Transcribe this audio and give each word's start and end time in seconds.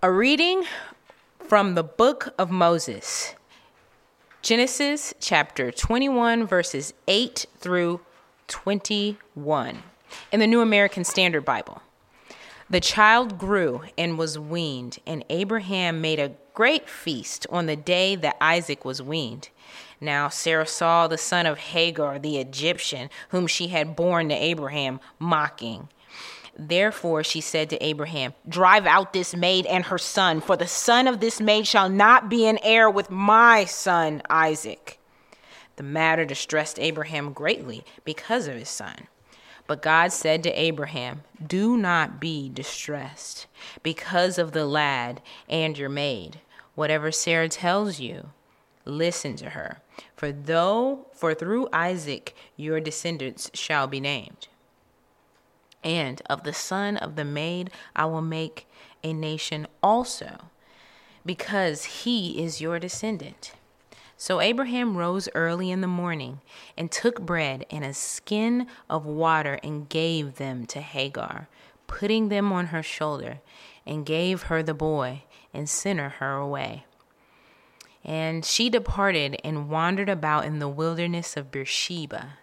A 0.00 0.12
reading 0.12 0.62
from 1.40 1.74
the 1.74 1.82
book 1.82 2.32
of 2.38 2.52
Moses, 2.52 3.34
Genesis 4.42 5.12
chapter 5.18 5.72
21, 5.72 6.46
verses 6.46 6.94
8 7.08 7.46
through 7.56 8.00
21, 8.46 9.82
in 10.30 10.38
the 10.38 10.46
New 10.46 10.60
American 10.60 11.02
Standard 11.02 11.44
Bible. 11.44 11.82
The 12.70 12.78
child 12.78 13.38
grew 13.38 13.82
and 13.98 14.16
was 14.16 14.38
weaned, 14.38 15.00
and 15.04 15.24
Abraham 15.30 16.00
made 16.00 16.20
a 16.20 16.36
great 16.54 16.88
feast 16.88 17.48
on 17.50 17.66
the 17.66 17.74
day 17.74 18.14
that 18.14 18.36
Isaac 18.40 18.84
was 18.84 19.02
weaned. 19.02 19.48
Now 20.00 20.28
Sarah 20.28 20.68
saw 20.68 21.08
the 21.08 21.18
son 21.18 21.44
of 21.44 21.58
Hagar 21.58 22.20
the 22.20 22.38
Egyptian, 22.38 23.10
whom 23.30 23.48
she 23.48 23.66
had 23.66 23.96
borne 23.96 24.28
to 24.28 24.36
Abraham, 24.36 25.00
mocking. 25.18 25.88
Therefore 26.58 27.22
she 27.22 27.40
said 27.40 27.70
to 27.70 27.84
Abraham, 27.84 28.34
Drive 28.48 28.84
out 28.84 29.12
this 29.12 29.34
maid 29.34 29.64
and 29.66 29.84
her 29.84 29.98
son, 29.98 30.40
for 30.40 30.56
the 30.56 30.66
son 30.66 31.06
of 31.06 31.20
this 31.20 31.40
maid 31.40 31.68
shall 31.68 31.88
not 31.88 32.28
be 32.28 32.46
an 32.46 32.58
heir 32.62 32.90
with 32.90 33.10
my 33.10 33.64
son 33.64 34.22
Isaac. 34.28 34.98
The 35.76 35.84
matter 35.84 36.24
distressed 36.24 36.80
Abraham 36.80 37.32
greatly 37.32 37.84
because 38.04 38.48
of 38.48 38.56
his 38.56 38.68
son. 38.68 39.06
But 39.68 39.82
God 39.82 40.12
said 40.12 40.42
to 40.42 40.60
Abraham, 40.60 41.22
Do 41.46 41.76
not 41.76 42.18
be 42.18 42.48
distressed 42.48 43.46
because 43.84 44.36
of 44.38 44.50
the 44.50 44.66
lad 44.66 45.22
and 45.48 45.78
your 45.78 45.90
maid. 45.90 46.40
Whatever 46.74 47.12
Sarah 47.12 47.48
tells 47.48 48.00
you, 48.00 48.30
listen 48.84 49.36
to 49.36 49.50
her. 49.50 49.80
For 50.16 50.32
though 50.32 51.06
for 51.12 51.34
through 51.34 51.68
Isaac 51.72 52.34
your 52.56 52.80
descendants 52.80 53.50
shall 53.54 53.86
be 53.86 54.00
named. 54.00 54.48
And 55.84 56.20
of 56.26 56.42
the 56.42 56.52
son 56.52 56.96
of 56.96 57.16
the 57.16 57.24
maid 57.24 57.70
I 57.94 58.06
will 58.06 58.22
make 58.22 58.66
a 59.04 59.12
nation 59.12 59.66
also, 59.82 60.50
because 61.24 61.84
he 61.84 62.42
is 62.42 62.60
your 62.60 62.78
descendant. 62.78 63.52
So 64.16 64.40
Abraham 64.40 64.96
rose 64.96 65.28
early 65.36 65.70
in 65.70 65.80
the 65.80 65.86
morning 65.86 66.40
and 66.76 66.90
took 66.90 67.20
bread 67.20 67.64
and 67.70 67.84
a 67.84 67.94
skin 67.94 68.66
of 68.90 69.06
water 69.06 69.60
and 69.62 69.88
gave 69.88 70.34
them 70.34 70.66
to 70.66 70.80
Hagar, 70.80 71.48
putting 71.86 72.28
them 72.28 72.52
on 72.52 72.66
her 72.66 72.82
shoulder, 72.82 73.38
and 73.86 74.04
gave 74.04 74.44
her 74.44 74.60
the 74.62 74.74
boy 74.74 75.22
and 75.54 75.68
sent 75.68 76.00
her 76.00 76.34
away. 76.34 76.84
And 78.04 78.44
she 78.44 78.68
departed 78.68 79.40
and 79.44 79.70
wandered 79.70 80.08
about 80.08 80.44
in 80.44 80.58
the 80.58 80.68
wilderness 80.68 81.36
of 81.36 81.52
Beersheba. 81.52 82.38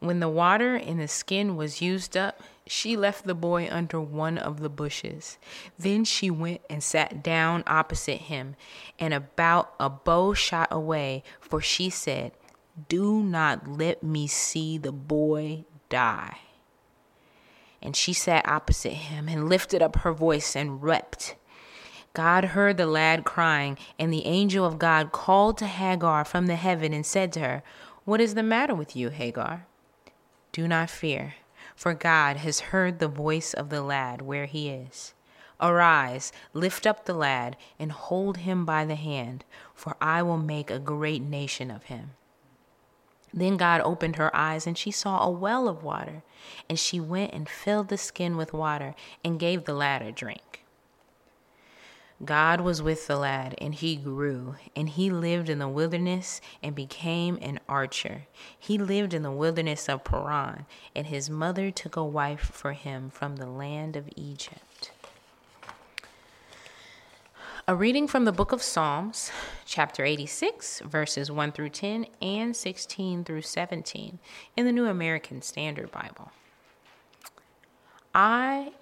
When 0.00 0.20
the 0.20 0.30
water 0.30 0.76
in 0.76 0.96
the 0.96 1.08
skin 1.08 1.56
was 1.56 1.82
used 1.82 2.16
up, 2.16 2.40
she 2.66 2.96
left 2.96 3.26
the 3.26 3.34
boy 3.34 3.68
under 3.70 4.00
one 4.00 4.38
of 4.38 4.60
the 4.60 4.70
bushes. 4.70 5.36
Then 5.78 6.04
she 6.04 6.30
went 6.30 6.62
and 6.70 6.82
sat 6.82 7.22
down 7.22 7.62
opposite 7.66 8.22
him, 8.22 8.56
and 8.98 9.12
about 9.12 9.74
a 9.78 9.90
bow 9.90 10.32
shot 10.32 10.68
away, 10.70 11.22
for 11.38 11.60
she 11.60 11.90
said, 11.90 12.32
Do 12.88 13.22
not 13.22 13.68
let 13.68 14.02
me 14.02 14.26
see 14.26 14.78
the 14.78 14.92
boy 14.92 15.64
die. 15.90 16.38
And 17.82 17.94
she 17.94 18.14
sat 18.14 18.48
opposite 18.48 18.94
him 18.94 19.28
and 19.28 19.50
lifted 19.50 19.82
up 19.82 19.96
her 19.96 20.12
voice 20.12 20.56
and 20.56 20.80
wept. 20.80 21.36
God 22.14 22.46
heard 22.46 22.78
the 22.78 22.86
lad 22.86 23.24
crying, 23.24 23.76
and 23.98 24.10
the 24.10 24.24
angel 24.24 24.64
of 24.64 24.78
God 24.78 25.12
called 25.12 25.58
to 25.58 25.66
Hagar 25.66 26.24
from 26.24 26.46
the 26.46 26.56
heaven 26.56 26.94
and 26.94 27.04
said 27.04 27.34
to 27.34 27.40
her, 27.40 27.62
What 28.04 28.22
is 28.22 28.34
the 28.34 28.42
matter 28.42 28.74
with 28.74 28.96
you, 28.96 29.10
Hagar? 29.10 29.66
Do 30.52 30.66
not 30.66 30.90
fear, 30.90 31.34
for 31.76 31.94
God 31.94 32.38
has 32.38 32.60
heard 32.60 32.98
the 32.98 33.08
voice 33.08 33.54
of 33.54 33.70
the 33.70 33.82
lad 33.82 34.22
where 34.22 34.46
he 34.46 34.68
is. 34.68 35.14
Arise, 35.60 36.32
lift 36.52 36.86
up 36.86 37.04
the 37.04 37.14
lad, 37.14 37.56
and 37.78 37.92
hold 37.92 38.38
him 38.38 38.64
by 38.64 38.84
the 38.84 38.94
hand, 38.94 39.44
for 39.74 39.96
I 40.00 40.22
will 40.22 40.38
make 40.38 40.70
a 40.70 40.78
great 40.78 41.22
nation 41.22 41.70
of 41.70 41.84
him. 41.84 42.12
Then 43.32 43.56
God 43.56 43.80
opened 43.82 44.16
her 44.16 44.34
eyes, 44.34 44.66
and 44.66 44.76
she 44.76 44.90
saw 44.90 45.22
a 45.22 45.30
well 45.30 45.68
of 45.68 45.82
water. 45.82 46.22
And 46.68 46.78
she 46.78 46.98
went 46.98 47.32
and 47.32 47.48
filled 47.48 47.88
the 47.88 47.98
skin 47.98 48.36
with 48.36 48.52
water, 48.52 48.94
and 49.24 49.38
gave 49.38 49.64
the 49.64 49.74
lad 49.74 50.02
a 50.02 50.10
drink. 50.10 50.59
God 52.22 52.60
was 52.60 52.82
with 52.82 53.06
the 53.06 53.16
lad, 53.16 53.54
and 53.58 53.74
he 53.74 53.96
grew, 53.96 54.56
and 54.76 54.90
he 54.90 55.08
lived 55.08 55.48
in 55.48 55.58
the 55.58 55.68
wilderness 55.68 56.42
and 56.62 56.74
became 56.74 57.38
an 57.40 57.60
archer. 57.66 58.26
He 58.58 58.76
lived 58.76 59.14
in 59.14 59.22
the 59.22 59.30
wilderness 59.30 59.88
of 59.88 60.04
Paran, 60.04 60.66
and 60.94 61.06
his 61.06 61.30
mother 61.30 61.70
took 61.70 61.96
a 61.96 62.04
wife 62.04 62.50
for 62.52 62.72
him 62.72 63.08
from 63.08 63.36
the 63.36 63.46
land 63.46 63.96
of 63.96 64.10
Egypt. 64.16 64.92
A 67.66 67.74
reading 67.74 68.06
from 68.06 68.26
the 68.26 68.32
book 68.32 68.52
of 68.52 68.62
Psalms, 68.62 69.30
chapter 69.64 70.04
86, 70.04 70.80
verses 70.80 71.30
1 71.30 71.52
through 71.52 71.68
10 71.70 72.04
and 72.20 72.54
16 72.54 73.24
through 73.24 73.42
17 73.42 74.18
in 74.56 74.66
the 74.66 74.72
New 74.72 74.86
American 74.86 75.40
Standard 75.40 75.90
Bible. 75.90 76.32
I 78.14 78.72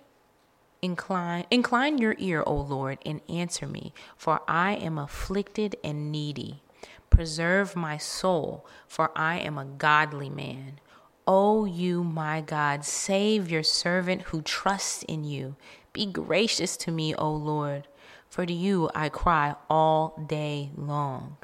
Incline, 0.80 1.44
incline 1.50 1.98
your 1.98 2.14
ear, 2.18 2.44
O 2.46 2.54
Lord, 2.54 2.98
and 3.04 3.20
answer 3.28 3.66
me, 3.66 3.92
for 4.16 4.40
I 4.46 4.74
am 4.74 4.96
afflicted 4.96 5.76
and 5.82 6.12
needy. 6.12 6.62
Preserve 7.10 7.74
my 7.74 7.96
soul, 7.96 8.64
for 8.86 9.10
I 9.16 9.38
am 9.38 9.58
a 9.58 9.64
godly 9.64 10.30
man. 10.30 10.78
O 11.26 11.64
you, 11.64 12.04
my 12.04 12.40
God, 12.40 12.84
save 12.84 13.50
your 13.50 13.64
servant 13.64 14.22
who 14.22 14.40
trusts 14.40 15.02
in 15.02 15.24
you. 15.24 15.56
Be 15.92 16.06
gracious 16.06 16.76
to 16.78 16.92
me, 16.92 17.14
O 17.14 17.32
Lord, 17.32 17.88
for 18.30 18.46
to 18.46 18.52
you 18.52 18.88
I 18.94 19.08
cry 19.08 19.56
all 19.68 20.24
day 20.28 20.70
long. 20.76 21.38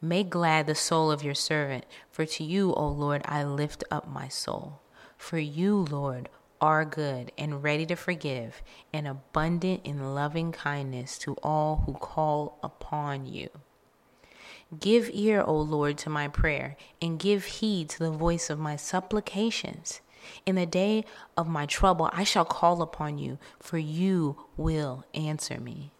Make 0.00 0.30
glad 0.30 0.66
the 0.66 0.74
soul 0.74 1.10
of 1.10 1.24
your 1.24 1.34
servant, 1.34 1.84
for 2.10 2.24
to 2.26 2.44
you, 2.44 2.72
O 2.74 2.86
Lord, 2.86 3.22
I 3.24 3.42
lift 3.42 3.82
up 3.90 4.08
my 4.08 4.28
soul. 4.28 4.80
For 5.18 5.38
you, 5.38 5.86
Lord, 5.90 6.28
are 6.60 6.84
good 6.84 7.32
and 7.36 7.62
ready 7.62 7.86
to 7.86 7.96
forgive, 7.96 8.62
and 8.92 9.06
abundant 9.06 9.82
in 9.84 10.14
loving 10.14 10.52
kindness 10.52 11.18
to 11.18 11.34
all 11.42 11.82
who 11.86 11.94
call 11.94 12.58
upon 12.62 13.26
you. 13.26 13.48
Give 14.80 15.08
ear, 15.12 15.42
O 15.42 15.56
Lord, 15.56 15.96
to 15.98 16.10
my 16.10 16.28
prayer, 16.28 16.76
and 17.00 17.18
give 17.18 17.44
heed 17.44 17.88
to 17.90 17.98
the 18.00 18.10
voice 18.10 18.50
of 18.50 18.58
my 18.58 18.76
supplications. 18.76 20.00
In 20.44 20.56
the 20.56 20.66
day 20.66 21.04
of 21.36 21.46
my 21.46 21.66
trouble, 21.66 22.10
I 22.12 22.24
shall 22.24 22.44
call 22.44 22.82
upon 22.82 23.18
you, 23.18 23.38
for 23.60 23.78
you 23.78 24.36
will 24.56 25.04
answer 25.14 25.60
me. 25.60 25.92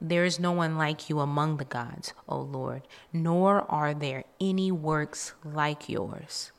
There 0.00 0.24
is 0.24 0.38
no 0.38 0.52
one 0.52 0.76
like 0.76 1.08
you 1.08 1.20
among 1.20 1.56
the 1.56 1.64
gods, 1.64 2.12
O 2.28 2.40
Lord, 2.40 2.82
nor 3.12 3.70
are 3.70 3.94
there 3.94 4.24
any 4.40 4.72
works 4.72 5.34
like 5.44 5.88
yours. 5.88 6.52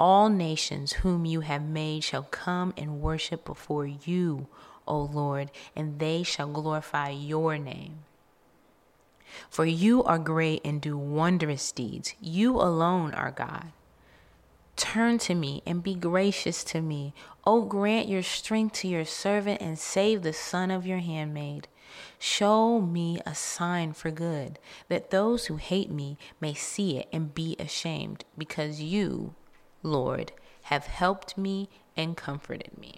All 0.00 0.28
nations 0.28 0.94
whom 0.94 1.24
you 1.24 1.40
have 1.40 1.62
made 1.62 2.04
shall 2.04 2.24
come 2.24 2.74
and 2.76 3.00
worship 3.00 3.44
before 3.44 3.86
you, 3.86 4.48
O 4.86 4.98
Lord, 5.00 5.50
and 5.76 5.98
they 5.98 6.22
shall 6.22 6.48
glorify 6.48 7.10
your 7.10 7.58
name. 7.58 8.00
For 9.48 9.64
you 9.64 10.02
are 10.04 10.18
great 10.18 10.60
and 10.64 10.80
do 10.80 10.96
wondrous 10.96 11.72
deeds. 11.72 12.14
You 12.20 12.56
alone 12.56 13.14
are 13.14 13.30
God. 13.30 13.72
Turn 14.76 15.18
to 15.18 15.34
me 15.34 15.62
and 15.64 15.82
be 15.82 15.94
gracious 15.94 16.64
to 16.64 16.80
me. 16.80 17.14
O 17.46 17.62
grant 17.62 18.08
your 18.08 18.22
strength 18.22 18.74
to 18.80 18.88
your 18.88 19.04
servant 19.04 19.62
and 19.62 19.78
save 19.78 20.22
the 20.22 20.32
son 20.32 20.70
of 20.70 20.86
your 20.86 20.98
handmaid. 20.98 21.68
Show 22.18 22.80
me 22.80 23.20
a 23.24 23.34
sign 23.34 23.92
for 23.92 24.10
good, 24.10 24.58
that 24.88 25.10
those 25.10 25.46
who 25.46 25.56
hate 25.56 25.90
me 25.90 26.18
may 26.40 26.54
see 26.54 26.98
it 26.98 27.08
and 27.12 27.32
be 27.34 27.54
ashamed, 27.60 28.24
because 28.36 28.80
you, 28.80 29.34
Lord, 29.84 30.32
have 30.62 30.86
helped 30.86 31.38
me 31.38 31.68
and 31.96 32.16
comforted 32.16 32.76
me. 32.76 32.96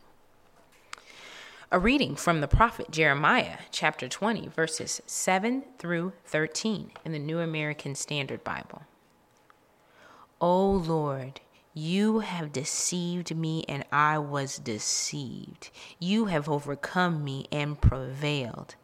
A 1.70 1.78
reading 1.80 2.14
from 2.14 2.40
the 2.40 2.48
prophet 2.48 2.92
Jeremiah, 2.92 3.58
chapter 3.72 4.08
20, 4.08 4.48
verses 4.48 5.02
7 5.04 5.64
through 5.78 6.12
13 6.24 6.92
in 7.04 7.12
the 7.12 7.18
New 7.18 7.40
American 7.40 7.96
Standard 7.96 8.44
Bible. 8.44 8.82
O 10.40 10.70
Lord, 10.70 11.40
you 11.74 12.20
have 12.20 12.52
deceived 12.52 13.34
me, 13.34 13.64
and 13.68 13.84
I 13.90 14.18
was 14.18 14.58
deceived. 14.58 15.70
You 15.98 16.26
have 16.26 16.48
overcome 16.48 17.24
me 17.24 17.46
and 17.50 17.80
prevailed. 17.80 18.76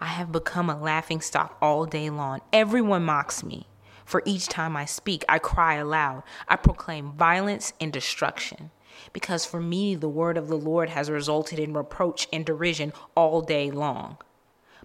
I 0.00 0.06
have 0.06 0.32
become 0.32 0.68
a 0.68 0.78
laughing 0.78 1.20
stock 1.20 1.56
all 1.62 1.86
day 1.86 2.10
long. 2.10 2.40
Everyone 2.52 3.04
mocks 3.04 3.44
me. 3.44 3.68
For 4.04 4.22
each 4.24 4.48
time 4.48 4.76
I 4.76 4.84
speak, 4.84 5.24
I 5.28 5.38
cry 5.38 5.74
aloud. 5.74 6.22
I 6.48 6.56
proclaim 6.56 7.12
violence 7.12 7.72
and 7.80 7.92
destruction. 7.92 8.70
Because 9.12 9.44
for 9.44 9.60
me, 9.60 9.94
the 9.94 10.08
word 10.08 10.36
of 10.36 10.48
the 10.48 10.56
Lord 10.56 10.90
has 10.90 11.10
resulted 11.10 11.58
in 11.58 11.72
reproach 11.72 12.28
and 12.32 12.44
derision 12.44 12.92
all 13.16 13.40
day 13.40 13.70
long. 13.70 14.18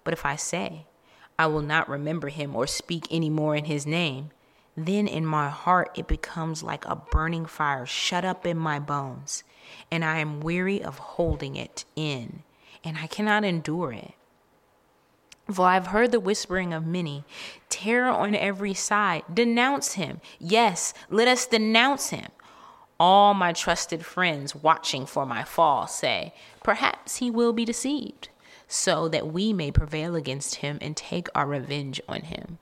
But 0.03 0.13
if 0.13 0.25
I 0.25 0.35
say, 0.35 0.87
I 1.37 1.47
will 1.47 1.61
not 1.61 1.89
remember 1.89 2.29
him 2.29 2.55
or 2.55 2.67
speak 2.67 3.07
any 3.11 3.29
more 3.29 3.55
in 3.55 3.65
his 3.65 3.85
name, 3.85 4.31
then 4.75 5.07
in 5.07 5.25
my 5.25 5.49
heart 5.49 5.91
it 5.95 6.07
becomes 6.07 6.63
like 6.63 6.85
a 6.85 6.95
burning 6.95 7.45
fire 7.45 7.85
shut 7.85 8.25
up 8.25 8.45
in 8.45 8.57
my 8.57 8.79
bones, 8.79 9.43
and 9.91 10.03
I 10.03 10.19
am 10.19 10.41
weary 10.41 10.81
of 10.81 10.97
holding 10.97 11.55
it 11.55 11.85
in, 11.95 12.43
and 12.83 12.97
I 12.97 13.07
cannot 13.07 13.43
endure 13.43 13.91
it. 13.93 14.13
For 15.51 15.65
I've 15.65 15.87
heard 15.87 16.11
the 16.11 16.19
whispering 16.19 16.73
of 16.73 16.85
many, 16.85 17.23
terror 17.69 18.09
on 18.09 18.35
every 18.35 18.75
side. 18.75 19.23
Denounce 19.33 19.93
him. 19.93 20.21
Yes, 20.37 20.93
let 21.09 21.27
us 21.27 21.47
denounce 21.47 22.11
him. 22.11 22.27
All 22.99 23.33
my 23.33 23.53
trusted 23.53 24.05
friends 24.05 24.53
watching 24.53 25.05
for 25.05 25.25
my 25.25 25.43
fall 25.43 25.87
say, 25.87 26.33
Perhaps 26.63 27.17
he 27.17 27.31
will 27.31 27.53
be 27.53 27.65
deceived, 27.65 28.29
so 28.67 29.07
that 29.07 29.31
we 29.31 29.51
may 29.51 29.71
prevail 29.71 30.15
against 30.15 30.55
him 30.55 30.77
and 30.81 30.95
take 30.95 31.27
our 31.33 31.47
revenge 31.47 31.99
on 32.07 32.21
him. 32.21 32.59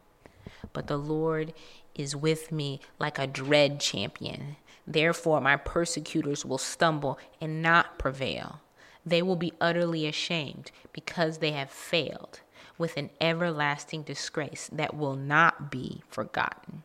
But 0.71 0.87
the 0.87 0.97
Lord 0.97 1.53
is 1.93 2.15
with 2.15 2.51
me 2.51 2.79
like 2.99 3.19
a 3.19 3.27
dread 3.27 3.81
champion. 3.81 4.55
Therefore, 4.85 5.41
my 5.41 5.57
persecutors 5.57 6.45
will 6.45 6.57
stumble 6.57 7.19
and 7.41 7.61
not 7.61 7.99
prevail. 7.99 8.61
They 9.05 9.21
will 9.21 9.35
be 9.35 9.53
utterly 9.59 10.05
ashamed 10.05 10.71
because 10.93 11.39
they 11.39 11.51
have 11.51 11.69
failed 11.69 12.41
with 12.77 12.97
an 12.97 13.09
everlasting 13.19 14.03
disgrace 14.03 14.69
that 14.71 14.95
will 14.95 15.15
not 15.15 15.71
be 15.71 16.01
forgotten. 16.09 16.83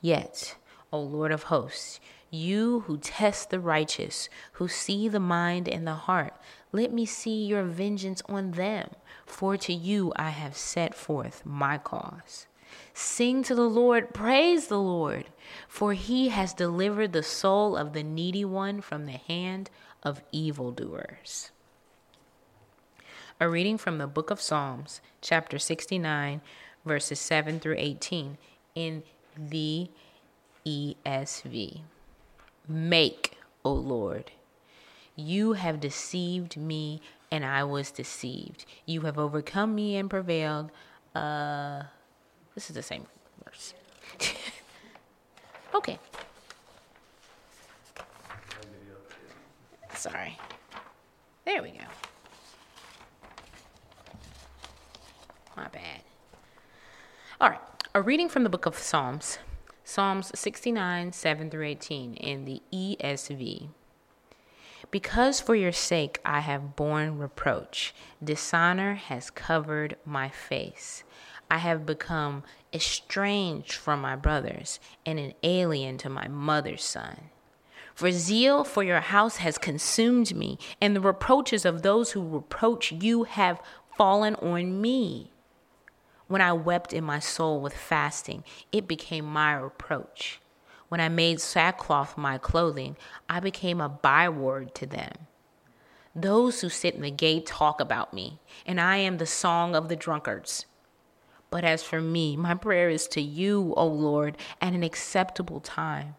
Yet, 0.00 0.56
O 0.92 1.00
Lord 1.00 1.32
of 1.32 1.44
hosts, 1.44 2.00
you 2.30 2.80
who 2.80 2.98
test 2.98 3.50
the 3.50 3.60
righteous, 3.60 4.28
who 4.52 4.68
see 4.68 5.08
the 5.08 5.20
mind 5.20 5.68
and 5.68 5.86
the 5.86 5.94
heart, 5.94 6.34
let 6.72 6.92
me 6.92 7.06
see 7.06 7.46
your 7.46 7.62
vengeance 7.62 8.22
on 8.28 8.52
them, 8.52 8.90
for 9.24 9.56
to 9.56 9.72
you 9.72 10.12
I 10.16 10.30
have 10.30 10.56
set 10.56 10.94
forth 10.94 11.44
my 11.44 11.78
cause. 11.78 12.46
Sing 12.92 13.42
to 13.44 13.54
the 13.54 13.68
Lord, 13.68 14.12
praise 14.12 14.66
the 14.66 14.80
Lord, 14.80 15.30
for 15.68 15.94
he 15.94 16.28
has 16.28 16.52
delivered 16.52 17.12
the 17.12 17.22
soul 17.22 17.76
of 17.76 17.92
the 17.92 18.02
needy 18.02 18.44
one 18.44 18.80
from 18.80 19.06
the 19.06 19.12
hand 19.12 19.70
of 20.02 20.22
evildoers. 20.32 21.50
A 23.40 23.48
reading 23.48 23.78
from 23.78 23.98
the 23.98 24.08
book 24.08 24.30
of 24.32 24.40
Psalms, 24.40 25.00
chapter 25.20 25.60
69, 25.60 26.40
verses 26.84 27.20
7 27.20 27.60
through 27.60 27.76
18, 27.78 28.36
in 28.74 29.04
the 29.36 29.88
ESV. 30.66 31.82
Make, 32.66 33.38
O 33.64 33.72
Lord. 33.72 34.32
You 35.14 35.52
have 35.52 35.78
deceived 35.78 36.56
me, 36.56 37.00
and 37.30 37.44
I 37.44 37.62
was 37.62 37.92
deceived. 37.92 38.64
You 38.86 39.02
have 39.02 39.20
overcome 39.20 39.72
me 39.72 39.94
and 39.94 40.10
prevailed. 40.10 40.72
Uh, 41.14 41.84
this 42.56 42.68
is 42.70 42.74
the 42.74 42.82
same 42.82 43.06
verse. 43.44 43.72
okay. 45.76 46.00
Sorry. 49.94 50.36
There 51.44 51.62
we 51.62 51.70
go. 51.70 51.84
My 55.58 55.66
bad. 55.66 56.02
All 57.40 57.50
right. 57.50 57.60
A 57.92 58.00
reading 58.00 58.28
from 58.28 58.44
the 58.44 58.48
book 58.48 58.64
of 58.64 58.78
Psalms. 58.78 59.40
Psalms 59.82 60.30
69, 60.32 61.12
7 61.12 61.50
through 61.50 61.66
18 61.66 62.14
in 62.14 62.44
the 62.44 62.62
ESV. 62.72 63.66
Because 64.92 65.40
for 65.40 65.56
your 65.56 65.72
sake 65.72 66.20
I 66.24 66.38
have 66.40 66.76
borne 66.76 67.18
reproach, 67.18 67.92
dishonor 68.22 68.94
has 68.94 69.30
covered 69.30 69.96
my 70.04 70.28
face. 70.28 71.02
I 71.50 71.58
have 71.58 71.84
become 71.84 72.44
estranged 72.72 73.72
from 73.72 74.00
my 74.00 74.14
brothers 74.14 74.78
and 75.04 75.18
an 75.18 75.34
alien 75.42 75.98
to 75.98 76.08
my 76.08 76.28
mother's 76.28 76.84
son. 76.84 77.30
For 77.96 78.12
zeal 78.12 78.62
for 78.62 78.84
your 78.84 79.00
house 79.00 79.38
has 79.38 79.58
consumed 79.58 80.36
me, 80.36 80.56
and 80.80 80.94
the 80.94 81.00
reproaches 81.00 81.64
of 81.64 81.82
those 81.82 82.12
who 82.12 82.22
reproach 82.28 82.92
you 82.92 83.24
have 83.24 83.60
fallen 83.96 84.36
on 84.36 84.80
me. 84.80 85.32
When 86.28 86.40
I 86.42 86.52
wept 86.52 86.92
in 86.92 87.04
my 87.04 87.18
soul 87.18 87.60
with 87.60 87.74
fasting, 87.74 88.44
it 88.70 88.86
became 88.86 89.24
my 89.24 89.54
reproach. 89.54 90.40
When 90.88 91.00
I 91.00 91.08
made 91.08 91.40
sackcloth 91.40 92.16
my 92.16 92.38
clothing, 92.38 92.96
I 93.28 93.40
became 93.40 93.80
a 93.80 93.88
byword 93.88 94.74
to 94.76 94.86
them. 94.86 95.12
Those 96.14 96.60
who 96.60 96.68
sit 96.68 96.94
in 96.94 97.02
the 97.02 97.10
gate 97.10 97.46
talk 97.46 97.80
about 97.80 98.12
me, 98.12 98.40
and 98.66 98.80
I 98.80 98.96
am 98.96 99.18
the 99.18 99.26
song 99.26 99.74
of 99.74 99.88
the 99.88 99.96
drunkards. 99.96 100.66
But 101.50 101.64
as 101.64 101.82
for 101.82 102.00
me, 102.00 102.36
my 102.36 102.54
prayer 102.54 102.90
is 102.90 103.06
to 103.08 103.22
you, 103.22 103.72
O 103.76 103.86
Lord, 103.86 104.36
at 104.60 104.74
an 104.74 104.82
acceptable 104.82 105.60
time. 105.60 106.16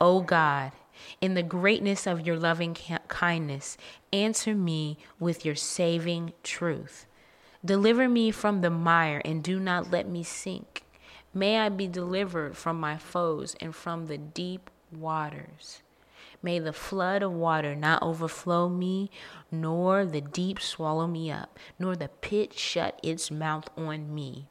O 0.00 0.20
God, 0.20 0.72
in 1.20 1.34
the 1.34 1.42
greatness 1.42 2.06
of 2.06 2.26
your 2.26 2.36
loving 2.36 2.74
kindness, 3.08 3.78
answer 4.12 4.54
me 4.54 4.98
with 5.18 5.44
your 5.44 5.54
saving 5.54 6.34
truth. 6.42 7.06
Deliver 7.66 8.08
me 8.08 8.30
from 8.30 8.60
the 8.60 8.70
mire 8.70 9.20
and 9.24 9.42
do 9.42 9.58
not 9.58 9.90
let 9.90 10.08
me 10.08 10.22
sink. 10.22 10.84
May 11.34 11.58
I 11.58 11.68
be 11.68 11.88
delivered 11.88 12.56
from 12.56 12.78
my 12.78 12.96
foes 12.96 13.56
and 13.60 13.74
from 13.74 14.06
the 14.06 14.16
deep 14.16 14.70
waters. 14.92 15.82
May 16.40 16.60
the 16.60 16.72
flood 16.72 17.24
of 17.24 17.32
water 17.32 17.74
not 17.74 18.04
overflow 18.04 18.68
me, 18.68 19.10
nor 19.50 20.04
the 20.06 20.20
deep 20.20 20.60
swallow 20.60 21.08
me 21.08 21.28
up, 21.28 21.58
nor 21.76 21.96
the 21.96 22.06
pit 22.06 22.56
shut 22.56 23.00
its 23.02 23.32
mouth 23.32 23.68
on 23.76 24.14
me. 24.14 24.46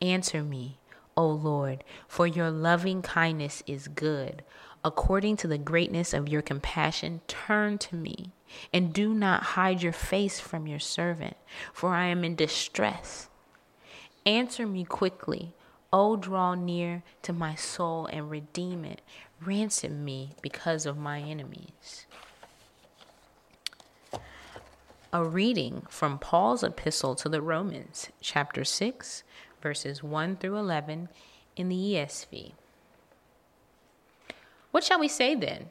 Answer 0.00 0.44
me, 0.44 0.78
O 1.16 1.26
Lord, 1.26 1.82
for 2.06 2.28
your 2.28 2.52
loving 2.52 3.02
kindness 3.02 3.64
is 3.66 3.88
good. 3.88 4.44
According 4.84 5.38
to 5.38 5.48
the 5.48 5.58
greatness 5.58 6.14
of 6.14 6.28
your 6.28 6.42
compassion, 6.42 7.20
turn 7.26 7.78
to 7.78 7.96
me, 7.96 8.30
and 8.72 8.92
do 8.92 9.14
not 9.14 9.42
hide 9.42 9.82
your 9.82 9.92
face 9.92 10.40
from 10.40 10.66
your 10.66 10.78
servant, 10.78 11.36
for 11.72 11.94
I 11.94 12.06
am 12.06 12.24
in 12.24 12.34
distress. 12.34 13.28
Answer 14.26 14.66
me 14.66 14.84
quickly, 14.84 15.54
O 15.92 16.16
draw 16.16 16.54
near 16.54 17.02
to 17.22 17.32
my 17.32 17.54
soul 17.54 18.06
and 18.06 18.30
redeem 18.30 18.84
it. 18.84 19.00
Ransom 19.40 20.04
me 20.04 20.32
because 20.42 20.84
of 20.84 20.98
my 20.98 21.20
enemies. 21.20 22.06
A 25.12 25.24
reading 25.24 25.86
from 25.88 26.18
Paul's 26.18 26.62
epistle 26.62 27.14
to 27.14 27.30
the 27.30 27.40
Romans, 27.40 28.10
chapter 28.20 28.64
6, 28.64 29.22
verses 29.62 30.02
1 30.02 30.36
through 30.36 30.56
11 30.56 31.08
in 31.56 31.68
the 31.70 31.76
ESV. 31.76 32.52
What 34.70 34.84
shall 34.84 35.00
we 35.00 35.08
say 35.08 35.34
then? 35.34 35.70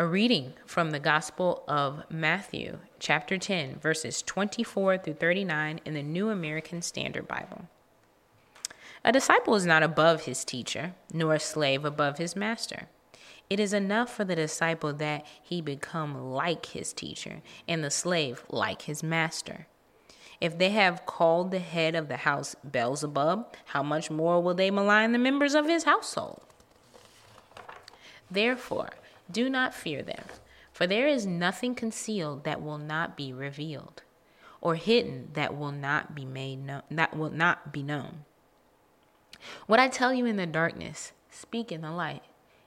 A 0.00 0.06
reading 0.06 0.52
from 0.64 0.92
the 0.92 1.00
Gospel 1.00 1.64
of 1.66 2.04
Matthew, 2.08 2.78
chapter 3.00 3.36
10, 3.36 3.80
verses 3.80 4.22
24 4.22 4.98
through 4.98 5.14
39 5.14 5.80
in 5.84 5.94
the 5.94 6.04
New 6.04 6.30
American 6.30 6.82
Standard 6.82 7.26
Bible. 7.26 7.62
A 9.04 9.10
disciple 9.10 9.56
is 9.56 9.66
not 9.66 9.82
above 9.82 10.26
his 10.26 10.44
teacher, 10.44 10.94
nor 11.12 11.34
a 11.34 11.40
slave 11.40 11.84
above 11.84 12.18
his 12.18 12.36
master. 12.36 12.86
It 13.50 13.58
is 13.58 13.72
enough 13.72 14.14
for 14.14 14.24
the 14.24 14.36
disciple 14.36 14.92
that 14.92 15.26
he 15.42 15.60
become 15.60 16.30
like 16.30 16.66
his 16.66 16.92
teacher, 16.92 17.42
and 17.66 17.82
the 17.82 17.90
slave 17.90 18.44
like 18.48 18.82
his 18.82 19.02
master. 19.02 19.66
If 20.40 20.58
they 20.58 20.70
have 20.70 21.06
called 21.06 21.50
the 21.50 21.58
head 21.58 21.96
of 21.96 22.06
the 22.06 22.18
house 22.18 22.54
Beelzebub, 22.70 23.52
how 23.64 23.82
much 23.82 24.12
more 24.12 24.40
will 24.40 24.54
they 24.54 24.70
malign 24.70 25.10
the 25.10 25.18
members 25.18 25.56
of 25.56 25.66
his 25.66 25.82
household? 25.82 26.44
Therefore, 28.30 28.90
do 29.30 29.48
not 29.50 29.74
fear 29.74 30.02
them, 30.02 30.24
for 30.72 30.86
there 30.86 31.08
is 31.08 31.26
nothing 31.26 31.74
concealed 31.74 32.44
that 32.44 32.62
will 32.62 32.78
not 32.78 33.16
be 33.16 33.32
revealed, 33.32 34.02
or 34.60 34.74
hidden 34.74 35.30
that 35.34 35.56
will 35.56 35.72
not 35.72 36.14
be 36.14 36.24
made 36.24 36.64
known, 36.64 36.82
that 36.90 37.16
will 37.16 37.30
not 37.30 37.72
be 37.72 37.82
known. 37.82 38.24
What 39.66 39.80
I 39.80 39.88
tell 39.88 40.12
you 40.12 40.26
in 40.26 40.36
the 40.36 40.46
darkness, 40.46 41.12
speak 41.30 41.70
in 41.70 41.82
the 41.82 41.92
light, 41.92 42.22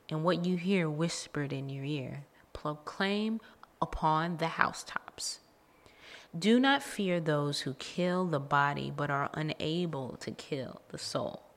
and 0.09 0.23
what 0.23 0.45
you 0.45 0.57
hear 0.57 0.89
whispered 0.89 1.53
in 1.53 1.69
your 1.69 1.85
ear, 1.85 2.25
proclaim 2.53 3.39
upon 3.81 4.37
the 4.37 4.47
housetops. 4.47 5.39
Do 6.37 6.59
not 6.59 6.83
fear 6.83 7.19
those 7.19 7.61
who 7.61 7.73
kill 7.73 8.25
the 8.25 8.39
body 8.39 8.91
but 8.95 9.09
are 9.09 9.29
unable 9.33 10.15
to 10.17 10.31
kill 10.31 10.81
the 10.89 10.97
soul 10.97 11.51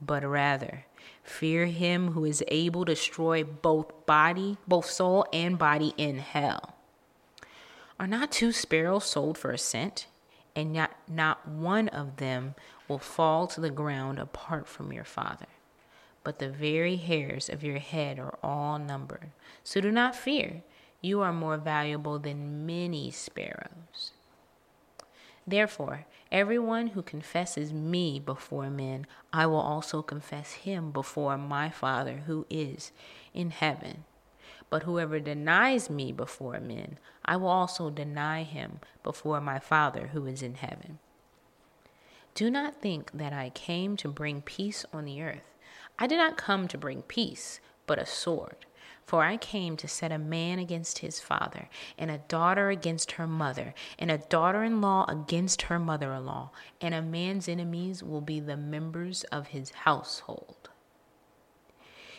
but 0.00 0.24
rather 0.24 0.84
fear 1.24 1.66
him 1.66 2.12
who 2.12 2.24
is 2.24 2.44
able 2.48 2.84
to 2.84 2.92
destroy 2.92 3.42
both 3.42 4.06
body, 4.06 4.58
both 4.68 4.86
soul 4.86 5.26
and 5.32 5.58
body 5.58 5.94
in 5.96 6.18
hell. 6.18 6.76
Are 7.98 8.06
not 8.06 8.30
two 8.30 8.52
sparrows 8.52 9.04
sold 9.04 9.38
for 9.38 9.50
a 9.50 9.58
cent? 9.58 10.06
And 10.54 10.72
not, 10.72 10.92
not 11.08 11.48
one 11.48 11.88
of 11.88 12.18
them 12.18 12.54
will 12.86 12.98
fall 13.00 13.48
to 13.48 13.60
the 13.60 13.70
ground 13.70 14.18
apart 14.18 14.68
from 14.68 14.92
your 14.92 15.04
Father. 15.04 15.46
But 16.22 16.38
the 16.38 16.48
very 16.48 16.96
hairs 16.96 17.48
of 17.48 17.64
your 17.64 17.78
head 17.78 18.18
are 18.18 18.38
all 18.42 18.78
numbered. 18.78 19.30
So 19.64 19.80
do 19.80 19.90
not 19.90 20.14
fear. 20.14 20.62
You 21.00 21.22
are 21.22 21.32
more 21.32 21.56
valuable 21.56 22.18
than 22.18 22.66
many 22.66 23.10
sparrows. 23.10 24.12
Therefore, 25.46 26.06
everyone 26.32 26.88
who 26.88 27.02
confesses 27.02 27.72
me 27.72 28.18
before 28.18 28.70
men, 28.70 29.06
I 29.32 29.46
will 29.46 29.60
also 29.60 30.00
confess 30.00 30.52
him 30.52 30.90
before 30.90 31.36
my 31.36 31.68
Father 31.68 32.22
who 32.26 32.46
is 32.48 32.92
in 33.34 33.50
heaven. 33.50 34.04
But 34.70 34.84
whoever 34.84 35.20
denies 35.20 35.90
me 35.90 36.12
before 36.12 36.60
men, 36.60 36.98
I 37.24 37.36
will 37.36 37.48
also 37.48 37.90
deny 37.90 38.42
him 38.42 38.80
before 39.02 39.40
my 39.40 39.58
Father 39.58 40.08
who 40.08 40.26
is 40.26 40.42
in 40.42 40.54
heaven. 40.54 40.98
Do 42.34 42.50
not 42.50 42.80
think 42.80 43.12
that 43.12 43.32
I 43.32 43.50
came 43.50 43.96
to 43.98 44.08
bring 44.08 44.42
peace 44.42 44.84
on 44.92 45.04
the 45.04 45.22
earth. 45.22 45.54
I 45.98 46.06
did 46.06 46.16
not 46.16 46.36
come 46.36 46.66
to 46.68 46.78
bring 46.78 47.02
peace, 47.02 47.60
but 47.86 47.98
a 47.98 48.06
sword. 48.06 48.66
For 49.04 49.22
I 49.22 49.36
came 49.36 49.76
to 49.76 49.88
set 49.88 50.12
a 50.12 50.18
man 50.18 50.58
against 50.58 50.98
his 51.00 51.20
father, 51.20 51.68
and 51.98 52.10
a 52.10 52.18
daughter 52.18 52.70
against 52.70 53.12
her 53.12 53.26
mother, 53.26 53.74
and 53.98 54.10
a 54.10 54.18
daughter 54.18 54.64
in 54.64 54.80
law 54.80 55.04
against 55.08 55.62
her 55.62 55.78
mother 55.78 56.12
in 56.14 56.24
law, 56.24 56.50
and 56.80 56.94
a 56.94 57.02
man's 57.02 57.48
enemies 57.48 58.02
will 58.02 58.22
be 58.22 58.40
the 58.40 58.56
members 58.56 59.24
of 59.24 59.48
his 59.48 59.70
household. 59.70 60.70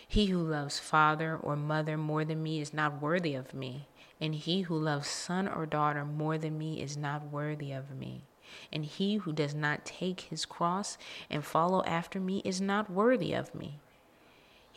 He 0.07 0.27
who 0.27 0.37
loves 0.37 0.77
father 0.77 1.35
or 1.35 1.55
mother 1.55 1.97
more 1.97 2.23
than 2.23 2.43
me 2.43 2.61
is 2.61 2.73
not 2.73 3.01
worthy 3.01 3.33
of 3.33 3.53
me, 3.53 3.87
and 4.21 4.35
he 4.35 4.61
who 4.61 4.77
loves 4.77 5.09
son 5.09 5.47
or 5.47 5.65
daughter 5.65 6.05
more 6.05 6.37
than 6.37 6.57
me 6.57 6.81
is 6.81 6.95
not 6.95 7.31
worthy 7.31 7.71
of 7.71 7.91
me. 7.91 8.23
And 8.71 8.85
he 8.85 9.15
who 9.15 9.33
does 9.33 9.55
not 9.55 9.85
take 9.85 10.21
his 10.21 10.45
cross 10.45 10.97
and 11.29 11.43
follow 11.43 11.83
after 11.85 12.19
me 12.19 12.43
is 12.45 12.61
not 12.61 12.89
worthy 12.91 13.33
of 13.33 13.55
me. 13.55 13.79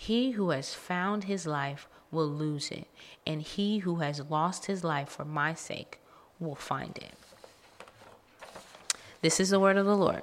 He 0.00 0.30
who 0.30 0.50
has 0.50 0.74
found 0.74 1.24
his 1.24 1.44
life 1.44 1.88
will 2.12 2.28
lose 2.28 2.70
it, 2.70 2.86
and 3.26 3.42
he 3.42 3.78
who 3.78 3.96
has 3.96 4.22
lost 4.30 4.66
his 4.66 4.84
life 4.84 5.08
for 5.08 5.24
my 5.24 5.54
sake 5.54 5.98
will 6.38 6.54
find 6.54 6.96
it. 6.96 7.14
This 9.22 9.40
is 9.40 9.50
the 9.50 9.58
word 9.58 9.76
of 9.76 9.86
the 9.86 9.96
Lord. 9.96 10.22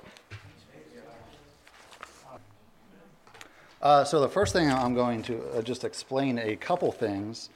Uh, 3.81 4.05
so, 4.05 4.21
the 4.21 4.29
first 4.29 4.53
thing 4.53 4.71
I'm 4.71 4.95
going 4.95 5.21
to 5.23 5.43
uh, 5.49 5.61
just 5.61 5.83
explain 5.83 6.39
a 6.39 6.55
couple 6.55 6.93
things 6.93 7.49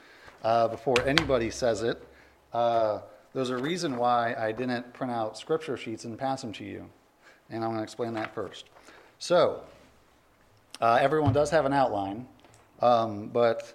uh, 0.43 0.67
before 0.67 1.01
anybody 1.07 1.49
says 1.49 1.83
it. 1.83 2.05
Uh, 2.51 2.99
there's 3.33 3.49
a 3.49 3.57
reason 3.57 3.95
why 3.95 4.35
I 4.37 4.51
didn't 4.51 4.91
print 4.91 5.13
out 5.13 5.37
scripture 5.37 5.77
sheets 5.77 6.03
and 6.03 6.19
pass 6.19 6.41
them 6.41 6.51
to 6.53 6.65
you, 6.65 6.85
and 7.49 7.63
I'm 7.63 7.69
going 7.69 7.79
to 7.79 7.83
explain 7.83 8.13
that 8.15 8.35
first. 8.35 8.65
So, 9.19 9.63
uh, 10.81 10.97
everyone 11.01 11.33
does 11.33 11.49
have 11.49 11.65
an 11.65 11.73
outline, 11.73 12.27
um, 12.81 13.27
but 13.27 13.73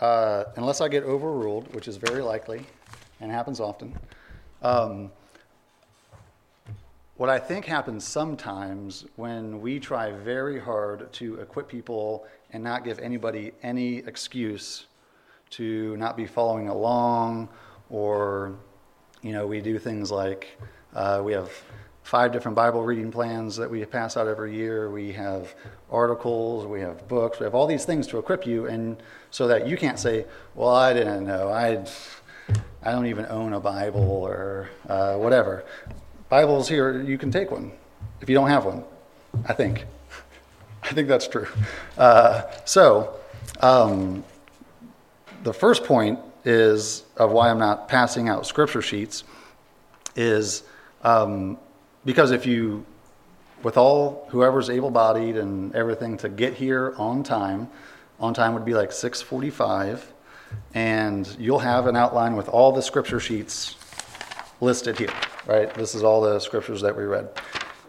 uh, 0.00 0.44
unless 0.56 0.80
I 0.80 0.88
get 0.88 1.02
overruled, 1.02 1.74
which 1.74 1.88
is 1.88 1.96
very 1.96 2.22
likely 2.22 2.64
and 3.20 3.30
happens 3.30 3.60
often. 3.60 3.96
Um, 4.62 5.10
what 7.16 7.28
I 7.28 7.38
think 7.38 7.64
happens 7.64 8.04
sometimes 8.04 9.04
when 9.16 9.60
we 9.60 9.80
try 9.80 10.12
very 10.12 10.60
hard 10.60 11.12
to 11.14 11.40
equip 11.40 11.68
people 11.68 12.26
and 12.52 12.62
not 12.62 12.84
give 12.84 13.00
anybody 13.00 13.52
any 13.62 13.98
excuse 13.98 14.86
to 15.50 15.96
not 15.96 16.16
be 16.16 16.26
following 16.26 16.68
along, 16.68 17.48
or, 17.90 18.54
you 19.22 19.32
know, 19.32 19.46
we 19.46 19.60
do 19.60 19.78
things 19.78 20.12
like 20.12 20.56
uh, 20.94 21.20
we 21.24 21.32
have 21.32 21.50
five 22.08 22.32
different 22.32 22.54
Bible 22.54 22.82
reading 22.82 23.12
plans 23.12 23.54
that 23.54 23.70
we 23.70 23.84
pass 23.84 24.16
out 24.16 24.26
every 24.26 24.54
year. 24.56 24.90
We 24.90 25.12
have 25.12 25.54
articles, 25.90 26.64
we 26.64 26.80
have 26.80 27.06
books, 27.06 27.38
we 27.38 27.44
have 27.44 27.54
all 27.54 27.66
these 27.66 27.84
things 27.84 28.06
to 28.06 28.18
equip 28.18 28.46
you, 28.46 28.64
and 28.64 28.96
so 29.30 29.46
that 29.46 29.66
you 29.66 29.76
can't 29.76 29.98
say, 29.98 30.24
"Well, 30.54 30.74
I 30.74 30.94
didn't 30.94 31.26
know. 31.26 31.50
I, 31.50 31.84
I 32.82 32.92
don't 32.92 33.04
even 33.04 33.26
own 33.26 33.52
a 33.52 33.60
Bible 33.60 34.00
or 34.00 34.70
uh, 34.88 35.16
whatever." 35.16 35.66
Bibles 36.30 36.66
here, 36.66 37.02
you 37.02 37.18
can 37.18 37.30
take 37.30 37.50
one 37.50 37.72
if 38.22 38.28
you 38.30 38.34
don't 38.34 38.48
have 38.48 38.64
one. 38.64 38.84
I 39.46 39.52
think. 39.52 39.84
I 40.82 40.94
think 40.94 41.08
that's 41.08 41.28
true. 41.28 41.48
Uh, 41.98 42.44
so, 42.64 43.16
um, 43.60 44.24
the 45.42 45.52
first 45.52 45.84
point 45.84 46.18
is 46.46 47.04
of 47.18 47.32
why 47.32 47.50
I'm 47.50 47.58
not 47.58 47.86
passing 47.86 48.30
out 48.30 48.46
scripture 48.46 48.80
sheets 48.80 49.24
is 50.16 50.62
um, 51.02 51.58
because 52.08 52.30
if 52.30 52.46
you, 52.46 52.86
with 53.62 53.76
all 53.76 54.26
whoever's 54.30 54.70
able-bodied 54.70 55.36
and 55.36 55.74
everything 55.74 56.16
to 56.16 56.26
get 56.30 56.54
here 56.54 56.94
on 56.96 57.22
time, 57.22 57.68
on 58.18 58.32
time 58.32 58.54
would 58.54 58.64
be 58.64 58.72
like 58.72 58.92
6:45, 58.92 60.14
and 60.72 61.36
you'll 61.38 61.58
have 61.58 61.86
an 61.86 61.96
outline 61.96 62.34
with 62.34 62.48
all 62.48 62.72
the 62.72 62.80
scripture 62.80 63.20
sheets 63.20 63.76
listed 64.62 64.98
here. 64.98 65.12
Right, 65.46 65.72
this 65.74 65.94
is 65.94 66.02
all 66.02 66.22
the 66.22 66.38
scriptures 66.38 66.80
that 66.80 66.96
we 66.96 67.04
read, 67.04 67.28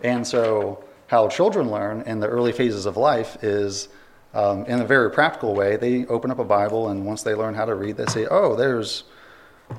and 0.03 0.27
so 0.27 0.83
how 1.07 1.29
children 1.29 1.71
learn 1.71 2.01
in 2.01 2.19
the 2.19 2.27
early 2.27 2.51
phases 2.51 2.85
of 2.85 2.97
life 2.97 3.41
is. 3.41 3.88
Um, 4.33 4.65
in 4.65 4.81
a 4.81 4.85
very 4.85 5.09
practical 5.11 5.55
way, 5.55 5.77
they 5.77 6.05
open 6.07 6.29
up 6.29 6.39
a 6.39 6.43
Bible, 6.43 6.89
and 6.89 7.05
once 7.05 7.23
they 7.23 7.35
learn 7.35 7.55
how 7.55 7.65
to 7.65 7.73
read, 7.73 7.95
they 7.95 8.05
say, 8.07 8.27
"Oh, 8.29 8.53
there's 8.53 9.05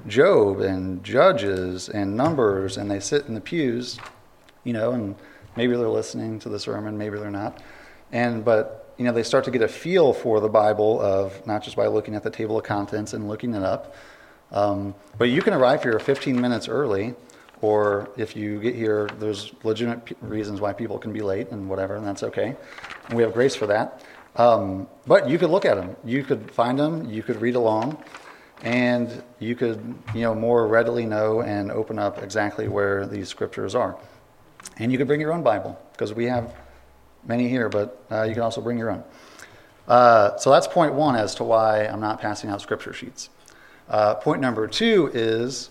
Job 0.07 0.61
and 0.61 1.05
Judges 1.05 1.91
and 1.91 2.17
Numbers," 2.17 2.79
and 2.79 2.91
they 2.91 3.01
sit 3.01 3.27
in 3.27 3.35
the 3.35 3.41
pews 3.43 4.01
you 4.65 4.73
know, 4.73 4.93
and 4.93 5.17
maybe 5.57 5.77
they're 5.77 5.89
listening 5.89 6.39
to 6.41 6.49
the 6.49 6.59
sermon, 6.59 6.99
maybe 6.99 7.19
they're 7.19 7.31
not. 7.31 7.63
And 8.13 8.45
but 8.45 8.95
you 8.99 9.05
know, 9.05 9.13
they 9.13 9.23
start 9.23 9.45
to 9.45 9.51
get 9.51 9.63
a 9.63 9.69
feel 9.69 10.13
for 10.13 10.41
the 10.41 10.49
Bible 10.49 11.01
of 11.01 11.47
not 11.47 11.63
just 11.63 11.77
by 11.77 11.87
looking 11.87 12.15
at 12.15 12.23
the 12.23 12.31
table 12.31 12.59
of 12.59 12.65
contents 12.65 13.15
and 13.15 13.29
looking 13.29 13.55
it 13.55 13.63
up, 13.63 13.95
um, 14.53 14.95
but 15.17 15.29
you 15.29 15.43
can 15.43 15.55
arrive 15.55 15.83
here 15.83 15.99
15 15.99 16.41
minutes 16.41 16.69
early, 16.69 17.15
or 17.63 18.11
if 18.17 18.35
you 18.35 18.61
get 18.61 18.75
here, 18.75 19.09
there's 19.19 19.53
legitimate 19.63 20.05
p- 20.05 20.17
reasons 20.21 20.61
why 20.61 20.73
people 20.73 20.99
can 20.99 21.13
be 21.13 21.21
late 21.21 21.51
and 21.51 21.69
whatever, 21.69 21.97
and 21.97 22.07
that's 22.07 22.23
okay. 22.23 22.57
And 23.09 23.17
we 23.17 23.23
have 23.23 23.33
grace 23.33 23.55
for 23.55 23.67
that. 23.67 24.05
Um, 24.37 24.89
but 25.07 25.29
you 25.29 25.39
could 25.39 25.51
look 25.51 25.65
at 25.65 25.77
them, 25.77 25.97
you 26.05 26.23
could 26.23 26.51
find 26.51 26.79
them, 26.79 27.09
you 27.09 27.23
could 27.23 27.41
read 27.41 27.57
along, 27.57 28.03
and 28.63 29.23
you 29.39 29.57
could, 29.57 29.95
you 30.15 30.23
know, 30.23 30.35
more 30.35 30.67
readily 30.67 31.05
know 31.05 31.41
and 31.41 31.71
open 31.71 31.99
up 31.99 32.23
exactly 32.23 32.69
where 32.69 33.07
these 33.07 33.29
scriptures 33.29 33.75
are. 33.75 33.97
And 34.79 34.91
you 34.91 34.99
can 34.99 35.07
bring 35.07 35.21
your 35.21 35.33
own 35.33 35.43
Bible, 35.43 35.79
because 35.93 36.15
we 36.15 36.25
have 36.27 36.55
many 37.27 37.49
here, 37.49 37.69
but 37.69 38.03
uh, 38.11 38.23
you 38.23 38.35
can 38.35 38.43
also 38.43 38.61
bring 38.61 38.79
your 38.79 38.91
own. 38.91 39.05
Uh, 39.87 40.37
so 40.37 40.51
that's 40.51 40.67
point 40.67 40.95
one 40.95 41.17
as 41.17 41.35
to 41.37 41.45
why 41.45 41.87
I'm 41.87 42.01
not 42.01 42.21
passing 42.21 42.51
out 42.51 42.61
scripture 42.61 42.93
sheets. 42.93 43.31
Uh, 43.89 44.15
point 44.15 44.41
number 44.41 44.67
two 44.69 45.11
is 45.13 45.71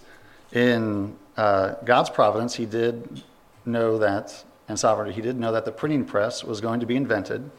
in 0.51 1.15
uh, 1.37 1.75
God's 1.85 2.09
providence, 2.09 2.55
He 2.55 2.65
did 2.65 3.23
know 3.65 3.97
that, 3.97 4.43
and 4.67 4.77
sovereignty, 4.77 5.13
He 5.13 5.21
did 5.21 5.37
know 5.37 5.51
that 5.51 5.65
the 5.65 5.71
printing 5.71 6.05
press 6.05 6.43
was 6.43 6.59
going 6.59 6.79
to 6.81 6.85
be 6.85 6.95
invented, 6.95 7.49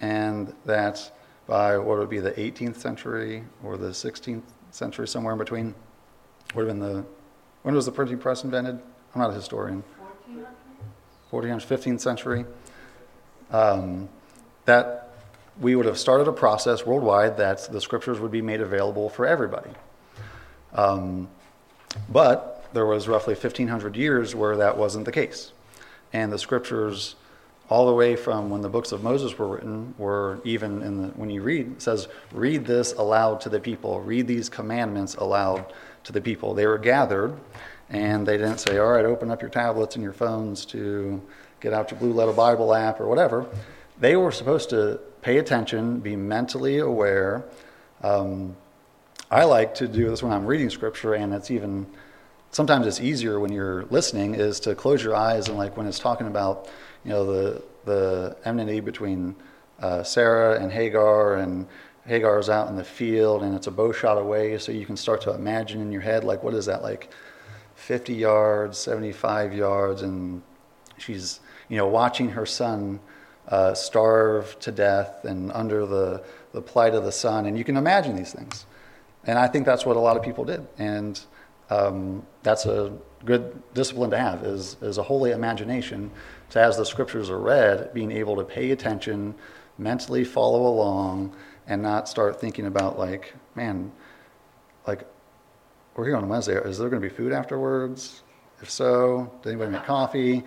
and 0.00 0.52
that 0.64 1.12
by 1.46 1.76
what 1.78 1.98
would 1.98 2.10
be 2.10 2.20
the 2.20 2.32
18th 2.32 2.76
century 2.76 3.44
or 3.62 3.76
the 3.76 3.88
16th 3.88 4.42
century, 4.70 5.06
somewhere 5.06 5.32
in 5.32 5.38
between. 5.38 5.74
Would 6.54 6.66
have 6.66 6.78
been 6.78 6.80
the 6.80 7.04
when 7.62 7.74
was 7.74 7.86
the 7.86 7.92
printing 7.92 8.18
press 8.18 8.42
invented? 8.42 8.80
I'm 9.14 9.20
not 9.20 9.30
a 9.30 9.34
historian. 9.34 9.84
1400s, 11.30 11.66
15th 11.66 12.00
century. 12.00 12.44
Um, 13.50 14.08
that 14.64 15.10
we 15.60 15.76
would 15.76 15.86
have 15.86 15.98
started 15.98 16.28
a 16.28 16.32
process 16.32 16.86
worldwide 16.86 17.36
that 17.36 17.70
the 17.70 17.80
scriptures 17.80 18.18
would 18.20 18.30
be 18.30 18.42
made 18.42 18.60
available 18.60 19.08
for 19.08 19.26
everybody. 19.26 19.70
Um, 20.72 21.28
but 22.08 22.68
there 22.72 22.86
was 22.86 23.08
roughly 23.08 23.34
1500 23.34 23.96
years 23.96 24.34
where 24.34 24.56
that 24.56 24.78
wasn't 24.78 25.04
the 25.04 25.12
case. 25.12 25.52
And 26.12 26.32
the 26.32 26.38
scriptures, 26.38 27.16
all 27.68 27.86
the 27.86 27.92
way 27.92 28.16
from 28.16 28.50
when 28.50 28.62
the 28.62 28.68
books 28.68 28.92
of 28.92 29.02
Moses 29.02 29.36
were 29.36 29.48
written, 29.48 29.94
were 29.98 30.40
even 30.44 30.82
in 30.82 31.02
the, 31.02 31.08
when 31.08 31.30
you 31.30 31.42
read, 31.42 31.72
it 31.72 31.82
says, 31.82 32.08
read 32.32 32.64
this 32.64 32.92
aloud 32.94 33.40
to 33.42 33.48
the 33.48 33.60
people, 33.60 34.00
read 34.00 34.26
these 34.26 34.48
commandments 34.48 35.14
aloud 35.16 35.72
to 36.04 36.12
the 36.12 36.20
people. 36.20 36.54
They 36.54 36.66
were 36.66 36.78
gathered, 36.78 37.36
and 37.90 38.26
they 38.26 38.36
didn't 38.36 38.58
say, 38.58 38.78
all 38.78 38.92
right, 38.92 39.04
open 39.04 39.30
up 39.30 39.42
your 39.42 39.50
tablets 39.50 39.96
and 39.96 40.02
your 40.02 40.12
phones 40.12 40.64
to 40.66 41.20
get 41.60 41.72
out 41.72 41.90
your 41.90 41.98
Blue 41.98 42.12
Letter 42.12 42.32
Bible 42.32 42.74
app 42.74 43.00
or 43.00 43.06
whatever. 43.06 43.46
They 43.98 44.16
were 44.16 44.32
supposed 44.32 44.70
to 44.70 45.00
pay 45.22 45.38
attention, 45.38 46.00
be 46.00 46.16
mentally 46.16 46.78
aware. 46.78 47.44
Um, 48.02 48.56
I 49.30 49.44
like 49.44 49.74
to 49.76 49.88
do 49.88 50.08
this 50.08 50.22
when 50.22 50.32
I'm 50.32 50.46
reading 50.46 50.70
scripture, 50.70 51.14
and 51.14 51.34
it's 51.34 51.50
even 51.50 51.86
sometimes 52.50 52.86
it's 52.86 53.00
easier 53.00 53.38
when 53.38 53.52
you're 53.52 53.84
listening 53.86 54.34
is 54.34 54.60
to 54.60 54.74
close 54.74 55.02
your 55.02 55.14
eyes 55.14 55.48
and 55.48 55.56
like 55.56 55.76
when 55.76 55.86
it's 55.86 55.98
talking 55.98 56.26
about 56.26 56.68
you 57.04 57.10
know 57.10 57.24
the 57.24 57.62
the 57.84 58.36
enmity 58.44 58.80
between 58.80 59.36
uh, 59.80 60.02
Sarah 60.02 60.60
and 60.60 60.70
Hagar 60.70 61.36
and 61.36 61.66
Hagar's 62.06 62.48
out 62.48 62.68
in 62.68 62.76
the 62.76 62.84
field 62.84 63.42
and 63.42 63.54
it's 63.54 63.66
a 63.66 63.70
bow 63.70 63.92
shot 63.92 64.18
away, 64.18 64.58
so 64.58 64.72
you 64.72 64.86
can 64.86 64.96
start 64.96 65.20
to 65.22 65.32
imagine 65.32 65.80
in 65.80 65.92
your 65.92 66.02
head 66.02 66.24
like 66.24 66.42
what 66.42 66.54
is 66.54 66.66
that 66.66 66.82
like 66.82 67.10
50 67.90 68.14
yards, 68.14 68.78
75 68.78 69.52
yards, 69.52 70.02
and 70.02 70.42
she's 70.96 71.40
you 71.68 71.76
know 71.76 71.88
watching 71.88 72.28
her 72.28 72.46
son 72.46 73.00
uh, 73.48 73.74
starve 73.74 74.56
to 74.60 74.70
death 74.70 75.24
and 75.24 75.50
under 75.50 75.84
the 75.86 76.22
the 76.52 76.62
plight 76.62 76.94
of 76.94 77.02
the 77.02 77.10
sun, 77.10 77.46
and 77.46 77.58
you 77.58 77.64
can 77.64 77.76
imagine 77.76 78.14
these 78.14 78.32
things. 78.32 78.64
And 79.24 79.40
I 79.40 79.48
think 79.48 79.66
that's 79.66 79.84
what 79.84 79.96
a 79.96 79.98
lot 79.98 80.16
of 80.16 80.22
people 80.22 80.44
did. 80.44 80.64
And 80.78 81.20
um, 81.68 82.24
that's 82.44 82.64
a 82.64 82.96
good 83.24 83.60
discipline 83.74 84.10
to 84.10 84.18
have 84.18 84.44
is, 84.44 84.76
is 84.80 84.98
a 84.98 85.02
holy 85.02 85.32
imagination 85.32 86.12
to 86.50 86.60
as 86.60 86.76
the 86.76 86.86
scriptures 86.86 87.28
are 87.28 87.40
read 87.40 87.92
being 87.92 88.12
able 88.12 88.36
to 88.36 88.44
pay 88.44 88.70
attention 88.70 89.34
mentally 89.78 90.22
follow 90.22 90.68
along 90.68 91.34
and 91.66 91.82
not 91.82 92.08
start 92.08 92.40
thinking 92.40 92.66
about 92.66 92.98
like 92.98 93.34
man 93.56 93.90
we're 95.94 96.06
here 96.06 96.16
on 96.16 96.28
wednesday 96.28 96.54
is 96.54 96.78
there 96.78 96.88
going 96.88 97.02
to 97.02 97.08
be 97.08 97.14
food 97.14 97.32
afterwards 97.32 98.22
if 98.62 98.70
so 98.70 99.32
did 99.42 99.50
anybody 99.50 99.70
make 99.70 99.84
coffee 99.84 100.42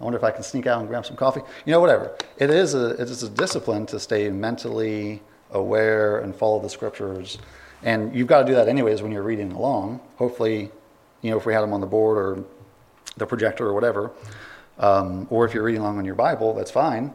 i 0.00 0.04
wonder 0.04 0.18
if 0.18 0.24
i 0.24 0.30
can 0.30 0.42
sneak 0.42 0.66
out 0.66 0.80
and 0.80 0.88
grab 0.88 1.04
some 1.04 1.16
coffee 1.16 1.40
you 1.64 1.72
know 1.72 1.80
whatever 1.80 2.16
it 2.38 2.50
is 2.50 2.74
a 2.74 2.90
it 2.90 3.10
is 3.10 3.22
a 3.22 3.28
discipline 3.28 3.86
to 3.86 3.98
stay 3.98 4.28
mentally 4.30 5.20
aware 5.52 6.18
and 6.20 6.34
follow 6.34 6.60
the 6.60 6.68
scriptures 6.68 7.38
and 7.82 8.14
you've 8.14 8.28
got 8.28 8.40
to 8.40 8.46
do 8.46 8.54
that 8.54 8.68
anyways 8.68 9.02
when 9.02 9.10
you're 9.12 9.22
reading 9.22 9.52
along. 9.52 10.00
Hopefully, 10.16 10.70
you 11.22 11.30
know, 11.30 11.38
if 11.38 11.46
we 11.46 11.52
had 11.52 11.62
them 11.62 11.72
on 11.72 11.80
the 11.80 11.86
board 11.86 12.18
or 12.18 12.44
the 13.16 13.26
projector 13.26 13.66
or 13.66 13.74
whatever, 13.74 14.10
um, 14.78 15.26
or 15.30 15.46
if 15.46 15.54
you're 15.54 15.62
reading 15.62 15.80
along 15.80 15.98
on 15.98 16.04
your 16.04 16.14
Bible, 16.14 16.54
that's 16.54 16.70
fine. 16.70 17.12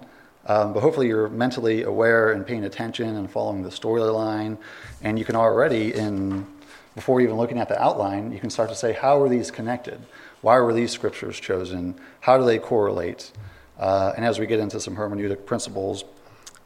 Um, 0.47 0.73
but 0.73 0.81
hopefully, 0.81 1.07
you're 1.07 1.29
mentally 1.29 1.83
aware 1.83 2.31
and 2.31 2.45
paying 2.45 2.65
attention 2.65 3.15
and 3.15 3.29
following 3.29 3.63
the 3.63 3.69
storyline. 3.69 4.57
And 5.01 5.17
you 5.17 5.25
can 5.25 5.35
already, 5.35 5.93
in 5.93 6.45
before 6.95 7.21
even 7.21 7.35
looking 7.35 7.59
at 7.59 7.69
the 7.69 7.81
outline, 7.81 8.31
you 8.31 8.39
can 8.39 8.49
start 8.49 8.69
to 8.69 8.75
say, 8.75 8.93
how 8.93 9.21
are 9.21 9.29
these 9.29 9.51
connected? 9.51 10.01
Why 10.41 10.59
were 10.59 10.73
these 10.73 10.91
scriptures 10.91 11.39
chosen? 11.39 11.95
How 12.21 12.37
do 12.37 12.45
they 12.45 12.57
correlate? 12.57 13.31
Uh, 13.77 14.13
and 14.15 14.25
as 14.25 14.39
we 14.39 14.47
get 14.47 14.59
into 14.59 14.79
some 14.79 14.95
hermeneutic 14.95 15.45
principles, 15.45 16.05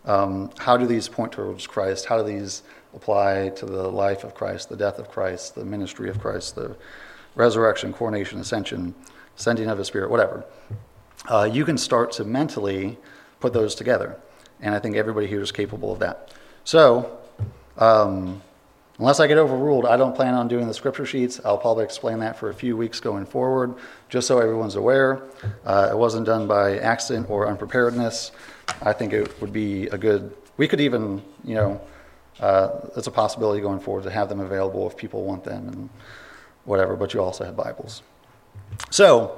um, 0.06 0.52
how 0.60 0.78
do 0.78 0.86
these 0.86 1.08
point 1.10 1.32
towards 1.32 1.68
Christ? 1.68 2.06
How 2.06 2.18
do 2.22 2.24
these 2.24 2.64
apply 2.94 3.50
to 3.50 3.66
the 3.66 3.88
life 3.88 4.24
of 4.24 4.34
Christ, 4.34 4.70
the 4.70 4.76
death 4.76 5.00
of 5.00 5.10
Christ, 5.10 5.56
the 5.56 5.66
ministry 5.66 6.10
of 6.10 6.20
Christ, 6.20 6.56
the 6.56 6.76
resurrection, 7.36 7.94
coronation, 7.94 8.40
ascension, 8.40 8.96
sending 9.36 9.70
of 9.70 9.78
his 9.78 9.88
spirit, 9.88 10.10
whatever. 10.10 10.44
Uh, 11.28 11.50
you 11.52 11.66
can 11.66 11.78
start 11.78 12.12
to 12.14 12.24
mentally 12.24 12.98
put 13.40 13.54
those 13.54 13.76
together. 13.76 14.18
And 14.62 14.74
I 14.76 14.80
think 14.80 14.96
everybody 14.96 15.28
here 15.28 15.42
is 15.42 15.52
capable 15.52 15.92
of 15.92 16.00
that. 16.00 16.34
So, 16.64 17.20
um, 17.78 18.42
unless 19.00 19.20
I 19.20 19.28
get 19.28 19.38
overruled, 19.38 19.86
I 19.86 19.98
don't 19.98 20.16
plan 20.16 20.34
on 20.34 20.48
doing 20.48 20.68
the 20.68 20.74
scripture 20.74 21.06
sheets. 21.06 21.40
I'll 21.44 21.58
probably 21.58 21.86
explain 21.86 22.20
that 22.20 22.38
for 22.38 22.50
a 22.50 22.54
few 22.54 22.78
weeks 22.78 23.00
going 23.00 23.26
forward, 23.26 23.74
just 24.10 24.28
so 24.28 24.40
everyone's 24.40 24.76
aware. 24.76 25.24
Uh, 25.66 25.90
it 25.92 25.98
wasn't 25.98 26.26
done 26.26 26.48
by 26.48 26.78
accident 26.78 27.30
or 27.30 27.48
unpreparedness. 27.48 28.32
I 28.82 28.94
think 28.94 29.14
it 29.14 29.42
would 29.42 29.54
be 29.54 29.88
a 29.88 29.98
good, 29.98 30.36
we 30.58 30.68
could 30.68 30.82
even, 30.82 31.24
you 31.44 31.56
know, 31.56 31.82
uh, 32.40 32.90
it's 32.96 33.08
a 33.08 33.12
possibility 33.12 33.62
going 33.62 33.80
forward 33.80 34.04
to 34.04 34.12
have 34.12 34.30
them 34.30 34.40
available 34.40 34.88
if 34.88 34.96
people 34.96 35.24
want 35.24 35.44
them 35.44 35.68
and 35.68 35.90
whatever, 36.66 36.96
but 36.96 37.14
you 37.14 37.22
also 37.22 37.44
have 37.44 37.56
Bibles. 37.56 38.04
So, 38.92 39.38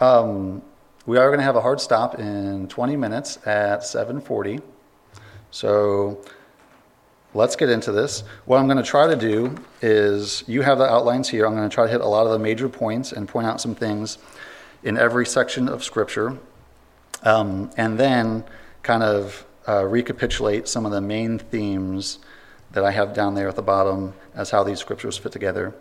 um, 0.00 0.62
we 1.06 1.16
are 1.16 1.28
going 1.28 1.38
to 1.38 1.44
have 1.44 1.56
a 1.56 1.60
hard 1.60 1.80
stop 1.80 2.18
in 2.18 2.68
20 2.68 2.96
minutes 2.96 3.38
at 3.46 3.80
7:40. 3.80 4.60
So, 5.50 6.22
let's 7.38 7.54
get 7.54 7.68
into 7.68 7.92
this. 7.92 8.24
What 8.46 8.58
I'm 8.58 8.66
going 8.66 8.78
to 8.78 8.82
try 8.82 9.06
to 9.06 9.14
do 9.14 9.54
is 9.80 10.42
you 10.48 10.62
have 10.62 10.78
the 10.78 10.90
outlines 10.90 11.28
here. 11.28 11.46
I'm 11.46 11.54
going 11.54 11.68
to 11.68 11.72
try 11.72 11.86
to 11.86 11.90
hit 11.90 12.00
a 12.00 12.06
lot 12.06 12.26
of 12.26 12.32
the 12.32 12.38
major 12.40 12.68
points 12.68 13.12
and 13.12 13.28
point 13.28 13.46
out 13.46 13.60
some 13.60 13.76
things 13.76 14.18
in 14.82 14.98
every 14.98 15.24
section 15.24 15.68
of 15.68 15.84
Scripture, 15.84 16.36
um, 17.22 17.70
and 17.76 17.96
then 17.96 18.42
kind 18.82 19.04
of 19.04 19.46
uh, 19.68 19.84
recapitulate 19.84 20.66
some 20.66 20.84
of 20.84 20.90
the 20.90 21.00
main 21.00 21.38
themes 21.38 22.18
that 22.72 22.84
I 22.84 22.90
have 22.90 23.14
down 23.14 23.36
there 23.36 23.48
at 23.48 23.54
the 23.54 23.62
bottom 23.62 24.14
as 24.34 24.50
how 24.50 24.64
these 24.64 24.80
scriptures 24.80 25.16
fit 25.16 25.30
together. 25.30 25.74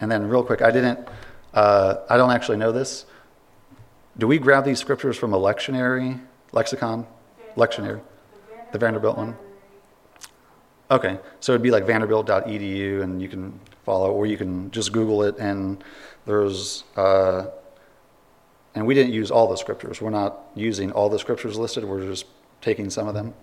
And 0.00 0.10
then, 0.10 0.28
real 0.28 0.42
quick, 0.42 0.62
I 0.62 0.70
didn't, 0.72 0.98
uh, 1.54 1.96
I 2.10 2.16
don't 2.16 2.30
actually 2.30 2.58
know 2.58 2.72
this. 2.72 3.06
Do 4.18 4.26
we 4.26 4.38
grab 4.38 4.64
these 4.64 4.80
scriptures 4.80 5.16
from 5.16 5.32
a 5.32 5.38
lectionary, 5.38 6.20
lexicon, 6.50 7.06
lectionary, 7.56 8.00
the 8.72 8.78
Vanderbilt 8.78 9.16
one? 9.16 9.36
Okay, 10.90 11.18
so 11.40 11.52
it'd 11.52 11.62
be 11.62 11.70
like 11.70 11.84
vanderbilt.edu, 11.84 13.02
and 13.02 13.20
you 13.20 13.28
can 13.28 13.58
follow, 13.84 14.10
or 14.10 14.24
you 14.24 14.38
can 14.38 14.70
just 14.70 14.90
Google 14.92 15.22
it, 15.22 15.36
and 15.38 15.84
there's, 16.24 16.84
uh, 16.96 17.46
and 18.74 18.86
we 18.86 18.94
didn't 18.94 19.12
use 19.12 19.30
all 19.30 19.48
the 19.48 19.56
scriptures. 19.56 20.00
We're 20.00 20.10
not 20.10 20.38
using 20.54 20.90
all 20.92 21.10
the 21.10 21.18
scriptures 21.18 21.58
listed. 21.58 21.84
We're 21.84 22.06
just 22.06 22.24
taking 22.62 22.88
some 22.88 23.06
of 23.06 23.14
them. 23.14 23.34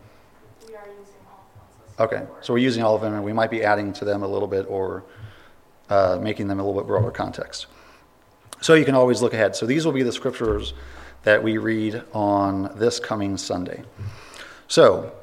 Okay, 2.00 2.26
so 2.42 2.54
we're 2.54 2.60
using 2.60 2.84
all 2.84 2.96
of 2.96 3.02
them, 3.02 3.14
and 3.14 3.24
we 3.24 3.32
might 3.32 3.52
be 3.52 3.64
adding 3.64 3.94
to 3.94 4.06
them 4.06 4.24
a 4.24 4.28
little 4.28 4.48
bit 4.48 4.66
or 4.68 5.04
uh, 5.90 6.18
making 6.20 6.48
them 6.48 6.60
a 6.60 6.64
little 6.66 6.82
bit 6.82 6.88
broader 6.88 7.12
context. 7.12 7.68
So 8.60 8.74
you 8.74 8.86
can 8.86 8.96
always 8.96 9.22
look 9.22 9.34
ahead. 9.34 9.56
So 9.56 9.68
these 9.68 9.86
will 9.86 9.94
be 9.94 10.04
the 10.04 10.12
scriptures 10.12 10.74
that 11.24 11.42
we 11.42 11.58
read 11.58 12.02
on 12.12 12.72
this 12.76 13.00
coming 13.00 13.38
Sunday. 13.38 13.84
So 14.68 15.14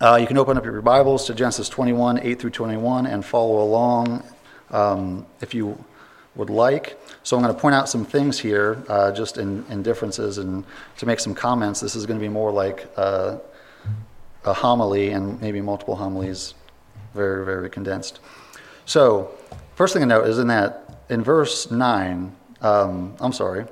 uh, 0.00 0.16
you 0.16 0.26
can 0.26 0.38
open 0.38 0.56
up 0.56 0.64
your 0.64 0.82
Bibles 0.82 1.26
to 1.26 1.34
Genesis 1.34 1.68
21, 1.68 2.18
8 2.18 2.40
through 2.40 2.50
21, 2.50 3.06
and 3.06 3.24
follow 3.24 3.62
along 3.62 4.24
um, 4.70 5.24
if 5.40 5.54
you 5.54 5.82
would 6.34 6.50
like. 6.50 6.98
So 7.22 7.36
I'm 7.36 7.42
going 7.44 7.54
to 7.54 7.60
point 7.60 7.76
out 7.76 7.88
some 7.88 8.04
things 8.04 8.38
here, 8.38 8.82
uh, 8.88 9.12
just 9.12 9.38
in, 9.38 9.64
in, 9.70 9.84
differences, 9.84 10.38
and 10.38 10.64
to 10.98 11.06
make 11.06 11.20
some 11.20 11.32
comments. 11.32 11.80
This 11.80 11.94
is 11.94 12.06
going 12.06 12.18
to 12.18 12.24
be 12.24 12.28
more 12.28 12.50
like 12.50 12.88
uh, 12.96 13.38
a 14.44 14.52
homily 14.52 15.10
and 15.10 15.40
maybe 15.40 15.60
multiple 15.60 15.94
homilies, 15.94 16.54
very, 17.14 17.44
very 17.44 17.70
condensed. 17.70 18.18
So, 18.86 19.30
first 19.76 19.92
thing 19.92 20.00
to 20.00 20.06
note 20.06 20.26
is 20.26 20.38
in 20.40 20.48
that, 20.48 21.04
in 21.08 21.22
verse 21.22 21.70
9, 21.70 22.34
um, 22.62 23.14
I'm 23.20 23.32
sorry, 23.32 23.66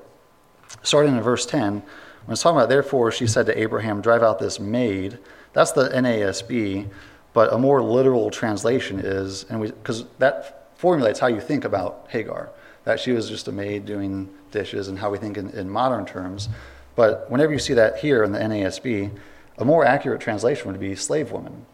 starting 0.84 1.16
in 1.16 1.22
verse 1.22 1.46
10, 1.46 1.82
when 2.26 2.32
it's 2.32 2.42
talking 2.42 2.58
about, 2.58 2.68
therefore, 2.68 3.10
she 3.10 3.26
said 3.26 3.46
to 3.46 3.58
Abraham, 3.58 4.00
drive 4.00 4.22
out 4.22 4.38
this 4.38 4.60
maid, 4.60 5.18
that's 5.52 5.72
the 5.72 5.88
NASB, 5.88 6.88
but 7.32 7.52
a 7.52 7.58
more 7.58 7.82
literal 7.82 8.30
translation 8.30 9.00
is, 9.00 9.44
and 9.48 9.60
because 9.62 10.04
that 10.18 10.70
formulates 10.76 11.20
how 11.20 11.26
you 11.26 11.40
think 11.40 11.64
about 11.64 12.06
Hagar, 12.10 12.50
that 12.84 12.98
she 12.98 13.12
was 13.12 13.28
just 13.28 13.48
a 13.48 13.52
maid 13.52 13.86
doing 13.86 14.28
dishes 14.50 14.88
and 14.88 14.98
how 14.98 15.10
we 15.10 15.18
think 15.18 15.36
in, 15.36 15.50
in 15.50 15.68
modern 15.70 16.04
terms. 16.04 16.48
But 16.96 17.30
whenever 17.30 17.52
you 17.52 17.58
see 17.58 17.74
that 17.74 17.98
here 17.98 18.24
in 18.24 18.32
the 18.32 18.38
NASB, 18.38 19.10
a 19.58 19.64
more 19.64 19.84
accurate 19.84 20.20
translation 20.20 20.70
would 20.70 20.80
be 20.80 20.94
slave 20.96 21.30
woman. 21.30 21.66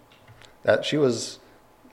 That 0.64 0.84
she 0.84 0.96
was 0.96 1.38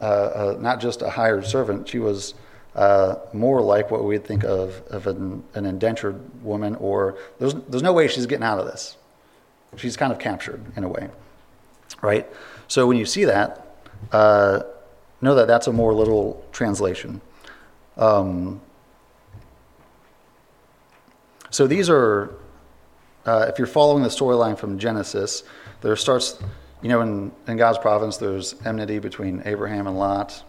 uh, 0.02 0.04
uh, 0.04 0.58
not 0.60 0.82
just 0.82 1.02
a 1.02 1.10
hired 1.10 1.46
servant, 1.46 1.88
she 1.88 2.00
was 2.00 2.34
uh, 2.76 3.16
more 3.32 3.62
like 3.62 3.90
what 3.90 4.04
we'd 4.04 4.26
think 4.26 4.44
of, 4.44 4.82
of 4.88 5.08
an, 5.08 5.44
an, 5.54 5.66
indentured 5.66 6.44
woman, 6.44 6.76
or 6.76 7.18
there's, 7.40 7.54
there's 7.54 7.84
no 7.84 7.94
way 7.94 8.08
she's 8.10 8.26
getting 8.26 8.44
out 8.44 8.60
of 8.60 8.66
this. 8.66 8.98
She's 9.78 9.96
kind 9.96 10.12
of 10.12 10.20
captured 10.20 10.62
in 10.76 10.84
a 10.84 10.90
way. 10.90 11.10
Right? 12.06 12.28
So 12.68 12.88
when 12.88 12.98
you 12.98 13.06
see 13.06 13.26
that, 13.26 13.78
uh, 14.12 14.62
know 15.22 15.36
that 15.36 15.48
that's 15.48 15.68
a 15.68 15.74
more 15.74 15.94
literal 15.94 16.46
translation. 16.52 17.22
Um, 17.98 18.62
so 21.50 21.68
these 21.68 21.90
are, 21.90 22.36
uh, 23.26 23.48
if 23.50 23.58
you're 23.58 23.68
following 23.68 24.04
the 24.04 24.10
storyline 24.10 24.58
from 24.58 24.78
Genesis, 24.78 25.44
there 25.82 25.96
starts, 25.96 26.40
you 26.82 26.90
know, 26.90 27.02
in, 27.02 27.32
in 27.48 27.58
God's 27.58 27.78
province, 27.80 28.18
there's 28.18 28.56
enmity 28.66 29.00
between 29.00 29.42
Abraham 29.46 29.88
and 29.88 29.98
Lot. 29.98 30.44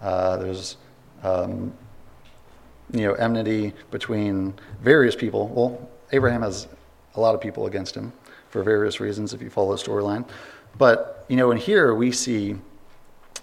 Uh, 0.00 0.36
there's, 0.38 0.76
um, 1.22 1.72
you 2.92 3.06
know, 3.06 3.14
enmity 3.14 3.74
between 3.90 4.54
various 4.80 5.14
people. 5.14 5.48
Well, 5.48 5.90
Abraham 6.12 6.42
has 6.42 6.68
a 7.14 7.20
lot 7.20 7.34
of 7.34 7.40
people 7.40 7.66
against 7.66 7.94
him 7.94 8.12
for 8.50 8.62
various 8.62 9.00
reasons 9.00 9.34
if 9.34 9.42
you 9.42 9.50
follow 9.50 9.76
the 9.76 9.82
storyline. 9.82 10.26
But, 10.76 11.24
you 11.28 11.36
know, 11.36 11.50
in 11.50 11.58
here 11.58 11.94
we 11.94 12.12
see 12.12 12.56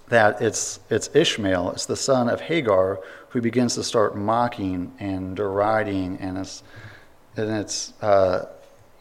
that 0.09 0.41
it's, 0.41 0.79
it's 0.89 1.09
Ishmael, 1.15 1.71
it's 1.71 1.85
the 1.85 1.95
son 1.95 2.29
of 2.29 2.41
Hagar, 2.41 2.99
who 3.29 3.41
begins 3.41 3.75
to 3.75 3.83
start 3.83 4.15
mocking 4.15 4.93
and 4.99 5.35
deriding. 5.35 6.17
And 6.17 6.37
it's, 6.37 6.63
and 7.35 7.49
it's 7.49 7.93
uh, 8.01 8.47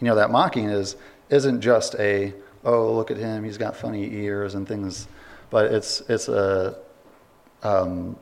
you 0.03 0.09
know, 0.09 0.17
that 0.17 0.31
mocking 0.31 0.69
is, 0.69 0.97
isn't 1.31 1.61
just 1.61 1.95
a, 1.95 2.35
oh, 2.65 2.93
look 2.93 3.13
at 3.13 3.17
him, 3.17 3.45
he's 3.45 3.57
got 3.57 3.77
funny 3.77 4.13
ears 4.13 4.57
and 4.57 4.67
things, 4.67 5.07
but 5.49 5.67
it's, 5.67 6.01
it's 6.09 6.29
a, 6.29 6.77
um, 7.63 8.17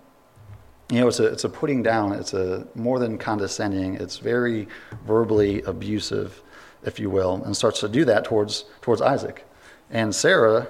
you 0.90 1.00
know, 1.00 1.08
it's 1.08 1.20
a, 1.20 1.26
it's 1.26 1.44
a 1.44 1.48
putting 1.48 1.82
down, 1.82 2.12
it's 2.12 2.34
a 2.34 2.66
more 2.74 2.98
than 2.98 3.16
condescending, 3.16 3.94
it's 3.94 4.18
very 4.18 4.68
verbally 5.06 5.62
abusive, 5.62 6.42
if 6.84 7.00
you 7.00 7.08
will, 7.08 7.42
and 7.44 7.56
starts 7.56 7.80
to 7.80 7.88
do 7.88 8.04
that 8.04 8.24
towards, 8.24 8.64
towards 8.82 9.00
Isaac. 9.00 9.46
And 9.90 10.14
Sarah, 10.14 10.68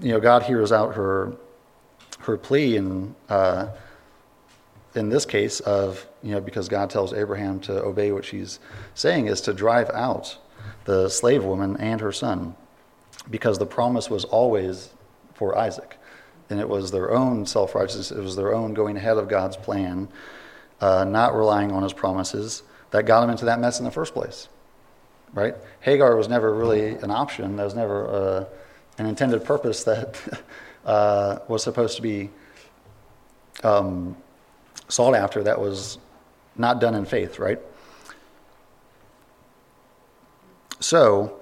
you 0.00 0.12
know, 0.12 0.20
God 0.20 0.44
hears 0.44 0.70
out 0.70 0.94
her, 0.94 1.32
her 2.20 2.36
plea 2.36 2.76
and, 2.76 3.14
uh, 3.28 3.68
in 4.94 5.08
this 5.08 5.24
case 5.24 5.60
of, 5.60 6.06
you 6.22 6.32
know, 6.32 6.40
because 6.40 6.68
God 6.68 6.90
tells 6.90 7.12
Abraham 7.12 7.60
to 7.60 7.82
obey 7.82 8.12
what 8.12 8.24
she's 8.24 8.58
saying, 8.94 9.26
is 9.26 9.40
to 9.42 9.52
drive 9.52 9.90
out 9.90 10.38
the 10.84 11.08
slave 11.08 11.44
woman 11.44 11.76
and 11.78 12.00
her 12.00 12.12
son, 12.12 12.54
because 13.30 13.58
the 13.58 13.66
promise 13.66 14.08
was 14.08 14.24
always 14.24 14.90
for 15.34 15.56
Isaac. 15.56 15.96
And 16.50 16.58
it 16.60 16.68
was 16.68 16.90
their 16.90 17.12
own 17.12 17.44
self 17.44 17.74
righteousness, 17.74 18.10
it 18.10 18.20
was 18.20 18.36
their 18.36 18.54
own 18.54 18.72
going 18.74 18.96
ahead 18.96 19.18
of 19.18 19.28
God's 19.28 19.56
plan, 19.56 20.08
uh, 20.80 21.04
not 21.04 21.34
relying 21.34 21.72
on 21.72 21.82
his 21.82 21.92
promises, 21.92 22.62
that 22.90 23.04
got 23.04 23.22
him 23.22 23.30
into 23.30 23.44
that 23.44 23.60
mess 23.60 23.78
in 23.78 23.84
the 23.84 23.90
first 23.90 24.14
place. 24.14 24.48
Right? 25.32 25.54
Hagar 25.80 26.16
was 26.16 26.28
never 26.28 26.52
really 26.54 26.90
an 26.96 27.10
option, 27.10 27.56
There 27.56 27.64
was 27.64 27.74
never 27.74 28.08
uh, 28.08 28.44
an 28.98 29.06
intended 29.06 29.44
purpose 29.44 29.84
that 29.84 30.42
uh, 30.84 31.38
was 31.48 31.62
supposed 31.62 31.96
to 31.96 32.02
be. 32.02 32.30
Um, 33.62 34.16
sought 34.88 35.14
after 35.14 35.42
that 35.44 35.60
was 35.60 35.98
not 36.56 36.80
done 36.80 36.94
in 36.94 37.04
faith, 37.04 37.38
right? 37.38 37.60
So, 40.80 41.38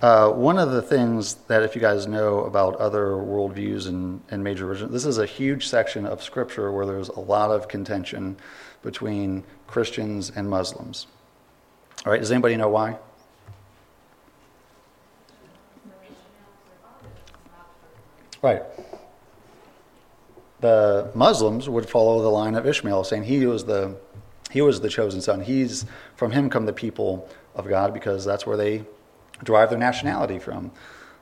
uh, 0.00 0.30
one 0.30 0.58
of 0.58 0.70
the 0.70 0.82
things 0.82 1.34
that, 1.48 1.62
if 1.62 1.74
you 1.74 1.80
guys 1.80 2.06
know 2.06 2.44
about 2.44 2.76
other 2.76 3.12
worldviews 3.12 3.88
and, 3.88 4.20
and 4.30 4.44
major 4.44 4.66
religions, 4.66 4.92
this 4.92 5.06
is 5.06 5.18
a 5.18 5.26
huge 5.26 5.66
section 5.66 6.06
of 6.06 6.22
Scripture 6.22 6.70
where 6.70 6.86
there's 6.86 7.08
a 7.08 7.20
lot 7.20 7.50
of 7.50 7.68
contention 7.68 8.36
between 8.82 9.44
Christians 9.66 10.30
and 10.34 10.48
Muslims. 10.48 11.06
All 12.04 12.12
right, 12.12 12.20
does 12.20 12.30
anybody 12.30 12.56
know 12.56 12.68
why? 12.68 12.98
Right 18.44 18.62
the 20.64 21.10
Muslims 21.14 21.68
would 21.68 21.86
follow 21.86 22.22
the 22.22 22.30
line 22.30 22.54
of 22.54 22.66
Ishmael, 22.66 23.04
saying 23.04 23.24
he 23.24 23.44
was 23.44 23.66
the 23.66 23.96
he 24.50 24.62
was 24.62 24.80
the 24.80 24.88
chosen 24.88 25.20
son. 25.20 25.42
He's 25.42 25.84
from 26.16 26.30
him 26.30 26.48
come 26.48 26.64
the 26.64 26.72
people 26.72 27.28
of 27.54 27.68
God 27.68 27.92
because 27.92 28.24
that's 28.24 28.46
where 28.46 28.56
they 28.56 28.82
derive 29.42 29.68
their 29.68 29.78
nationality 29.78 30.38
from. 30.38 30.70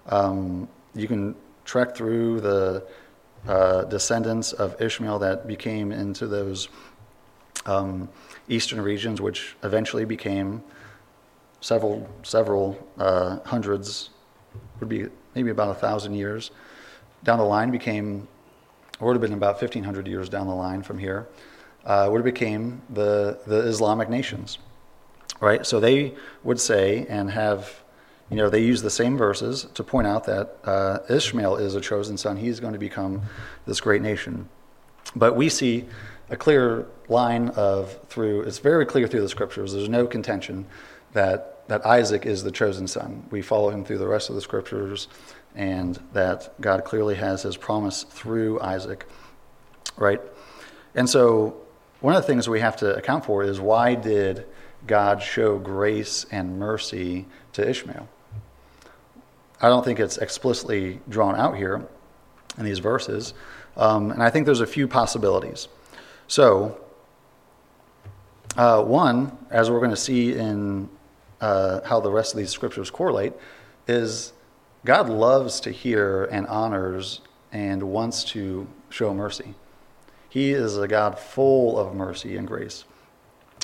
Um, 0.07 0.69
you 0.95 1.09
can 1.09 1.35
trek 1.65 1.97
through 1.97 2.41
the 2.41 2.87
uh, 3.49 3.83
descendants 3.85 4.53
of 4.53 4.81
Ishmael 4.81 5.19
that 5.19 5.49
became 5.49 5.91
into 5.91 6.29
those 6.29 6.69
um, 7.67 8.09
eastern 8.49 8.81
regions, 8.81 9.21
which 9.21 9.57
eventually 9.65 10.05
became 10.05 10.63
several 11.61 12.09
several 12.23 12.79
uh, 12.97 13.41
hundreds, 13.45 14.11
would 14.79 14.89
be 14.89 15.09
maybe 15.35 15.51
about 15.51 15.71
a 15.71 15.81
thousand 15.81 16.15
years 16.15 16.53
down 17.25 17.39
the 17.39 17.45
line, 17.45 17.71
became 17.71 18.29
or 19.03 19.09
would 19.09 19.15
have 19.15 19.21
been 19.21 19.33
about 19.33 19.61
1,500 19.61 20.07
years 20.07 20.29
down 20.29 20.47
the 20.47 20.55
line 20.55 20.83
from 20.83 20.97
here, 20.97 21.27
uh, 21.85 22.09
would 22.09 22.19
have 22.19 22.25
became 22.25 22.81
the, 22.89 23.37
the 23.49 23.59
Islamic 23.59 24.09
nations, 24.09 24.59
right? 25.41 25.67
So 25.67 25.81
they 25.81 26.15
would 26.45 26.61
say 26.61 27.05
and 27.09 27.29
have, 27.29 27.83
you 28.31 28.37
know, 28.37 28.49
they 28.49 28.63
use 28.63 28.81
the 28.81 28.91
same 28.91 29.19
verses 29.19 29.67
to 29.75 29.83
point 29.83 30.07
out 30.07 30.25
that 30.25 30.57
uh, 30.63 30.99
Ishmael 31.11 31.57
is 31.57 31.75
a 31.75 31.81
chosen 31.81 32.17
son. 32.17 32.37
He's 32.37 32.61
going 32.61 32.75
to 32.75 32.79
become 32.79 33.23
this 33.67 33.81
great 33.81 34.03
nation. 34.03 34.49
But 35.17 35.35
we 35.35 35.49
see 35.49 35.87
a 36.31 36.37
clear 36.37 36.87
line 37.09 37.49
of 37.51 37.99
through, 38.09 38.43
it's 38.43 38.59
very 38.59 38.87
clear 38.87 39.09
through 39.09 39.23
the 39.23 39.29
scriptures. 39.29 39.73
There's 39.73 39.89
no 39.89 40.07
contention 40.07 40.65
that, 41.13 41.69
that 41.69 41.85
Isaac 41.85 42.25
is 42.25 42.45
the 42.45 42.53
chosen 42.53 42.87
son. 42.87 43.27
We 43.33 43.43
follow 43.43 43.71
him 43.71 43.85
through 43.85 43.99
the 43.99 44.07
rest 44.07 44.29
of 44.29 44.37
the 44.37 44.41
scriptures 44.41 45.09
and 45.55 45.99
that 46.12 46.61
God 46.61 46.85
clearly 46.85 47.15
has 47.17 47.43
his 47.43 47.57
promise 47.57 48.05
through 48.05 48.61
Isaac, 48.61 49.07
right? 49.97 50.21
And 50.95 51.09
so, 51.09 51.57
one 52.01 52.15
of 52.15 52.23
the 52.23 52.27
things 52.27 52.49
we 52.49 52.61
have 52.61 52.77
to 52.79 52.97
account 52.97 53.25
for 53.25 53.43
is 53.43 53.61
why 53.61 53.95
did 53.95 54.47
God 54.87 55.23
show 55.23 55.59
grace 55.59 56.27
and 56.31 56.59
mercy 56.59 57.27
to 57.53 57.69
Ishmael? 57.69 58.09
I 59.61 59.69
don't 59.69 59.85
think 59.85 60.01
it's 60.01 60.19
explicitly 60.19 61.01
drawn 61.09 61.37
out 61.37 61.57
here 61.57 61.87
in 62.59 62.65
these 62.65 62.81
verses, 62.81 63.35
um, 63.77 64.11
and 64.11 64.23
I 64.23 64.31
think 64.31 64.47
there's 64.47 64.61
a 64.61 64.67
few 64.67 64.88
possibilities. 64.88 65.69
So, 66.27 66.79
uh, 68.57 68.83
one, 68.83 69.37
as 69.51 69.71
we're 69.71 69.79
going 69.79 69.91
to 69.91 69.97
see 69.97 70.35
in 70.35 70.88
uh, 71.41 71.81
how 71.85 72.01
the 72.01 72.11
rest 72.11 72.35
of 72.35 72.38
these 72.38 72.51
scriptures 72.51 72.91
correlate, 72.91 73.33
is 73.87 74.33
God 74.85 75.09
loves 75.09 75.61
to 75.61 75.71
hear 75.71 76.25
and 76.25 76.47
honors 76.49 77.21
and 77.53 77.83
wants 77.85 78.25
to 78.25 78.66
show 78.90 79.14
mercy. 79.14 79.55
He 80.29 80.53
is 80.53 80.77
a 80.77 80.88
God 80.88 81.18
full 81.18 81.79
of 81.79 81.95
mercy 81.95 82.37
and 82.37 82.49
grace. 82.49 82.85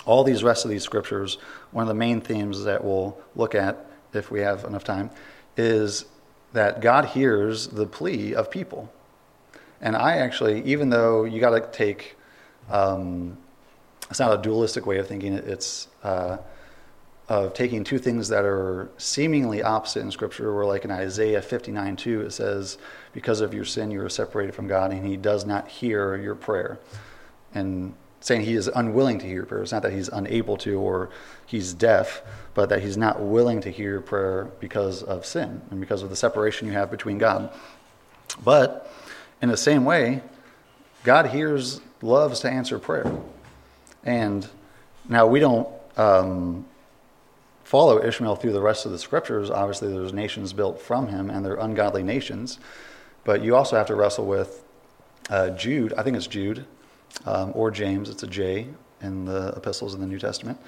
All 0.06 0.22
these 0.22 0.44
rest 0.44 0.64
of 0.64 0.70
these 0.70 0.84
scriptures, 0.84 1.38
one 1.72 1.82
of 1.82 1.88
the 1.88 1.94
main 1.94 2.20
themes 2.20 2.64
that 2.64 2.84
we'll 2.84 3.18
look 3.34 3.54
at 3.54 3.86
if 4.12 4.30
we 4.30 4.40
have 4.40 4.64
enough 4.64 4.84
time, 4.84 5.10
is 5.56 6.04
that 6.52 6.80
God 6.80 7.06
hears 7.06 7.68
the 7.68 7.86
plea 7.86 8.34
of 8.34 8.50
people. 8.50 8.92
And 9.80 9.96
I 9.96 10.18
actually, 10.18 10.62
even 10.64 10.90
though 10.90 11.24
you 11.24 11.40
got 11.40 11.50
to 11.50 11.76
take, 11.76 12.16
um, 12.70 13.36
it's 14.10 14.20
not 14.20 14.38
a 14.38 14.42
dualistic 14.42 14.86
way 14.86 14.98
of 14.98 15.08
thinking, 15.08 15.34
it's 15.34 15.88
uh, 16.02 16.38
of 17.28 17.52
taking 17.52 17.84
two 17.84 17.98
things 17.98 18.28
that 18.28 18.44
are 18.44 18.88
seemingly 18.96 19.62
opposite 19.62 20.00
in 20.00 20.10
Scripture, 20.10 20.54
where, 20.54 20.64
like 20.64 20.84
in 20.84 20.90
Isaiah 20.90 21.42
59 21.42 21.96
2, 21.96 22.22
it 22.22 22.30
says, 22.32 22.78
Because 23.12 23.40
of 23.40 23.52
your 23.52 23.66
sin, 23.66 23.90
you 23.90 24.02
are 24.02 24.08
separated 24.08 24.54
from 24.54 24.66
God, 24.66 24.92
and 24.92 25.06
He 25.06 25.16
does 25.16 25.44
not 25.44 25.68
hear 25.68 26.16
your 26.16 26.34
prayer. 26.34 26.78
And 27.54 27.94
saying 28.20 28.42
He 28.42 28.54
is 28.54 28.68
unwilling 28.68 29.18
to 29.18 29.26
hear 29.26 29.36
your 29.36 29.46
prayer. 29.46 29.62
It's 29.62 29.72
not 29.72 29.82
that 29.82 29.92
He's 29.92 30.08
unable 30.08 30.56
to 30.58 30.80
or 30.80 31.10
He's 31.46 31.74
deaf, 31.74 32.22
but 32.54 32.70
that 32.70 32.82
He's 32.82 32.96
not 32.96 33.20
willing 33.20 33.60
to 33.60 33.70
hear 33.70 33.90
your 33.90 34.00
prayer 34.00 34.50
because 34.58 35.02
of 35.02 35.26
sin 35.26 35.60
and 35.70 35.80
because 35.80 36.02
of 36.02 36.08
the 36.08 36.16
separation 36.16 36.66
you 36.66 36.72
have 36.72 36.90
between 36.90 37.18
God. 37.18 37.52
But 38.42 38.90
in 39.42 39.50
the 39.50 39.56
same 39.56 39.84
way, 39.84 40.22
God 41.04 41.26
hears, 41.26 41.80
loves 42.00 42.40
to 42.40 42.50
answer 42.50 42.78
prayer. 42.78 43.10
And 44.02 44.48
now 45.08 45.26
we 45.26 45.40
don't. 45.40 45.68
Um, 45.96 46.64
follow 47.68 48.02
Ishmael 48.02 48.36
through 48.36 48.52
the 48.52 48.62
rest 48.62 48.86
of 48.86 48.92
the 48.92 48.98
scriptures, 48.98 49.50
obviously 49.50 49.92
there's 49.92 50.14
nations 50.14 50.54
built 50.54 50.80
from 50.80 51.08
him 51.08 51.28
and 51.28 51.44
they're 51.44 51.56
ungodly 51.56 52.02
nations. 52.02 52.58
But 53.24 53.44
you 53.44 53.54
also 53.54 53.76
have 53.76 53.86
to 53.88 53.94
wrestle 53.94 54.24
with 54.24 54.64
uh, 55.28 55.50
Jude, 55.50 55.92
I 55.92 56.02
think 56.02 56.16
it's 56.16 56.26
Jude, 56.26 56.64
um, 57.26 57.52
or 57.54 57.70
James, 57.70 58.08
it's 58.08 58.22
a 58.22 58.26
J 58.26 58.68
in 59.02 59.26
the 59.26 59.52
epistles 59.54 59.92
in 59.92 60.00
the 60.00 60.06
New 60.06 60.18
Testament. 60.18 60.58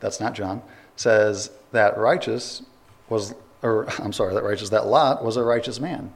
That's 0.00 0.18
not 0.18 0.34
John. 0.34 0.60
Says 0.96 1.52
that 1.70 1.96
righteous 1.96 2.64
was, 3.08 3.36
or 3.62 3.86
I'm 4.00 4.12
sorry, 4.12 4.34
that 4.34 4.42
righteous, 4.42 4.70
that 4.70 4.86
Lot 4.86 5.24
was 5.24 5.36
a 5.36 5.44
righteous 5.44 5.78
man. 5.78 6.12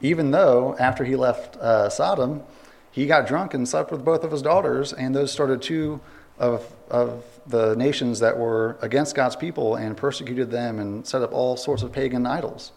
Even 0.00 0.32
though 0.32 0.74
after 0.80 1.04
he 1.04 1.14
left 1.14 1.56
uh, 1.58 1.88
Sodom, 1.88 2.42
he 2.90 3.06
got 3.06 3.28
drunk 3.28 3.54
and 3.54 3.68
slept 3.68 3.92
with 3.92 4.04
both 4.04 4.24
of 4.24 4.32
his 4.32 4.42
daughters, 4.42 4.92
and 4.92 5.14
those 5.14 5.30
started 5.30 5.62
two 5.62 6.00
of, 6.38 6.66
of 6.90 7.24
the 7.46 7.74
nations 7.76 8.20
that 8.20 8.38
were 8.38 8.76
against 8.82 9.14
God's 9.14 9.36
people 9.36 9.76
and 9.76 9.96
persecuted 9.96 10.50
them 10.50 10.78
and 10.78 11.06
set 11.06 11.22
up 11.22 11.32
all 11.32 11.56
sorts 11.56 11.82
of 11.82 11.92
pagan 11.92 12.26
idols. 12.26 12.72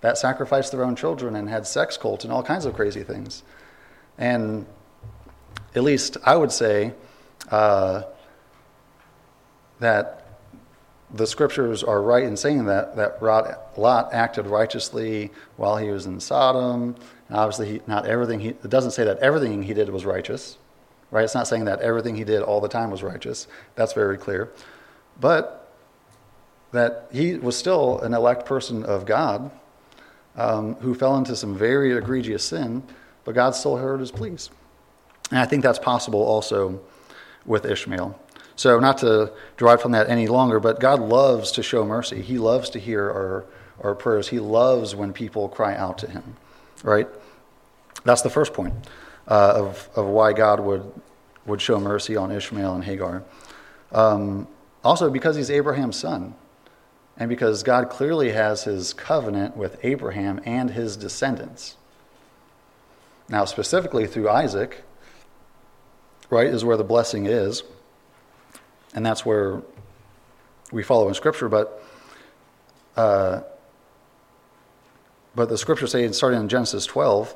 that 0.00 0.18
sacrificed 0.18 0.70
their 0.70 0.84
own 0.84 0.94
children 0.94 1.34
and 1.34 1.48
had 1.48 1.66
sex 1.66 1.96
cults 1.96 2.24
and 2.24 2.32
all 2.32 2.42
kinds 2.42 2.66
of 2.66 2.74
crazy 2.74 3.02
things. 3.02 3.42
And 4.18 4.66
at 5.74 5.82
least 5.82 6.18
I 6.24 6.36
would 6.36 6.52
say 6.52 6.92
uh, 7.50 8.02
that 9.80 10.24
the 11.12 11.26
scriptures 11.26 11.82
are 11.82 12.02
right 12.02 12.24
in 12.24 12.36
saying 12.36 12.66
that, 12.66 12.96
that 12.96 13.22
Lot 13.22 14.12
acted 14.12 14.46
righteously 14.46 15.30
while 15.56 15.76
he 15.76 15.90
was 15.90 16.06
in 16.06 16.20
Sodom. 16.20 16.96
And 17.28 17.36
obviously, 17.36 17.68
he, 17.74 17.80
not 17.86 18.06
everything 18.06 18.40
he, 18.40 18.48
it 18.48 18.68
doesn't 18.68 18.90
say 18.90 19.04
that 19.04 19.18
everything 19.18 19.62
he 19.62 19.74
did 19.74 19.88
was 19.90 20.04
righteous, 20.04 20.58
right? 21.14 21.22
It's 21.22 21.34
not 21.34 21.46
saying 21.46 21.66
that 21.66 21.80
everything 21.80 22.16
he 22.16 22.24
did 22.24 22.42
all 22.42 22.60
the 22.60 22.68
time 22.68 22.90
was 22.90 23.04
righteous. 23.04 23.46
That's 23.76 23.92
very 23.92 24.18
clear. 24.18 24.50
But 25.20 25.72
that 26.72 27.06
he 27.12 27.36
was 27.36 27.56
still 27.56 28.00
an 28.00 28.12
elect 28.12 28.46
person 28.46 28.82
of 28.82 29.06
God 29.06 29.52
um, 30.34 30.74
who 30.76 30.92
fell 30.92 31.16
into 31.16 31.36
some 31.36 31.56
very 31.56 31.96
egregious 31.96 32.44
sin, 32.44 32.82
but 33.24 33.36
God 33.36 33.54
still 33.54 33.76
heard 33.76 34.00
his 34.00 34.10
pleas. 34.10 34.50
And 35.30 35.38
I 35.38 35.46
think 35.46 35.62
that's 35.62 35.78
possible 35.78 36.20
also 36.20 36.80
with 37.46 37.64
Ishmael. 37.64 38.18
So, 38.56 38.80
not 38.80 38.98
to 38.98 39.32
derive 39.56 39.80
from 39.80 39.92
that 39.92 40.08
any 40.08 40.26
longer, 40.26 40.58
but 40.58 40.80
God 40.80 40.98
loves 40.98 41.52
to 41.52 41.62
show 41.62 41.84
mercy. 41.84 42.22
He 42.22 42.38
loves 42.38 42.70
to 42.70 42.80
hear 42.80 43.04
our, 43.04 43.44
our 43.82 43.94
prayers. 43.94 44.28
He 44.28 44.40
loves 44.40 44.96
when 44.96 45.12
people 45.12 45.48
cry 45.48 45.76
out 45.76 45.98
to 45.98 46.10
Him, 46.10 46.36
right? 46.82 47.08
That's 48.04 48.22
the 48.22 48.30
first 48.30 48.52
point 48.52 48.74
uh, 49.28 49.52
of, 49.56 49.88
of 49.96 50.06
why 50.06 50.32
God 50.32 50.60
would, 50.60 50.90
would 51.46 51.60
show 51.60 51.78
mercy 51.80 52.16
on 52.16 52.30
Ishmael 52.30 52.74
and 52.74 52.84
Hagar. 52.84 53.22
Um, 53.92 54.48
also, 54.82 55.10
because 55.10 55.36
he's 55.36 55.50
Abraham's 55.50 55.96
son, 55.96 56.34
and 57.16 57.28
because 57.28 57.62
God 57.62 57.90
clearly 57.90 58.32
has 58.32 58.64
his 58.64 58.92
covenant 58.92 59.56
with 59.56 59.78
Abraham 59.82 60.40
and 60.44 60.70
his 60.70 60.96
descendants. 60.96 61.76
Now, 63.28 63.44
specifically 63.44 64.06
through 64.06 64.28
Isaac, 64.28 64.82
right, 66.28 66.46
is 66.46 66.64
where 66.64 66.76
the 66.76 66.84
blessing 66.84 67.26
is. 67.26 67.62
And 68.94 69.04
that's 69.04 69.24
where 69.24 69.62
we 70.70 70.82
follow 70.82 71.08
in 71.08 71.14
Scripture. 71.14 71.48
But, 71.48 71.82
uh, 72.96 73.40
but 75.34 75.48
the 75.48 75.58
Scripture 75.58 75.86
say, 75.86 76.10
starting 76.12 76.40
in 76.40 76.48
Genesis 76.48 76.84
12, 76.86 77.34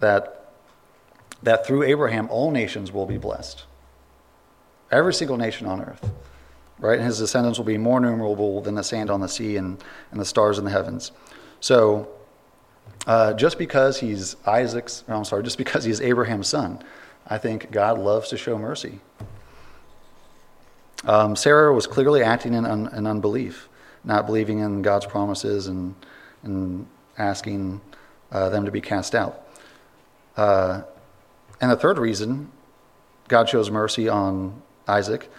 that, 0.00 0.39
that 1.42 1.66
through 1.66 1.82
Abraham 1.84 2.28
all 2.30 2.50
nations 2.50 2.92
will 2.92 3.06
be 3.06 3.18
blessed. 3.18 3.64
Every 4.90 5.14
single 5.14 5.36
nation 5.36 5.66
on 5.66 5.80
earth. 5.80 6.10
Right? 6.78 6.98
And 6.98 7.06
his 7.06 7.18
descendants 7.18 7.58
will 7.58 7.66
be 7.66 7.78
more 7.78 8.00
numerable 8.00 8.62
than 8.62 8.74
the 8.74 8.82
sand 8.82 9.10
on 9.10 9.20
the 9.20 9.28
sea 9.28 9.56
and, 9.56 9.82
and 10.10 10.20
the 10.20 10.24
stars 10.24 10.58
in 10.58 10.64
the 10.64 10.70
heavens. 10.70 11.12
So, 11.60 12.08
uh, 13.06 13.34
just 13.34 13.58
because 13.58 14.00
he's 14.00 14.36
Isaac's, 14.46 15.04
I'm 15.06 15.24
sorry, 15.24 15.42
just 15.42 15.58
because 15.58 15.84
he's 15.84 16.00
Abraham's 16.00 16.48
son, 16.48 16.82
I 17.26 17.38
think 17.38 17.70
God 17.70 17.98
loves 17.98 18.30
to 18.30 18.38
show 18.38 18.58
mercy. 18.58 19.00
Um, 21.04 21.36
Sarah 21.36 21.72
was 21.72 21.86
clearly 21.86 22.22
acting 22.22 22.54
in, 22.54 22.66
un, 22.66 22.90
in, 22.94 23.06
unbelief, 23.06 23.68
not 24.04 24.26
believing 24.26 24.58
in 24.58 24.82
God's 24.82 25.06
promises 25.06 25.66
and, 25.66 25.94
and 26.42 26.86
asking 27.16 27.80
uh, 28.32 28.48
them 28.50 28.64
to 28.64 28.70
be 28.70 28.80
cast 28.80 29.14
out. 29.14 29.46
Uh, 30.36 30.82
and 31.60 31.70
the 31.70 31.76
third 31.76 31.98
reason 31.98 32.50
God 33.28 33.48
shows 33.48 33.70
mercy 33.70 34.08
on 34.08 34.60
Isaac 34.88 35.30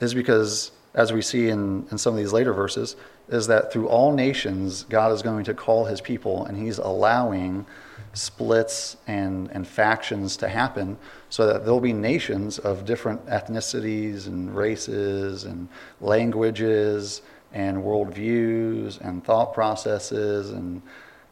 is 0.00 0.14
because, 0.14 0.72
as 0.94 1.12
we 1.12 1.22
see 1.22 1.48
in, 1.48 1.86
in 1.90 1.98
some 1.98 2.12
of 2.12 2.18
these 2.18 2.32
later 2.32 2.52
verses, 2.52 2.96
is 3.28 3.46
that 3.46 3.72
through 3.72 3.88
all 3.88 4.12
nations, 4.12 4.84
God 4.84 5.12
is 5.12 5.22
going 5.22 5.44
to 5.44 5.54
call 5.54 5.84
his 5.84 6.00
people, 6.00 6.44
and 6.44 6.56
he's 6.56 6.78
allowing 6.78 7.66
splits 8.12 8.96
and, 9.06 9.50
and 9.52 9.66
factions 9.66 10.36
to 10.38 10.48
happen 10.48 10.96
so 11.28 11.46
that 11.46 11.64
there'll 11.64 11.80
be 11.80 11.92
nations 11.92 12.58
of 12.58 12.84
different 12.84 13.24
ethnicities 13.26 14.26
and 14.26 14.56
races 14.56 15.44
and 15.44 15.68
languages 16.00 17.22
and 17.52 17.78
worldviews 17.78 19.00
and 19.00 19.24
thought 19.24 19.54
processes 19.54 20.50
and 20.50 20.82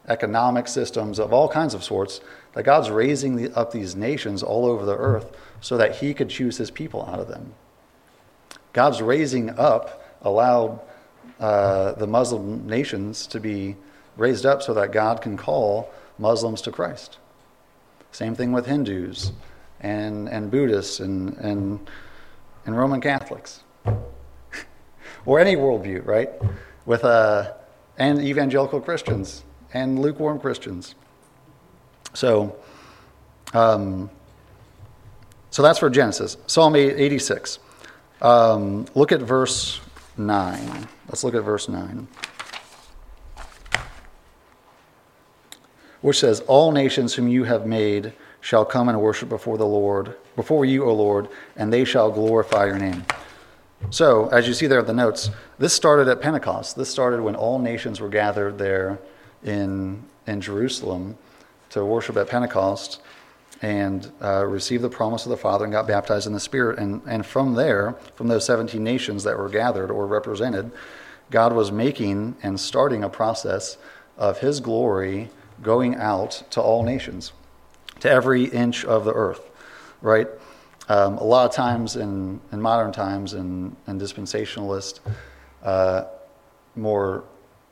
economic 0.07 0.67
systems 0.67 1.19
of 1.19 1.33
all 1.33 1.49
kinds 1.49 1.73
of 1.73 1.83
sorts 1.83 2.21
that 2.53 2.63
God's 2.63 2.89
raising 2.89 3.35
the, 3.35 3.51
up 3.57 3.71
these 3.71 3.95
nations 3.95 4.43
all 4.43 4.65
over 4.65 4.85
the 4.85 4.95
earth 4.95 5.35
so 5.61 5.77
that 5.77 5.97
he 5.97 6.13
could 6.13 6.29
choose 6.29 6.57
his 6.57 6.71
people 6.71 7.05
out 7.05 7.19
of 7.19 7.27
them. 7.27 7.53
God's 8.73 9.01
raising 9.01 9.51
up 9.51 10.17
allowed 10.21 10.79
uh, 11.39 11.93
the 11.93 12.07
Muslim 12.07 12.67
nations 12.67 13.27
to 13.27 13.39
be 13.39 13.75
raised 14.17 14.45
up 14.45 14.61
so 14.61 14.73
that 14.73 14.91
God 14.91 15.21
can 15.21 15.37
call 15.37 15.91
Muslims 16.17 16.61
to 16.61 16.71
Christ. 16.71 17.17
Same 18.11 18.35
thing 18.35 18.51
with 18.51 18.65
Hindus 18.65 19.31
and, 19.81 20.29
and 20.29 20.49
Buddhists 20.49 20.99
and, 20.99 21.35
and, 21.37 21.89
and 22.65 22.77
Roman 22.77 23.01
Catholics. 23.01 23.61
or 25.25 25.39
any 25.39 25.55
worldview, 25.55 26.05
right? 26.05 26.29
With, 26.85 27.03
uh, 27.03 27.53
and 27.97 28.21
evangelical 28.21 28.79
Christians 28.79 29.43
and 29.75 29.99
lukewarm 29.99 30.39
Christians. 30.39 30.95
So, 32.13 32.55
um, 33.53 34.09
so 35.51 35.61
that's 35.61 35.77
for 35.77 35.89
Genesis. 35.89 36.37
Psalm 36.47 36.77
86. 36.77 37.59
Um, 38.21 38.85
look 38.95 39.11
at 39.11 39.19
verse 39.19 39.81
9. 40.17 40.87
Let's 41.09 41.23
look 41.23 41.35
at 41.35 41.43
verse 41.43 41.69
9. 41.69 42.07
which 46.01 46.19
says, 46.19 46.41
All 46.41 46.71
nations 46.71 47.15
whom 47.15 47.27
you 47.27 47.45
have 47.45 47.65
made 47.65 48.13
shall 48.39 48.63
come 48.63 48.89
and 48.89 49.01
worship 49.01 49.27
before 49.27 49.57
the 49.57 49.65
Lord, 49.65 50.15
before 50.35 50.63
you, 50.63 50.85
O 50.85 50.93
Lord, 50.93 51.27
and 51.55 51.73
they 51.73 51.83
shall 51.83 52.11
glorify 52.11 52.67
your 52.67 52.77
name. 52.77 53.03
So, 53.89 54.27
as 54.27 54.47
you 54.47 54.53
see 54.53 54.67
there 54.67 54.81
in 54.81 54.85
the 54.85 54.93
notes, 54.93 55.31
this 55.57 55.73
started 55.73 56.07
at 56.07 56.21
Pentecost. 56.21 56.75
This 56.75 56.89
started 56.89 57.21
when 57.21 57.35
all 57.35 57.57
nations 57.57 57.99
were 57.99 58.09
gathered 58.09 58.59
there 58.59 58.99
in, 59.45 60.03
in 60.27 60.41
Jerusalem 60.41 61.17
to 61.69 61.85
worship 61.85 62.17
at 62.17 62.27
Pentecost 62.27 63.01
and 63.61 64.11
uh, 64.21 64.45
received 64.45 64.83
the 64.83 64.89
promise 64.89 65.25
of 65.25 65.29
the 65.29 65.37
Father 65.37 65.63
and 65.63 65.71
got 65.71 65.87
baptized 65.87 66.27
in 66.27 66.33
the 66.33 66.39
Spirit. 66.39 66.77
And, 66.77 67.01
and 67.07 67.25
from 67.25 67.53
there, 67.53 67.93
from 68.15 68.27
those 68.27 68.45
17 68.45 68.83
nations 68.83 69.23
that 69.23 69.37
were 69.37 69.49
gathered 69.49 69.89
or 69.89 70.05
represented, 70.05 70.71
God 71.31 71.53
was 71.53 71.71
making 71.71 72.35
and 72.43 72.59
starting 72.59 73.03
a 73.03 73.09
process 73.09 73.77
of 74.17 74.39
His 74.39 74.59
glory 74.59 75.29
going 75.61 75.95
out 75.95 76.43
to 76.51 76.61
all 76.61 76.83
nations, 76.83 77.31
to 78.01 78.09
every 78.09 78.45
inch 78.45 78.83
of 78.83 79.05
the 79.05 79.13
earth, 79.13 79.49
right? 80.01 80.27
Um, 80.89 81.17
a 81.17 81.23
lot 81.23 81.49
of 81.49 81.55
times 81.55 81.95
in, 81.95 82.39
in 82.51 82.61
modern 82.61 82.91
times 82.91 83.33
in, 83.33 83.75
in 83.87 83.99
dispensationalist, 83.99 84.99
uh, 85.63 86.03
more 86.75 87.23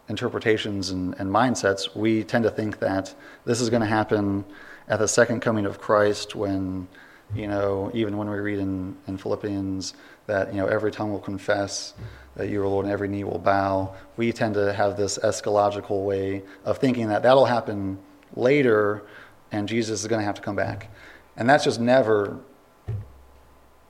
interpretations 0.10 0.90
and, 0.90 1.16
and, 1.18 1.30
mindsets, 1.30 1.96
we 1.96 2.24
tend 2.24 2.44
to 2.44 2.50
think 2.50 2.80
that 2.80 3.14
this 3.46 3.62
is 3.62 3.70
going 3.70 3.82
to 3.82 3.88
happen 3.88 4.44
at 4.88 5.00
the 5.00 5.08
second 5.08 5.40
coming 5.40 5.66
of 5.66 5.80
Christ 5.80 6.36
when, 6.36 6.88
you 7.34 7.48
know, 7.48 7.90
even 7.94 8.18
when 8.18 8.30
we 8.30 8.38
read 8.38 8.60
in, 8.60 8.98
in 9.08 9.18
Philippians 9.18 9.94
that, 10.28 10.54
you 10.54 10.60
know, 10.60 10.68
every 10.68 10.92
tongue 10.92 11.12
will 11.12 11.20
confess 11.20 11.94
that 12.36 12.50
you 12.50 12.62
are 12.62 12.68
Lord 12.68 12.86
and 12.86 12.92
every 12.92 13.08
knee 13.08 13.24
will 13.24 13.40
bow. 13.40 13.96
We 14.18 14.32
tend 14.34 14.56
to 14.56 14.74
have 14.74 14.98
this 14.98 15.18
eschatological 15.20 16.06
way 16.06 16.44
of 16.66 16.80
thinking 16.80 17.08
that 17.08 17.24
that'll 17.24 17.46
happen 17.46 18.00
later 18.36 19.04
and 19.52 19.70
Jesus 19.70 20.02
is 20.02 20.08
going 20.08 20.20
to 20.20 20.26
have 20.26 20.36
to 20.36 20.42
come 20.42 20.56
back. 20.56 20.90
And 21.38 21.50
that's 21.50 21.64
just 21.64 21.80
never, 21.80 22.40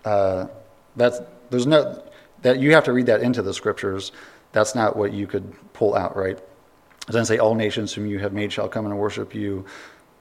uh, 0.05 0.47
that's, 0.95 1.21
there's 1.49 1.65
no, 1.65 2.03
that 2.41 2.59
you 2.59 2.73
have 2.73 2.83
to 2.83 2.93
read 2.93 3.05
that 3.07 3.21
into 3.21 3.41
the 3.41 3.53
scriptures. 3.53 4.11
That's 4.53 4.75
not 4.75 4.95
what 4.95 5.11
you 5.11 5.27
could 5.27 5.53
pull 5.73 5.95
out, 5.95 6.15
right? 6.15 6.37
It 6.37 7.07
doesn't 7.07 7.25
say, 7.25 7.37
All 7.37 7.55
nations 7.55 7.93
whom 7.93 8.05
you 8.05 8.19
have 8.19 8.31
made 8.31 8.53
shall 8.53 8.69
come 8.69 8.85
and 8.85 8.97
worship 8.97 9.35
you, 9.35 9.65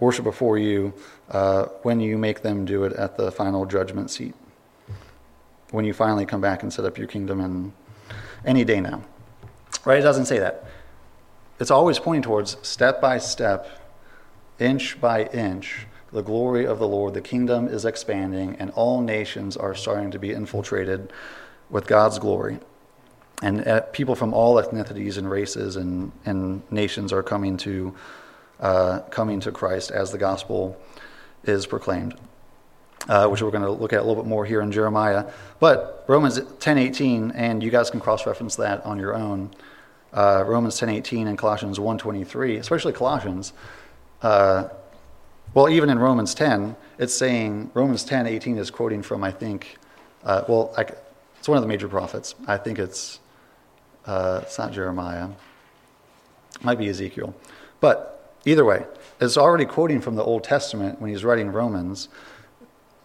worship 0.01 0.25
before 0.25 0.59
you, 0.59 0.93
uh, 1.31 1.67
when 1.83 2.01
you 2.01 2.19
make 2.19 2.43
them 2.43 2.65
do 2.65 2.83
it 2.85 2.93
at 2.95 3.17
the 3.17 3.31
final 3.31 3.65
judgment 3.67 4.11
seat. 4.11 4.35
When 5.71 5.85
you 5.85 5.93
finally 5.95 6.27
come 6.27 6.41
back 6.41 6.63
and 6.63 6.73
set 6.73 6.85
up 6.85 6.99
your 6.99 7.07
kingdom 7.07 7.41
and 7.41 7.73
any 8.45 8.65
day 8.65 8.81
now. 8.81 9.05
Right? 9.85 9.99
It 9.99 10.03
doesn't 10.03 10.27
say 10.27 10.39
that. 10.39 10.65
It's 11.61 11.71
always 11.71 11.99
pointing 11.99 12.23
towards 12.23 12.57
step 12.67 13.01
by 13.01 13.19
step, 13.19 13.69
inch 14.59 15.01
by 15.01 15.27
inch, 15.27 15.87
the 16.11 16.23
glory 16.23 16.67
of 16.67 16.79
the 16.79 16.89
Lord. 16.89 17.15
The 17.15 17.21
kingdom 17.21 17.69
is 17.69 17.85
expanding, 17.85 18.57
and 18.59 18.71
all 18.73 19.01
nations 19.01 19.57
are 19.57 19.75
starting 19.75 20.11
to 20.11 20.19
be 20.19 20.33
infiltrated 20.33 21.13
with 21.71 21.87
God's 21.87 22.19
glory. 22.19 22.59
And 23.43 23.67
uh, 23.67 23.81
people 23.81 24.15
from 24.15 24.33
all 24.33 24.55
ethnicities 24.55 25.19
and 25.19 25.29
races 25.29 25.77
and, 25.77 26.13
and 26.25 26.63
nations 26.71 27.13
are 27.13 27.23
coming 27.23 27.57
to, 27.59 27.95
uh, 28.61 29.01
coming 29.11 29.41
to 29.41 29.53
Christ 29.53 29.91
as 29.91 30.13
the 30.13 30.19
gospel 30.19 30.81
is 31.45 31.67
proclaimed 31.67 32.15
uh, 33.09 33.29
which 33.29 33.43
we're 33.43 33.51
going 33.51 33.65
to 33.65 33.71
look 33.71 33.93
at 33.93 34.01
a 34.01 34.05
little 34.05 34.23
bit 34.23 34.29
more 34.29 34.45
here 34.45 34.61
in 34.61 34.73
Jeremiah. 34.73 35.27
But 35.61 36.05
Romans 36.07 36.39
10:18, 36.39 37.33
and 37.35 37.63
you 37.63 37.71
guys 37.71 37.91
can 37.91 38.01
cross-reference 38.01 38.57
that 38.57 38.85
on 38.85 38.99
your 38.99 39.15
own. 39.15 39.51
uh, 40.13 40.45
Romans 40.47 40.79
10:18 40.79 41.27
and 41.27 41.39
Colossians 41.39 41.79
1:23, 41.79 42.59
especially 42.59 42.93
Colossians. 42.93 43.55
Uh, 44.21 44.69
well, 45.55 45.71
even 45.71 45.89
in 45.89 45.99
Romans 45.99 46.35
10, 46.35 46.77
it's 46.99 47.15
saying 47.15 47.71
Romans 47.73 48.05
10:18 48.05 48.59
is 48.59 48.71
quoting 48.71 49.03
from 49.03 49.25
I 49.25 49.31
think, 49.31 49.79
uh, 50.23 50.43
well, 50.49 50.75
I, 50.77 50.83
it's 51.39 51.49
one 51.49 51.57
of 51.57 51.63
the 51.63 51.69
major 51.69 51.89
prophets. 51.89 52.35
I 52.47 52.59
think 52.59 52.79
it's 52.79 53.21
uh, 54.07 54.41
it's 54.43 54.59
not 54.59 54.73
Jeremiah, 54.73 55.29
it 56.55 56.65
might 56.65 56.79
be 56.79 56.89
Ezekiel, 56.89 57.35
but 57.81 58.37
either 58.45 58.65
way, 58.65 58.87
it's 59.21 59.37
already 59.37 59.65
quoting 59.65 60.01
from 60.01 60.17
the 60.17 60.25
Old 60.25 60.45
Testament 60.45 61.01
when 61.01 61.11
he's 61.11 61.25
writing 61.25 61.53
Romans 61.53 62.09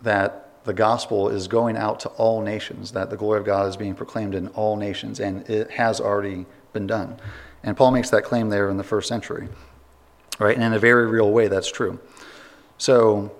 that 0.01 0.47
the 0.63 0.73
gospel 0.73 1.29
is 1.29 1.47
going 1.47 1.77
out 1.77 1.99
to 2.01 2.10
all 2.10 2.41
nations, 2.41 2.91
that 2.91 3.10
the 3.10 3.15
glory 3.15 3.39
of 3.39 3.45
God 3.45 3.67
is 3.69 3.77
being 3.77 3.95
proclaimed 3.95 4.36
in 4.36 4.49
all 4.49 4.75
nations, 4.75 5.19
and 5.19 5.49
it 5.49 5.71
has 5.71 6.01
already 6.01 6.45
been 6.73 6.86
done. 6.86 7.17
And 7.63 7.75
Paul 7.75 7.91
makes 7.91 8.10
that 8.10 8.23
claim 8.23 8.49
there 8.49 8.69
in 8.69 8.77
the 8.77 8.83
first 8.83 9.07
century, 9.07 9.47
right? 10.39 10.55
And 10.55 10.63
in 10.63 10.73
a 10.73 10.79
very 10.79 11.07
real 11.07 11.31
way, 11.31 11.47
that's 11.47 11.71
true. 11.71 11.99
So, 12.77 13.31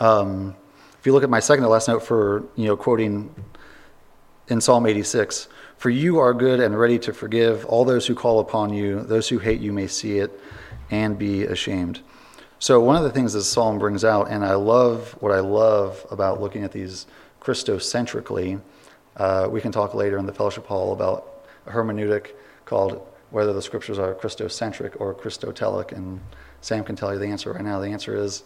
um, 0.00 0.54
if 0.98 1.06
you 1.06 1.12
look 1.12 1.24
at 1.24 1.30
my 1.30 1.40
second 1.40 1.64
to 1.64 1.68
last 1.68 1.88
note 1.88 2.02
for, 2.02 2.44
you 2.56 2.66
know, 2.66 2.76
quoting 2.76 3.34
in 4.48 4.60
Psalm 4.60 4.86
86, 4.86 5.48
for 5.82 5.90
you 5.90 6.20
are 6.20 6.32
good 6.32 6.60
and 6.60 6.78
ready 6.78 6.96
to 6.96 7.12
forgive 7.12 7.64
all 7.64 7.84
those 7.84 8.06
who 8.06 8.14
call 8.14 8.38
upon 8.38 8.72
you, 8.72 9.02
those 9.02 9.28
who 9.28 9.38
hate 9.38 9.60
you 9.60 9.72
may 9.72 9.88
see 9.88 10.18
it 10.18 10.30
and 10.92 11.18
be 11.18 11.42
ashamed. 11.42 11.98
So 12.60 12.78
one 12.78 12.94
of 12.94 13.02
the 13.02 13.10
things 13.10 13.32
this 13.32 13.48
psalm 13.48 13.80
brings 13.80 14.04
out, 14.04 14.30
and 14.30 14.44
I 14.44 14.54
love 14.54 15.16
what 15.18 15.32
I 15.32 15.40
love 15.40 16.06
about 16.08 16.40
looking 16.40 16.62
at 16.62 16.70
these 16.70 17.06
Christocentrically, 17.40 18.60
uh, 19.16 19.48
we 19.50 19.60
can 19.60 19.72
talk 19.72 19.92
later 19.92 20.18
in 20.18 20.26
the 20.26 20.32
fellowship 20.32 20.66
hall 20.66 20.92
about 20.92 21.46
a 21.66 21.72
hermeneutic 21.72 22.28
called 22.64 23.04
whether 23.30 23.52
the 23.52 23.60
scriptures 23.60 23.98
are 23.98 24.14
Christocentric 24.14 25.00
or 25.00 25.12
Christotelic, 25.12 25.90
and 25.90 26.20
Sam 26.60 26.84
can 26.84 26.94
tell 26.94 27.12
you 27.12 27.18
the 27.18 27.26
answer 27.26 27.52
right 27.52 27.64
now. 27.64 27.80
The 27.80 27.88
answer 27.88 28.14
is 28.14 28.44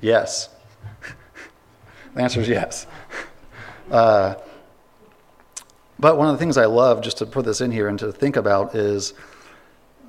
yes. 0.00 0.48
the 2.14 2.22
answer 2.22 2.40
is 2.40 2.48
yes. 2.48 2.86
Uh, 3.90 4.36
but 6.02 6.18
one 6.18 6.26
of 6.26 6.34
the 6.34 6.38
things 6.38 6.58
I 6.58 6.64
love, 6.64 7.00
just 7.00 7.18
to 7.18 7.26
put 7.26 7.44
this 7.44 7.60
in 7.60 7.70
here 7.70 7.86
and 7.86 7.96
to 8.00 8.10
think 8.10 8.34
about, 8.34 8.74
is 8.74 9.14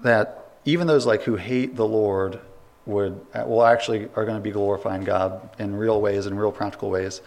that 0.01 0.55
even 0.65 0.87
those 0.87 1.05
like 1.05 1.21
who 1.21 1.35
hate 1.35 1.75
the 1.75 1.85
Lord 1.85 2.39
would 2.87 3.23
well 3.35 3.63
actually 3.63 4.09
are 4.15 4.25
going 4.25 4.35
to 4.35 4.41
be 4.41 4.49
glorifying 4.49 5.03
God 5.03 5.47
in 5.59 5.75
real 5.75 6.01
ways, 6.01 6.25
in 6.25 6.35
real 6.35 6.51
practical 6.51 6.89
ways. 6.89 7.21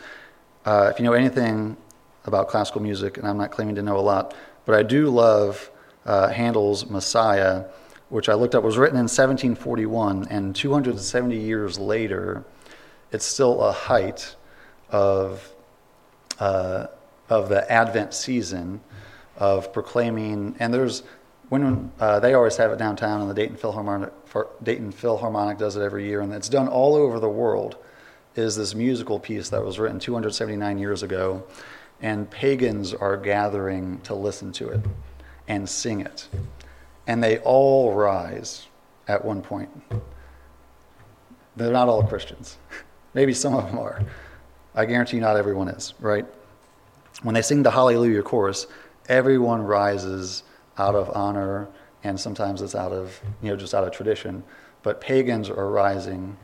Uh, 0.64 0.90
if 0.92 0.98
you 0.98 1.04
know 1.04 1.12
anything 1.12 1.76
about 2.24 2.48
classical 2.48 2.82
music, 2.82 3.18
and 3.18 3.28
I'm 3.28 3.38
not 3.38 3.52
claiming 3.52 3.76
to 3.76 3.82
know 3.82 3.98
a 3.98 4.02
lot, 4.02 4.34
but 4.64 4.74
I 4.74 4.82
do 4.82 5.10
love 5.10 5.70
uh, 6.04 6.30
Handel's 6.30 6.90
Messiah, 6.90 7.66
which 8.08 8.28
I 8.28 8.34
looked 8.34 8.56
up 8.56 8.64
was 8.64 8.76
written 8.76 8.96
in 8.96 9.04
1741, 9.04 10.26
and 10.28 10.56
270 10.56 11.36
years 11.36 11.78
later, 11.78 12.44
it's 13.12 13.24
still 13.24 13.62
a 13.62 13.70
height 13.70 14.34
of 14.90 15.52
uh, 16.40 16.88
of 17.28 17.48
the 17.48 17.70
Advent 17.70 18.14
season 18.14 18.80
of 19.36 19.72
proclaiming, 19.72 20.56
and 20.58 20.72
there's 20.72 21.02
when 21.48 21.92
uh, 22.00 22.18
they 22.18 22.34
always 22.34 22.56
have 22.56 22.72
it 22.72 22.78
downtown, 22.78 23.20
and 23.20 23.30
the 23.30 23.34
Dayton 23.34 23.56
Philharmonic, 23.56 24.12
Dayton 24.62 24.90
Philharmonic 24.90 25.58
does 25.58 25.76
it 25.76 25.82
every 25.82 26.06
year, 26.06 26.20
and 26.20 26.32
it's 26.32 26.48
done 26.48 26.66
all 26.66 26.96
over 26.96 27.20
the 27.20 27.28
world. 27.28 27.76
Is 28.34 28.56
this 28.56 28.74
musical 28.74 29.18
piece 29.18 29.48
that 29.50 29.64
was 29.64 29.78
written 29.78 29.98
279 29.98 30.78
years 30.78 31.02
ago, 31.02 31.44
and 32.02 32.28
pagans 32.30 32.92
are 32.92 33.16
gathering 33.16 34.00
to 34.02 34.14
listen 34.14 34.52
to 34.52 34.68
it 34.68 34.80
and 35.48 35.68
sing 35.68 36.00
it, 36.00 36.28
and 37.06 37.22
they 37.22 37.38
all 37.38 37.94
rise 37.94 38.66
at 39.08 39.24
one 39.24 39.40
point. 39.40 39.70
They're 41.54 41.72
not 41.72 41.88
all 41.88 42.02
Christians. 42.02 42.58
Maybe 43.14 43.32
some 43.32 43.54
of 43.54 43.66
them 43.66 43.78
are. 43.78 44.02
I 44.74 44.84
guarantee 44.84 45.20
not 45.20 45.36
everyone 45.36 45.68
is. 45.68 45.94
Right? 46.00 46.26
When 47.22 47.34
they 47.34 47.42
sing 47.42 47.62
the 47.62 47.70
Hallelujah 47.70 48.22
chorus, 48.22 48.66
everyone 49.08 49.62
rises 49.62 50.42
out 50.78 50.94
of 50.94 51.10
honor, 51.16 51.68
and 52.04 52.18
sometimes 52.18 52.62
it's 52.62 52.74
out 52.74 52.92
of, 52.92 53.18
you 53.42 53.50
know, 53.50 53.56
just 53.56 53.74
out 53.74 53.84
of 53.84 53.92
tradition. 53.92 54.42
But 54.82 55.00
pagans 55.00 55.48
are 55.48 55.70
rising 55.70 56.36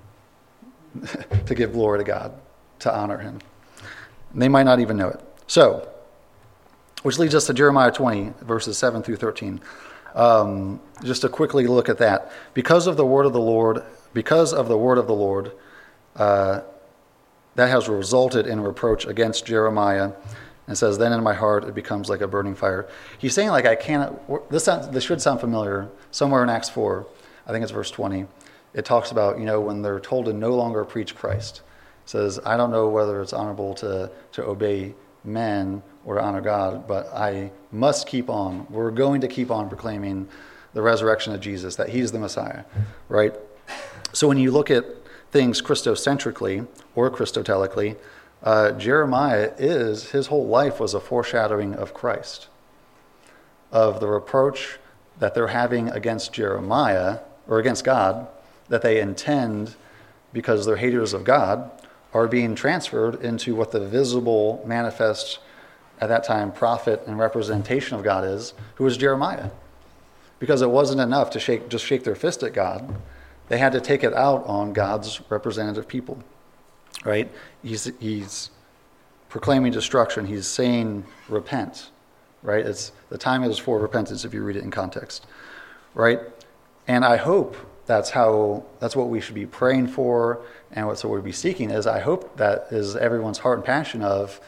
to 1.46 1.54
give 1.54 1.72
glory 1.72 1.98
to 1.98 2.04
God, 2.04 2.32
to 2.80 2.94
honor 2.94 3.18
Him. 3.18 3.38
they 4.34 4.48
might 4.48 4.64
not 4.64 4.80
even 4.80 4.96
know 4.96 5.08
it. 5.08 5.20
So, 5.46 5.88
which 7.02 7.18
leads 7.18 7.34
us 7.34 7.46
to 7.46 7.54
Jeremiah 7.54 7.90
20, 7.90 8.32
verses 8.42 8.78
7 8.78 9.02
through 9.02 9.16
13. 9.16 9.60
Um, 10.14 10.80
just 11.02 11.22
to 11.22 11.28
quickly 11.28 11.66
look 11.66 11.88
at 11.88 11.98
that. 11.98 12.32
Because 12.54 12.86
of 12.86 12.96
the 12.96 13.06
word 13.06 13.26
of 13.26 13.32
the 13.32 13.40
Lord, 13.40 13.82
because 14.12 14.52
of 14.52 14.68
the 14.68 14.76
word 14.76 14.98
of 14.98 15.06
the 15.06 15.14
Lord, 15.14 15.52
uh, 16.16 16.60
that 17.54 17.68
has 17.68 17.88
resulted 17.88 18.46
in 18.46 18.60
reproach 18.60 19.06
against 19.06 19.46
Jeremiah 19.46 20.12
and 20.66 20.76
says, 20.76 20.98
Then 20.98 21.12
in 21.12 21.22
my 21.22 21.34
heart 21.34 21.64
it 21.64 21.74
becomes 21.74 22.08
like 22.08 22.20
a 22.20 22.28
burning 22.28 22.54
fire. 22.54 22.88
He's 23.18 23.34
saying, 23.34 23.48
like, 23.48 23.66
I 23.66 23.74
cannot, 23.74 24.50
this, 24.50 24.64
sounds, 24.64 24.88
this 24.88 25.04
should 25.04 25.20
sound 25.20 25.40
familiar. 25.40 25.88
Somewhere 26.10 26.42
in 26.42 26.48
Acts 26.48 26.68
4, 26.68 27.06
I 27.46 27.52
think 27.52 27.62
it's 27.62 27.72
verse 27.72 27.90
20, 27.90 28.26
it 28.74 28.84
talks 28.84 29.10
about, 29.10 29.38
you 29.38 29.44
know, 29.44 29.60
when 29.60 29.82
they're 29.82 30.00
told 30.00 30.26
to 30.26 30.32
no 30.32 30.54
longer 30.54 30.84
preach 30.84 31.14
Christ. 31.14 31.62
It 32.04 32.10
says, 32.10 32.40
I 32.44 32.56
don't 32.56 32.70
know 32.70 32.88
whether 32.88 33.20
it's 33.20 33.32
honorable 33.32 33.74
to, 33.74 34.10
to 34.32 34.44
obey 34.44 34.94
men 35.24 35.82
or 36.04 36.16
to 36.16 36.22
honor 36.22 36.40
God, 36.40 36.86
but 36.88 37.08
I 37.14 37.50
must 37.70 38.06
keep 38.06 38.28
on. 38.28 38.66
We're 38.70 38.90
going 38.90 39.20
to 39.20 39.28
keep 39.28 39.50
on 39.50 39.68
proclaiming 39.68 40.28
the 40.74 40.82
resurrection 40.82 41.34
of 41.34 41.40
Jesus, 41.40 41.76
that 41.76 41.90
he's 41.90 42.12
the 42.12 42.18
Messiah, 42.18 42.64
right? 43.08 43.34
So 44.12 44.26
when 44.26 44.38
you 44.38 44.50
look 44.50 44.70
at 44.70 44.84
things 45.30 45.60
Christocentrically 45.60 46.66
or 46.94 47.10
Christotelically, 47.10 47.96
uh, 48.42 48.72
Jeremiah 48.72 49.52
is, 49.56 50.10
his 50.10 50.26
whole 50.26 50.46
life 50.46 50.80
was 50.80 50.94
a 50.94 51.00
foreshadowing 51.00 51.74
of 51.74 51.94
Christ, 51.94 52.48
of 53.70 54.00
the 54.00 54.08
reproach 54.08 54.78
that 55.18 55.34
they're 55.34 55.48
having 55.48 55.88
against 55.88 56.32
Jeremiah, 56.32 57.20
or 57.46 57.58
against 57.58 57.84
God, 57.84 58.26
that 58.68 58.82
they 58.82 59.00
intend, 59.00 59.76
because 60.32 60.66
they're 60.66 60.76
haters 60.76 61.12
of 61.12 61.22
God, 61.24 61.70
are 62.12 62.26
being 62.26 62.54
transferred 62.54 63.22
into 63.22 63.54
what 63.54 63.70
the 63.70 63.80
visible, 63.80 64.62
manifest, 64.66 65.38
at 66.00 66.08
that 66.08 66.24
time, 66.24 66.50
prophet 66.50 67.02
and 67.06 67.18
representation 67.18 67.96
of 67.96 68.02
God 68.02 68.24
is, 68.24 68.54
who 68.74 68.86
is 68.86 68.96
Jeremiah. 68.96 69.50
Because 70.40 70.60
it 70.60 70.70
wasn't 70.70 71.00
enough 71.00 71.30
to 71.30 71.40
shake, 71.40 71.68
just 71.68 71.86
shake 71.86 72.02
their 72.02 72.16
fist 72.16 72.42
at 72.42 72.52
God, 72.52 72.96
they 73.48 73.58
had 73.58 73.72
to 73.72 73.80
take 73.80 74.02
it 74.02 74.12
out 74.14 74.44
on 74.46 74.72
God's 74.72 75.20
representative 75.30 75.86
people 75.86 76.22
right? 77.04 77.30
He's, 77.62 77.90
he's 77.98 78.50
proclaiming 79.28 79.72
destruction. 79.72 80.26
He's 80.26 80.46
saying, 80.46 81.04
repent, 81.28 81.90
right? 82.42 82.64
It's, 82.64 82.92
the 83.08 83.18
time 83.18 83.42
is 83.44 83.58
for 83.58 83.78
repentance 83.78 84.24
if 84.24 84.34
you 84.34 84.42
read 84.42 84.56
it 84.56 84.62
in 84.62 84.70
context, 84.70 85.26
right? 85.94 86.20
And 86.86 87.04
I 87.04 87.16
hope 87.16 87.56
that's 87.86 88.10
how, 88.10 88.64
that's 88.78 88.94
what 88.94 89.08
we 89.08 89.20
should 89.20 89.34
be 89.34 89.46
praying 89.46 89.88
for 89.88 90.40
and 90.70 90.86
what's 90.86 91.04
what 91.04 91.12
we'll 91.12 91.22
be 91.22 91.32
seeking 91.32 91.70
is 91.70 91.86
I 91.86 92.00
hope 92.00 92.36
that 92.36 92.68
is 92.70 92.96
everyone's 92.96 93.38
heart 93.38 93.58
and 93.58 93.64
passion 93.64 94.02
of, 94.02 94.40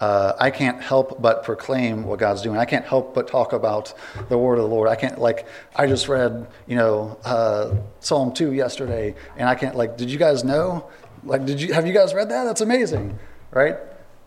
uh, 0.00 0.34
I 0.38 0.50
can't 0.50 0.80
help 0.80 1.20
but 1.20 1.42
proclaim 1.42 2.04
what 2.04 2.20
God's 2.20 2.42
doing. 2.42 2.56
I 2.56 2.64
can't 2.64 2.84
help 2.84 3.14
but 3.14 3.26
talk 3.26 3.52
about 3.52 3.94
the 4.28 4.38
word 4.38 4.58
of 4.58 4.62
the 4.62 4.68
Lord. 4.68 4.88
I 4.88 4.94
can't 4.94 5.18
like 5.18 5.46
I 5.74 5.86
just 5.86 6.08
read 6.08 6.46
you 6.68 6.76
know 6.76 7.18
uh, 7.24 7.74
Psalm 7.98 8.32
two 8.32 8.52
yesterday, 8.52 9.14
and 9.36 9.48
I 9.48 9.56
can't 9.56 9.74
like. 9.74 9.96
Did 9.96 10.10
you 10.10 10.18
guys 10.18 10.44
know 10.44 10.88
like, 11.28 11.44
did 11.44 11.60
you 11.60 11.72
have 11.72 11.86
you 11.86 11.92
guys 11.92 12.14
read 12.14 12.30
that? 12.30 12.44
That's 12.44 12.60
amazing, 12.60 13.18
right? 13.50 13.76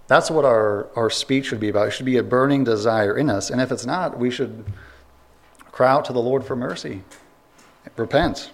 That's 0.08 0.30
what 0.30 0.44
our, 0.44 0.90
our 0.96 1.10
speech 1.10 1.46
should 1.46 1.60
be 1.60 1.70
about. 1.70 1.88
It 1.88 1.92
should 1.92 2.06
be 2.06 2.18
a 2.18 2.24
burning 2.24 2.64
desire 2.64 3.18
in 3.18 3.30
us. 3.30 3.50
And 3.50 3.62
if 3.62 3.72
it's 3.72 3.86
not, 3.86 4.20
we 4.20 4.30
should 4.30 4.66
cry 5.72 5.90
out 5.90 6.06
to 6.06 6.14
the 6.14 6.22
Lord 6.22 6.44
for 6.44 6.56
mercy. 6.56 7.04
Repent. 7.96 8.52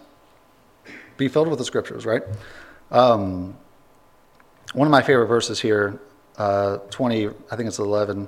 Be 1.17 1.27
filled 1.27 1.47
with 1.47 1.57
the 1.57 1.65
scriptures, 1.65 2.05
right? 2.05 2.21
Um, 2.91 3.57
one 4.73 4.87
of 4.87 4.91
my 4.91 5.01
favorite 5.01 5.25
verses 5.25 5.59
here, 5.59 5.99
uh, 6.37 6.77
20, 6.91 7.29
I 7.49 7.55
think 7.55 7.67
it's 7.67 7.79
11. 7.79 8.27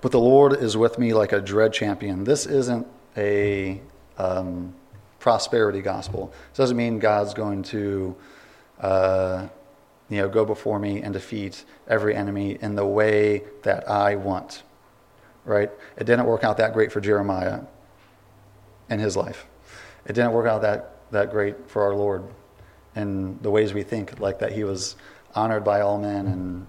But 0.00 0.12
the 0.12 0.20
Lord 0.20 0.54
is 0.54 0.76
with 0.78 0.98
me 0.98 1.12
like 1.12 1.32
a 1.32 1.40
dread 1.40 1.74
champion. 1.74 2.24
This 2.24 2.46
isn't 2.46 2.86
a 3.18 3.82
um, 4.16 4.74
prosperity 5.18 5.82
gospel. 5.82 6.32
It 6.54 6.56
doesn't 6.56 6.76
mean 6.76 6.98
God's 6.98 7.34
going 7.34 7.64
to 7.64 8.16
uh, 8.80 9.48
you 10.08 10.18
know, 10.18 10.28
go 10.28 10.44
before 10.44 10.78
me 10.78 11.02
and 11.02 11.12
defeat 11.12 11.64
every 11.86 12.14
enemy 12.14 12.58
in 12.60 12.74
the 12.74 12.86
way 12.86 13.44
that 13.62 13.88
I 13.88 14.16
want. 14.16 14.62
Right? 15.44 15.70
It 15.96 16.04
didn't 16.04 16.26
work 16.26 16.44
out 16.44 16.56
that 16.58 16.72
great 16.72 16.92
for 16.92 17.00
Jeremiah 17.00 17.60
in 18.88 18.98
his 18.98 19.16
life. 19.16 19.46
It 20.06 20.14
didn't 20.14 20.32
work 20.32 20.46
out 20.46 20.62
that, 20.62 20.96
that 21.12 21.30
great 21.30 21.70
for 21.70 21.82
our 21.82 21.94
Lord 21.94 22.24
in 22.96 23.38
the 23.40 23.50
ways 23.50 23.72
we 23.72 23.82
think, 23.82 24.18
like 24.18 24.40
that 24.40 24.52
he 24.52 24.64
was 24.64 24.96
honored 25.34 25.64
by 25.64 25.80
all 25.80 25.98
men 25.98 26.26
and 26.26 26.66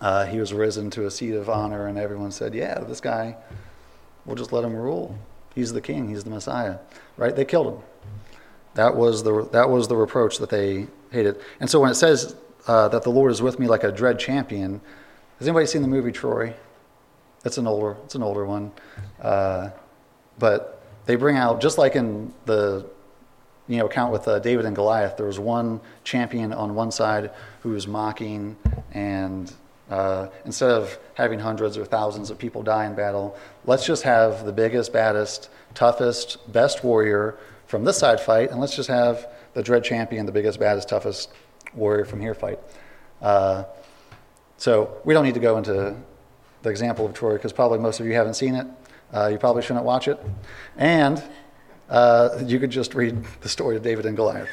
uh, 0.00 0.26
he 0.26 0.38
was 0.38 0.52
risen 0.52 0.90
to 0.90 1.06
a 1.06 1.10
seat 1.10 1.34
of 1.34 1.50
honor, 1.50 1.88
and 1.88 1.98
everyone 1.98 2.30
said, 2.30 2.54
Yeah, 2.54 2.78
this 2.78 3.00
guy, 3.00 3.36
We'll 4.28 4.36
just 4.36 4.52
let 4.52 4.62
him 4.62 4.76
rule. 4.76 5.18
He's 5.54 5.72
the 5.72 5.80
king, 5.80 6.10
he's 6.10 6.22
the 6.22 6.30
Messiah. 6.30 6.76
Right? 7.16 7.34
They 7.34 7.46
killed 7.46 7.74
him. 7.74 7.82
That 8.74 8.94
was 8.94 9.22
the, 9.22 9.48
that 9.52 9.70
was 9.70 9.88
the 9.88 9.96
reproach 9.96 10.36
that 10.38 10.50
they 10.50 10.86
hated. 11.10 11.40
And 11.60 11.68
so 11.68 11.80
when 11.80 11.90
it 11.90 11.94
says 11.94 12.36
uh, 12.66 12.88
that 12.88 13.02
the 13.02 13.10
Lord 13.10 13.32
is 13.32 13.42
with 13.42 13.58
me 13.58 13.66
like 13.66 13.84
a 13.84 13.92
dread 13.92 14.18
champion, 14.18 14.80
has 15.38 15.48
anybody 15.48 15.66
seen 15.66 15.82
the 15.82 15.88
movie 15.88 16.12
Troy? 16.12 16.54
It's 17.44 17.58
an 17.58 17.66
older, 17.66 17.96
it's 18.04 18.14
an 18.14 18.22
older 18.22 18.44
one. 18.44 18.72
Uh, 19.20 19.70
but 20.38 20.82
they 21.06 21.16
bring 21.16 21.36
out, 21.36 21.60
just 21.60 21.78
like 21.78 21.96
in 21.96 22.32
the 22.44 22.86
you 23.68 23.78
know, 23.78 23.86
account 23.86 24.12
with 24.12 24.26
uh, 24.26 24.38
David 24.38 24.64
and 24.64 24.74
Goliath, 24.74 25.16
there 25.16 25.26
was 25.26 25.38
one 25.38 25.80
champion 26.02 26.52
on 26.52 26.74
one 26.74 26.90
side 26.90 27.30
who 27.62 27.70
was 27.70 27.86
mocking, 27.86 28.56
and 28.92 29.52
uh, 29.90 30.28
instead 30.44 30.70
of 30.70 30.98
having 31.14 31.38
hundreds 31.38 31.76
or 31.76 31.84
thousands 31.84 32.30
of 32.30 32.38
people 32.38 32.62
die 32.62 32.86
in 32.86 32.94
battle, 32.94 33.36
let's 33.66 33.86
just 33.86 34.02
have 34.02 34.44
the 34.44 34.52
biggest, 34.52 34.92
baddest, 34.92 35.50
toughest, 35.74 36.50
best 36.50 36.82
warrior 36.82 37.36
from 37.66 37.84
this 37.84 37.98
side 37.98 38.20
fight, 38.20 38.50
and 38.50 38.58
let's 38.58 38.74
just 38.74 38.88
have 38.88 39.28
the 39.54 39.62
dread 39.62 39.84
champion, 39.84 40.26
the 40.26 40.32
biggest, 40.32 40.58
baddest, 40.58 40.88
toughest 40.88 41.30
warrior 41.74 42.04
from 42.04 42.20
here 42.20 42.34
fight. 42.34 42.58
Uh, 43.20 43.64
so 44.56 45.00
we 45.04 45.14
don't 45.14 45.24
need 45.24 45.34
to 45.34 45.40
go 45.40 45.56
into 45.58 45.96
the 46.62 46.70
example 46.70 47.06
of 47.06 47.14
Troy 47.14 47.34
because 47.34 47.52
probably 47.52 47.78
most 47.78 48.00
of 48.00 48.06
you 48.06 48.14
haven't 48.14 48.34
seen 48.34 48.54
it. 48.54 48.66
Uh, 49.12 49.28
you 49.32 49.38
probably 49.38 49.62
shouldn't 49.62 49.84
watch 49.84 50.08
it. 50.08 50.18
And 50.76 51.22
uh, 51.88 52.42
you 52.44 52.58
could 52.58 52.70
just 52.70 52.94
read 52.94 53.24
the 53.40 53.48
story 53.48 53.76
of 53.76 53.82
David 53.82 54.06
and 54.06 54.16
Goliath. 54.16 54.50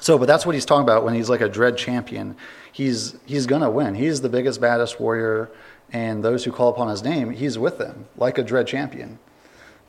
So, 0.00 0.18
but 0.18 0.26
that's 0.26 0.46
what 0.46 0.54
he's 0.54 0.64
talking 0.64 0.82
about 0.82 1.04
when 1.04 1.14
he's 1.14 1.28
like 1.28 1.40
a 1.40 1.48
dread 1.48 1.76
champion. 1.76 2.36
He's, 2.72 3.16
he's 3.26 3.46
going 3.46 3.62
to 3.62 3.70
win. 3.70 3.94
He's 3.94 4.20
the 4.20 4.28
biggest, 4.28 4.60
baddest 4.60 5.00
warrior, 5.00 5.50
and 5.92 6.24
those 6.24 6.44
who 6.44 6.52
call 6.52 6.68
upon 6.68 6.88
his 6.88 7.02
name, 7.02 7.30
he's 7.30 7.58
with 7.58 7.78
them, 7.78 8.06
like 8.16 8.38
a 8.38 8.42
dread 8.42 8.66
champion. 8.66 9.18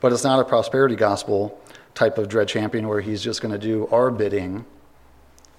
But 0.00 0.12
it's 0.12 0.24
not 0.24 0.40
a 0.40 0.44
prosperity 0.44 0.96
gospel 0.96 1.60
type 1.94 2.18
of 2.18 2.28
dread 2.28 2.48
champion 2.48 2.88
where 2.88 3.00
he's 3.00 3.22
just 3.22 3.40
going 3.42 3.52
to 3.52 3.58
do 3.58 3.86
our 3.88 4.10
bidding, 4.10 4.64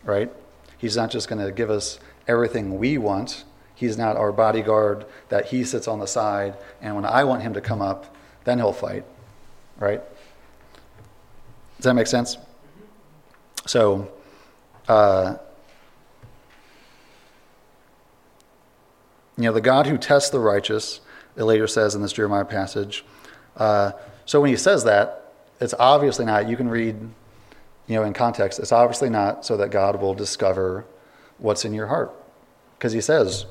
right? 0.04 0.32
He's 0.78 0.96
not 0.96 1.12
just 1.12 1.28
going 1.28 1.44
to 1.46 1.52
give 1.52 1.70
us 1.70 2.00
everything 2.28 2.78
we 2.78 2.98
want. 2.98 3.44
He's 3.76 3.98
not 3.98 4.18
our 4.18 4.32
bodyguard 4.32 5.06
that 5.30 5.48
he 5.48 5.64
sits 5.64 5.88
on 5.88 6.00
the 6.00 6.06
side, 6.06 6.56
and 6.82 6.96
when 6.96 7.06
I 7.06 7.24
want 7.24 7.42
him 7.42 7.54
to 7.54 7.62
come 7.62 7.82
up, 7.82 8.16
then 8.44 8.58
he'll 8.58 8.74
fight, 8.74 9.06
right? 9.78 10.02
Does 11.78 11.86
that 11.86 11.94
make 11.94 12.08
sense? 12.08 12.38
So, 13.66 14.12
uh, 14.88 15.36
you 19.38 19.44
know, 19.46 19.54
the 19.54 19.62
God 19.62 19.88
who 19.88 19.98
tests 19.98 20.30
the 20.30 20.40
righteous, 20.40 21.00
it 21.38 21.44
later 21.44 21.68
says 21.68 21.96
in 21.96 22.02
this 22.02 22.12
Jeremiah 22.12 22.44
passage. 22.44 23.06
Uh, 23.56 23.92
so 24.26 24.42
when 24.42 24.50
he 24.50 24.58
says 24.58 24.84
that, 24.84 25.29
it's 25.60 25.74
obviously 25.78 26.26
not, 26.26 26.48
you 26.48 26.56
can 26.56 26.70
read, 26.70 26.96
you 27.88 27.96
know, 27.96 28.04
in 28.04 28.14
context, 28.14 28.60
it's 28.60 28.72
obviously 28.72 29.10
not 29.10 29.46
so 29.46 29.58
that 29.58 29.72
God 29.72 30.02
will 30.02 30.14
discover 30.14 30.86
what's 31.38 31.66
in 31.66 31.74
your 31.74 31.88
heart. 31.88 32.12
Because 32.78 32.94
he 32.94 33.02
says, 33.02 33.46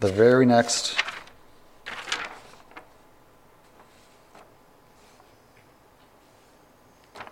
the 0.00 0.10
very 0.10 0.46
next 0.46 0.96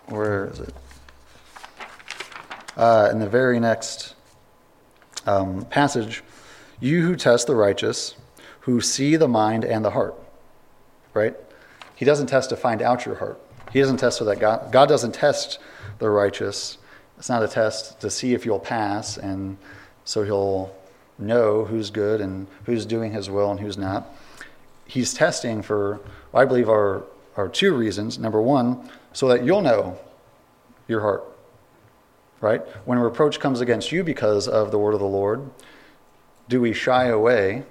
where 0.07 0.47
is 0.47 0.59
it? 0.59 0.73
Uh, 2.75 3.09
in 3.11 3.19
the 3.19 3.29
very 3.29 3.59
next 3.59 4.15
um, 5.25 5.65
passage, 5.65 6.23
you 6.79 7.01
who 7.01 7.15
test 7.15 7.47
the 7.47 7.55
righteous, 7.55 8.15
who 8.61 8.81
see 8.81 9.15
the 9.15 9.27
mind 9.27 9.65
and 9.65 9.83
the 9.83 9.91
heart, 9.91 10.15
right? 11.13 11.35
He 11.97 12.05
doesn't 12.05 12.27
test 12.27 12.49
to 12.51 12.55
find 12.55 12.83
out 12.83 13.07
your 13.07 13.15
heart. 13.15 13.41
He 13.73 13.79
doesn't 13.79 13.97
test 13.97 14.19
so 14.19 14.25
that 14.25 14.39
God, 14.39 14.71
God 14.71 14.87
doesn't 14.87 15.13
test 15.13 15.57
the 15.97 16.11
righteous. 16.11 16.77
It's 17.17 17.27
not 17.27 17.41
a 17.41 17.47
test 17.47 17.99
to 18.01 18.11
see 18.11 18.35
if 18.35 18.45
you'll 18.45 18.59
pass, 18.59 19.17
and 19.17 19.57
so 20.05 20.21
he'll 20.21 20.75
know 21.17 21.65
who's 21.65 21.89
good 21.89 22.21
and 22.21 22.45
who's 22.65 22.85
doing 22.85 23.11
his 23.11 23.31
will 23.31 23.49
and 23.49 23.59
who's 23.59 23.79
not. 23.79 24.15
He's 24.85 25.11
testing 25.11 25.63
for, 25.63 25.99
I 26.35 26.45
believe, 26.45 26.69
are, 26.69 27.03
are 27.35 27.49
two 27.49 27.73
reasons. 27.73 28.19
Number 28.19 28.43
one, 28.43 28.87
so 29.11 29.27
that 29.29 29.43
you'll 29.43 29.61
know 29.61 29.97
your 30.87 31.01
heart. 31.01 31.23
Right? 32.41 32.61
When 32.85 32.99
reproach 32.99 33.39
comes 33.39 33.59
against 33.59 33.91
you 33.91 34.03
because 34.03 34.47
of 34.47 34.69
the 34.69 34.77
word 34.77 34.93
of 34.93 34.99
the 34.99 35.07
Lord, 35.07 35.49
do 36.47 36.61
we 36.61 36.73
shy 36.73 37.05
away? 37.05 37.63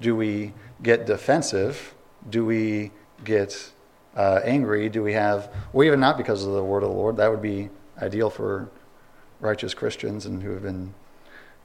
Do 0.00 0.16
we 0.16 0.54
get 0.82 1.06
defensive? 1.06 1.94
Do 2.28 2.44
we 2.44 2.90
get 3.24 3.70
uh, 4.16 4.40
angry? 4.44 4.88
Do 4.88 5.02
we 5.02 5.12
have, 5.12 5.52
or 5.72 5.84
even 5.84 6.00
not 6.00 6.16
because 6.16 6.44
of 6.44 6.52
the 6.52 6.62
word 6.62 6.82
of 6.82 6.90
the 6.90 6.94
Lord? 6.94 7.16
That 7.16 7.30
would 7.30 7.42
be 7.42 7.70
ideal 8.00 8.30
for 8.30 8.68
righteous 9.40 9.74
Christians 9.74 10.26
and 10.26 10.42
who 10.42 10.50
have 10.50 10.62
been 10.62 10.94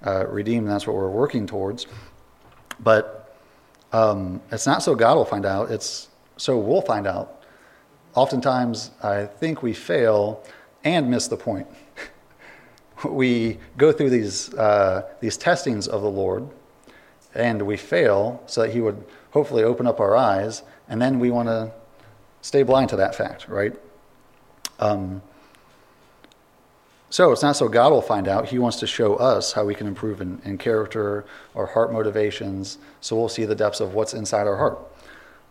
uh, 0.06 0.28
redeemed. 0.28 0.68
That's 0.68 0.86
what 0.86 0.96
we're 0.96 1.10
working 1.10 1.48
towards. 1.48 1.88
But 2.80 3.38
um, 3.92 4.42
it's 4.52 4.66
not 4.66 4.84
so 4.84 4.96
God 4.96 5.16
will 5.16 5.26
find 5.26 5.46
out, 5.46 5.72
it's 5.72 6.10
so 6.38 6.58
we'll 6.58 6.82
find 6.82 7.08
out 7.08 7.44
oftentimes 8.16 8.92
I 9.02 9.26
think 9.26 9.64
we 9.64 9.74
fail 9.74 10.44
and 10.84 11.10
miss 11.10 11.28
the 11.28 11.38
point. 11.38 11.68
we 13.06 13.60
go 13.78 13.92
through 13.92 14.10
these, 14.10 14.54
uh, 14.56 15.10
these 15.20 15.38
testings 15.38 15.88
of 15.88 16.02
the 16.02 16.10
Lord 16.10 16.48
and 17.36 17.62
we 17.62 17.78
fail 17.78 18.42
so 18.46 18.62
that 18.62 18.72
He 18.72 18.82
would 18.82 19.04
hopefully 19.32 19.64
open 19.64 19.88
up 19.88 20.00
our 20.00 20.16
eyes, 20.16 20.64
and 20.90 21.02
then 21.02 21.20
we 21.20 21.32
want 21.32 21.48
to 21.48 21.72
stay 22.42 22.64
blind 22.64 22.90
to 22.90 22.96
that 22.98 23.16
fact, 23.16 23.48
right? 23.48 23.74
Um, 24.80 25.22
so 27.10 27.32
it's 27.32 27.44
not 27.44 27.56
so 27.56 27.68
God 27.68 27.92
will 27.92 28.02
find 28.02 28.28
out. 28.28 28.50
He 28.50 28.58
wants 28.58 28.80
to 28.80 28.88
show 28.88 29.16
us 29.16 29.54
how 29.54 29.66
we 29.66 29.76
can 29.76 29.86
improve 29.86 30.20
in, 30.20 30.42
in 30.44 30.58
character, 30.58 31.26
our 31.56 31.68
heart 31.68 31.94
motivations, 31.94 32.80
so 33.02 33.16
we'll 33.16 33.30
see 33.30 33.46
the 33.46 33.56
depths 33.56 33.80
of 33.80 33.94
what's 33.94 34.14
inside 34.14 34.48
our 34.48 34.58
heart. 34.58 34.80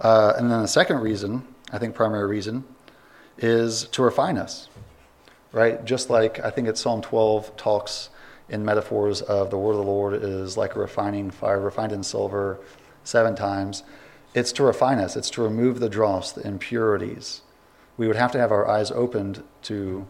Uh, 0.01 0.33
and 0.37 0.51
then 0.51 0.61
the 0.61 0.69
second 0.69 0.99
reason 0.99 1.47
I 1.73 1.79
think 1.79 1.95
primary 1.95 2.27
reason 2.27 2.65
is 3.39 3.85
to 3.93 4.03
refine 4.03 4.37
us, 4.37 4.69
right? 5.53 5.85
Just 5.85 6.11
like 6.11 6.41
I 6.41 6.51
think 6.51 6.69
it's 6.69 6.81
Psalm 6.81 7.01
12 7.01 7.57
talks 7.57 8.11
in 8.49 8.65
metaphors 8.65 9.23
of 9.23 9.51
the 9.51 9.57
word 9.57 9.73
of 9.73 9.79
the 9.79 9.85
Lord 9.85 10.15
is 10.15 10.57
like 10.57 10.77
a 10.77 10.79
refining 10.79 11.31
fire, 11.31 11.61
refined 11.61 11.93
in 11.93 12.03
silver 12.03 12.59
seven 13.05 13.35
times. 13.35 13.85
It's 14.35 14.53
to 14.53 14.63
refine 14.63 14.99
us, 14.99 15.17
it's 15.17 15.31
to 15.31 15.43
remove 15.43 15.81
the 15.81 15.89
dross, 15.89 16.33
the 16.33 16.47
impurities. 16.47 17.43
We 17.97 18.07
would 18.07 18.17
have 18.17 18.33
to 18.33 18.39
have 18.39 18.51
our 18.51 18.67
eyes 18.67 18.91
opened 18.91 19.43
to 19.63 20.07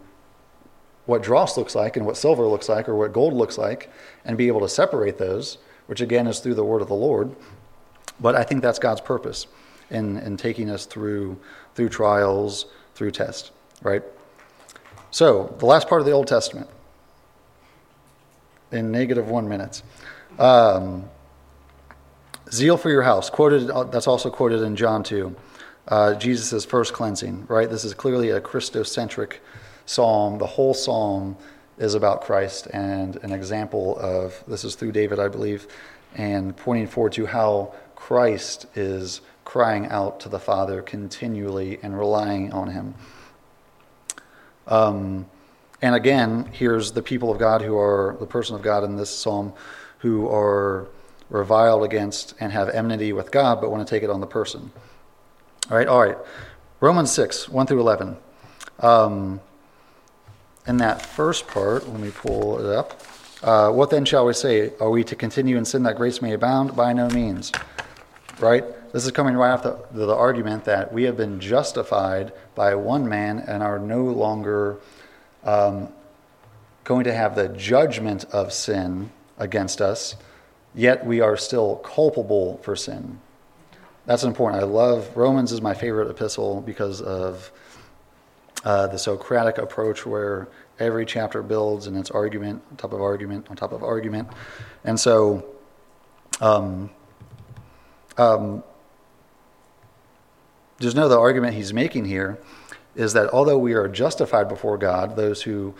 what 1.05 1.21
dross 1.21 1.57
looks 1.57 1.75
like 1.75 1.97
and 1.97 2.05
what 2.05 2.15
silver 2.15 2.47
looks 2.47 2.69
like 2.69 2.87
or 2.87 2.95
what 2.95 3.11
gold 3.11 3.33
looks 3.33 3.57
like 3.57 3.91
and 4.23 4.37
be 4.37 4.47
able 4.47 4.61
to 4.61 4.69
separate 4.69 5.17
those, 5.17 5.57
which 5.87 5.99
again 5.99 6.27
is 6.27 6.39
through 6.39 6.55
the 6.55 6.63
word 6.63 6.81
of 6.81 6.87
the 6.87 6.93
Lord. 6.93 7.35
But 8.21 8.35
I 8.35 8.43
think 8.43 8.61
that's 8.61 8.79
God's 8.79 9.01
purpose 9.01 9.47
in, 9.89 10.17
in 10.19 10.37
taking 10.37 10.69
us 10.69 10.85
through, 10.85 11.37
through 11.75 11.89
trials, 11.89 12.67
through 12.95 13.11
tests, 13.11 13.51
right? 13.81 14.03
So, 15.11 15.53
the 15.59 15.65
last 15.65 15.89
part 15.89 16.01
of 16.01 16.05
the 16.05 16.13
Old 16.13 16.27
Testament, 16.27 16.69
in 18.71 18.91
negative 18.91 19.29
one 19.29 19.47
minutes. 19.47 19.83
Um, 20.39 21.09
zeal 22.53 22.77
for 22.77 22.89
your 22.89 23.01
house, 23.01 23.29
quoted, 23.29 23.67
that's 23.91 24.07
also 24.07 24.29
quoted 24.29 24.61
in 24.61 24.75
John 24.75 25.03
2. 25.03 25.35
Uh, 25.87 26.13
Jesus' 26.13 26.63
first 26.63 26.93
cleansing, 26.93 27.45
right? 27.47 27.69
This 27.69 27.83
is 27.83 27.93
clearly 27.93 28.29
a 28.29 28.39
Christocentric 28.39 29.37
psalm. 29.85 30.37
The 30.37 30.45
whole 30.45 30.73
psalm 30.73 31.35
is 31.77 31.95
about 31.95 32.21
Christ 32.21 32.67
and 32.67 33.17
an 33.17 33.31
example 33.31 33.97
of 33.99 34.41
this 34.47 34.63
is 34.63 34.75
through 34.75 34.91
David, 34.91 35.19
I 35.19 35.27
believe, 35.27 35.67
and 36.15 36.55
pointing 36.55 36.87
forward 36.87 37.13
to 37.13 37.25
how 37.25 37.73
Christ 37.95 38.67
is 38.75 39.21
crying 39.43 39.87
out 39.87 40.19
to 40.21 40.29
the 40.29 40.39
Father 40.39 40.81
continually 40.81 41.79
and 41.81 41.97
relying 41.97 42.53
on 42.53 42.69
Him. 42.69 42.93
Um, 44.67 45.25
and 45.81 45.95
again, 45.95 46.49
here's 46.53 46.93
the 46.93 47.01
people 47.01 47.31
of 47.31 47.39
God 47.39 47.61
who 47.61 47.77
are 47.77 48.15
the 48.19 48.25
person 48.25 48.55
of 48.55 48.61
God 48.61 48.83
in 48.83 48.95
this 48.95 49.09
psalm 49.09 49.53
who 49.99 50.29
are 50.29 50.87
reviled 51.33 51.83
against 51.83 52.35
and 52.39 52.53
have 52.53 52.69
enmity 52.69 53.11
with 53.11 53.31
God, 53.31 53.59
but 53.59 53.71
want 53.71 53.85
to 53.85 53.93
take 53.93 54.03
it 54.03 54.09
on 54.09 54.21
the 54.21 54.27
person. 54.27 54.71
All 55.69 55.75
right, 55.75 55.87
all 55.87 55.99
right. 55.99 56.17
Romans 56.79 57.11
6, 57.11 57.49
1 57.49 57.65
through 57.65 57.79
11. 57.81 58.17
Um, 58.79 59.41
in 60.67 60.77
that 60.77 61.01
first 61.01 61.47
part, 61.47 61.89
let 61.89 61.99
me 61.99 62.11
pull 62.11 62.59
it 62.59 62.65
up. 62.65 63.01
Uh, 63.41 63.71
what 63.71 63.89
then 63.89 64.05
shall 64.05 64.25
we 64.25 64.33
say? 64.33 64.71
Are 64.79 64.89
we 64.89 65.03
to 65.05 65.15
continue 65.15 65.57
in 65.57 65.65
sin 65.65 65.83
that 65.83 65.97
grace 65.97 66.21
may 66.21 66.33
abound? 66.33 66.75
By 66.75 66.93
no 66.93 67.09
means. 67.09 67.51
Right? 68.39 68.63
This 68.93 69.03
is 69.05 69.11
coming 69.11 69.35
right 69.35 69.51
after 69.51 69.77
the, 69.91 70.05
the 70.05 70.15
argument 70.15 70.65
that 70.65 70.93
we 70.93 71.03
have 71.03 71.17
been 71.17 71.39
justified 71.39 72.31
by 72.53 72.75
one 72.75 73.09
man 73.09 73.39
and 73.39 73.63
are 73.63 73.79
no 73.79 74.03
longer 74.03 74.77
um, 75.43 75.89
going 76.83 77.05
to 77.05 77.13
have 77.13 77.35
the 77.35 77.49
judgment 77.49 78.25
of 78.25 78.53
sin 78.53 79.11
against 79.39 79.81
us, 79.81 80.15
yet 80.75 81.05
we 81.05 81.21
are 81.21 81.37
still 81.37 81.77
culpable 81.77 82.57
for 82.63 82.75
sin. 82.75 83.19
that's 84.05 84.23
important. 84.23 84.61
I 84.61 84.65
love 84.65 85.15
Romans 85.15 85.51
is 85.51 85.61
my 85.61 85.73
favorite 85.73 86.09
epistle 86.09 86.61
because 86.61 87.01
of 87.01 87.51
uh, 88.65 88.87
the 88.87 88.97
Socratic 88.97 89.57
approach 89.57 90.05
where 90.05 90.47
every 90.79 91.05
chapter 91.05 91.41
builds 91.41 91.87
and 91.87 91.97
it's 91.97 92.11
argument 92.11 92.61
on 92.71 92.77
top 92.77 92.93
of 92.93 93.01
argument 93.01 93.47
on 93.49 93.55
top 93.55 93.71
of 93.71 93.83
argument. 93.83 94.27
And 94.83 94.99
so, 94.99 95.45
um, 96.41 96.89
um, 98.17 98.63
just 100.79 100.95
know 100.95 101.07
the 101.07 101.19
argument 101.19 101.55
he's 101.55 101.73
making 101.73 102.05
here 102.05 102.39
is 102.95 103.13
that 103.13 103.29
although 103.29 103.57
we 103.57 103.73
are 103.73 103.87
justified 103.87 104.47
before 104.49 104.77
God, 104.77 105.15
those 105.15 105.41
who, 105.41 105.73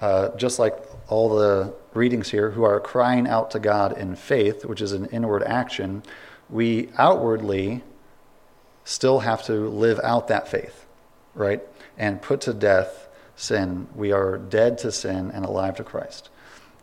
uh, 0.00 0.28
just 0.36 0.58
like 0.58 0.76
all 1.08 1.36
the 1.36 1.74
readings 1.94 2.30
here, 2.30 2.50
who 2.50 2.64
are 2.64 2.80
crying 2.80 3.26
out 3.26 3.50
to 3.52 3.58
God 3.58 3.96
in 3.96 4.16
faith, 4.16 4.64
which 4.64 4.80
is 4.80 4.92
an 4.92 5.06
inward 5.06 5.42
action, 5.42 6.02
we 6.48 6.90
outwardly 6.98 7.82
still 8.84 9.20
have 9.20 9.42
to 9.44 9.52
live 9.52 10.00
out 10.02 10.28
that 10.28 10.48
faith, 10.48 10.86
right? 11.34 11.60
And 11.96 12.20
put 12.20 12.42
to 12.42 12.54
death 12.54 13.08
sin. 13.36 13.88
We 13.94 14.12
are 14.12 14.38
dead 14.38 14.78
to 14.78 14.92
sin 14.92 15.30
and 15.32 15.44
alive 15.44 15.76
to 15.76 15.84
Christ, 15.84 16.30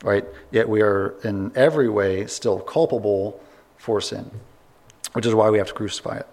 right? 0.04 0.26
Yet 0.52 0.70
we 0.70 0.82
are 0.82 1.16
in 1.24 1.52
every 1.56 1.90
way 1.90 2.28
still 2.28 2.60
culpable 2.60 3.42
for 3.78 4.02
sin, 4.02 4.32
which 5.14 5.26
is 5.26 5.34
why 5.34 5.50
we 5.50 5.58
have 5.58 5.68
to 5.68 5.74
crucify 5.74 6.18
it. 6.18 6.28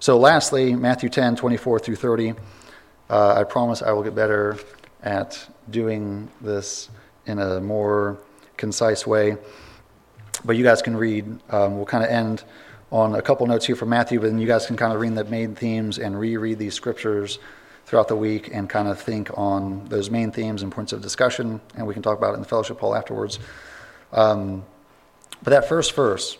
So, 0.00 0.18
lastly, 0.18 0.74
Matthew 0.74 1.08
10 1.08 1.36
24 1.36 1.78
through 1.78 1.96
30. 1.96 2.34
Uh, 3.08 3.34
I 3.34 3.44
promise 3.44 3.82
I 3.82 3.92
will 3.92 4.02
get 4.02 4.14
better 4.14 4.58
at 5.02 5.46
doing 5.70 6.30
this 6.40 6.88
in 7.26 7.38
a 7.38 7.60
more 7.60 8.18
concise 8.56 9.06
way. 9.06 9.36
But 10.44 10.56
you 10.56 10.64
guys 10.64 10.82
can 10.82 10.96
read. 10.96 11.24
Um, 11.50 11.76
we'll 11.76 11.86
kind 11.86 12.04
of 12.04 12.10
end 12.10 12.44
on 12.90 13.14
a 13.14 13.22
couple 13.22 13.46
notes 13.46 13.66
here 13.66 13.76
from 13.76 13.88
Matthew, 13.88 14.20
but 14.20 14.26
then 14.26 14.38
you 14.38 14.46
guys 14.46 14.66
can 14.66 14.76
kind 14.76 14.92
of 14.92 15.00
read 15.00 15.14
the 15.14 15.24
main 15.24 15.54
themes 15.54 15.98
and 15.98 16.18
reread 16.18 16.58
these 16.58 16.74
scriptures 16.74 17.38
throughout 17.86 18.08
the 18.08 18.16
week 18.16 18.50
and 18.52 18.68
kind 18.68 18.88
of 18.88 19.00
think 19.00 19.30
on 19.36 19.84
those 19.86 20.10
main 20.10 20.30
themes 20.30 20.62
and 20.62 20.72
points 20.72 20.92
of 20.92 21.02
discussion, 21.02 21.60
and 21.76 21.86
we 21.86 21.94
can 21.94 22.02
talk 22.02 22.16
about 22.16 22.30
it 22.30 22.34
in 22.34 22.40
the 22.40 22.48
fellowship 22.48 22.78
hall 22.80 22.94
afterwards. 22.94 23.38
Um, 24.12 24.64
but 25.42 25.50
that 25.50 25.68
first 25.68 25.94
verse, 25.94 26.38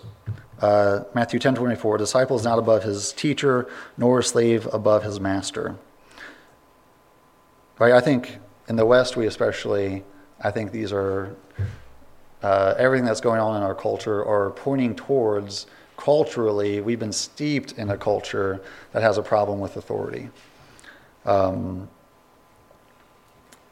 uh, 0.61 1.01
Matthew 1.15 1.39
10 1.39 1.55
24, 1.57 1.99
disciple 1.99 2.37
is 2.37 2.45
not 2.45 2.59
above 2.59 2.83
his 2.83 3.13
teacher, 3.13 3.69
nor 3.99 4.21
a 4.21 4.23
slave 4.23 4.67
above 4.73 5.03
his 5.03 5.21
master. 5.21 5.77
Right? 7.79 7.93
I 7.93 8.01
think 8.01 8.39
in 8.69 8.77
the 8.77 8.87
West, 8.87 9.17
we 9.17 9.27
especially, 9.27 10.05
I 10.41 10.51
think 10.51 10.73
these 10.73 10.93
are 10.93 11.35
uh, 12.43 12.75
everything 12.77 13.07
that's 13.07 13.21
going 13.21 13.41
on 13.41 13.57
in 13.57 13.63
our 13.63 13.75
culture 13.75 14.25
are 14.25 14.51
pointing 14.51 14.95
towards 14.95 15.67
culturally, 15.97 16.81
we've 16.81 16.99
been 16.99 17.13
steeped 17.13 17.73
in 17.73 17.91
a 17.91 17.97
culture 17.97 18.61
that 18.93 19.03
has 19.03 19.19
a 19.19 19.23
problem 19.23 19.61
with 19.61 19.77
authority. 19.77 20.29
Um, 21.25 21.89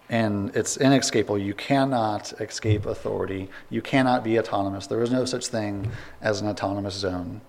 and 0.09 0.55
it's 0.55 0.77
inescapable. 0.77 1.39
You 1.39 1.55
cannot 1.55 2.33
escape 2.41 2.87
authority. 2.87 3.49
You 3.71 3.81
cannot 3.81 4.23
be 4.23 4.39
autonomous. 4.39 4.87
There 4.87 5.03
is 5.03 5.11
no 5.11 5.25
such 5.25 5.47
thing 5.47 5.91
as 6.21 6.41
an 6.41 6.49
autonomous 6.49 6.95
zone. 6.95 7.41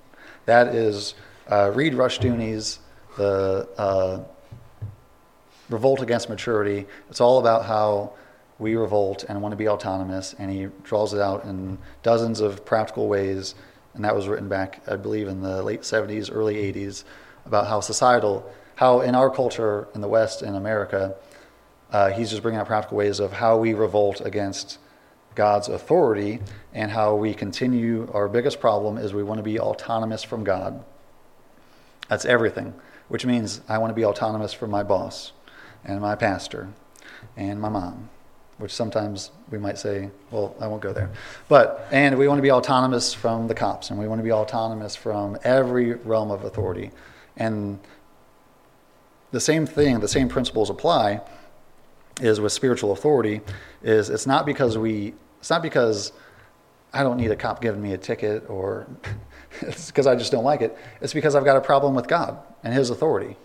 That 0.45 0.67
is, 0.67 1.13
uh, 1.49 1.71
read 1.73 1.93
Rushdoony's 1.93 2.79
The 3.17 3.67
uh, 3.77 4.23
Revolt 5.69 6.01
Against 6.01 6.29
Maturity. 6.29 6.85
It's 7.09 7.21
all 7.21 7.39
about 7.39 7.65
how 7.65 8.13
we 8.59 8.75
revolt 8.75 9.25
and 9.27 9.41
want 9.41 9.51
to 9.51 9.57
be 9.57 9.67
autonomous, 9.67 10.35
and 10.37 10.51
he 10.51 10.67
draws 10.83 11.13
it 11.13 11.19
out 11.19 11.43
in 11.45 11.77
dozens 12.01 12.39
of 12.39 12.65
practical 12.65 13.07
ways. 13.07 13.55
And 13.93 14.05
that 14.05 14.15
was 14.15 14.27
written 14.27 14.47
back, 14.47 14.81
I 14.87 14.95
believe, 14.95 15.27
in 15.27 15.41
the 15.41 15.61
late 15.61 15.81
70s, 15.81 16.29
early 16.33 16.55
80s, 16.55 17.03
about 17.45 17.67
how 17.67 17.79
societal, 17.79 18.49
how 18.75 19.01
in 19.01 19.15
our 19.15 19.29
culture 19.29 19.87
in 19.93 20.01
the 20.01 20.07
West, 20.07 20.41
in 20.41 20.55
America, 20.55 21.15
uh, 21.91 22.09
he's 22.09 22.29
just 22.29 22.41
bringing 22.41 22.59
out 22.59 22.67
practical 22.67 22.97
ways 22.97 23.19
of 23.19 23.33
how 23.33 23.57
we 23.57 23.73
revolt 23.73 24.21
against 24.21 24.79
God's 25.35 25.67
authority 25.67 26.39
and 26.73 26.91
how 26.91 27.15
we 27.15 27.33
continue. 27.33 28.09
Our 28.13 28.27
biggest 28.27 28.59
problem 28.59 28.97
is 28.97 29.13
we 29.13 29.23
want 29.23 29.39
to 29.39 29.43
be 29.43 29.59
autonomous 29.59 30.23
from 30.23 30.43
God. 30.43 30.83
That's 32.07 32.25
everything, 32.25 32.73
which 33.07 33.25
means 33.25 33.61
I 33.67 33.77
want 33.77 33.91
to 33.91 33.95
be 33.95 34.05
autonomous 34.05 34.53
from 34.53 34.71
my 34.71 34.83
boss 34.83 35.31
and 35.83 36.01
my 36.01 36.15
pastor 36.15 36.69
and 37.35 37.59
my 37.59 37.69
mom, 37.69 38.09
which 38.63 38.73
sometimes 38.73 39.29
we 39.51 39.57
might 39.57 39.77
say, 39.77 40.09
well, 40.31 40.55
I 40.61 40.67
won't 40.67 40.81
go 40.81 40.93
there. 40.93 41.11
But, 41.49 41.85
and 41.91 42.17
we 42.17 42.29
want 42.29 42.37
to 42.37 42.41
be 42.41 42.49
autonomous 42.49 43.13
from 43.13 43.49
the 43.49 43.53
cops 43.53 43.89
and 43.89 43.99
we 43.99 44.07
want 44.07 44.19
to 44.19 44.23
be 44.23 44.31
autonomous 44.31 44.95
from 44.95 45.37
every 45.43 45.95
realm 45.95 46.31
of 46.31 46.45
authority. 46.45 46.91
And 47.35 47.77
the 49.31 49.41
same 49.41 49.65
thing, 49.65 49.99
the 49.99 50.07
same 50.07 50.29
principles 50.29 50.69
apply 50.69 51.19
is 52.21 52.39
with 52.39 52.53
spiritual 52.53 52.93
authority 52.93 53.41
is 53.83 54.09
it's 54.09 54.25
not 54.25 54.45
because 54.45 54.77
we 54.77 55.13
it's 55.39 55.49
not 55.49 55.61
because 55.61 56.13
I 56.93 57.03
don't 57.03 57.17
need 57.17 57.31
a 57.31 57.35
cop 57.35 57.61
giving 57.61 57.81
me 57.81 57.91
a 57.91 57.97
ticket 57.97 58.49
or 58.49 58.87
it's 59.61 59.87
because 59.87 60.07
I 60.07 60.15
just 60.15 60.31
don't 60.31 60.45
like 60.45 60.61
it. 60.61 60.77
It's 61.01 61.13
because 61.13 61.35
I've 61.35 61.43
got 61.43 61.57
a 61.57 61.61
problem 61.61 61.95
with 61.95 62.07
God 62.07 62.39
and 62.63 62.73
his 62.73 62.91
authority. 62.91 63.35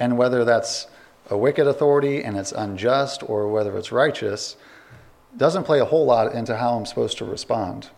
And 0.00 0.18
whether 0.18 0.44
that's 0.44 0.88
a 1.30 1.36
wicked 1.36 1.66
authority 1.66 2.22
and 2.22 2.36
it's 2.36 2.52
unjust 2.52 3.22
or 3.28 3.48
whether 3.48 3.76
it's 3.76 3.92
righteous 3.92 4.56
doesn't 5.36 5.64
play 5.64 5.80
a 5.80 5.84
whole 5.84 6.06
lot 6.06 6.32
into 6.32 6.56
how 6.56 6.76
I'm 6.76 6.86
supposed 6.86 7.18
to 7.18 7.24
respond. 7.24 7.90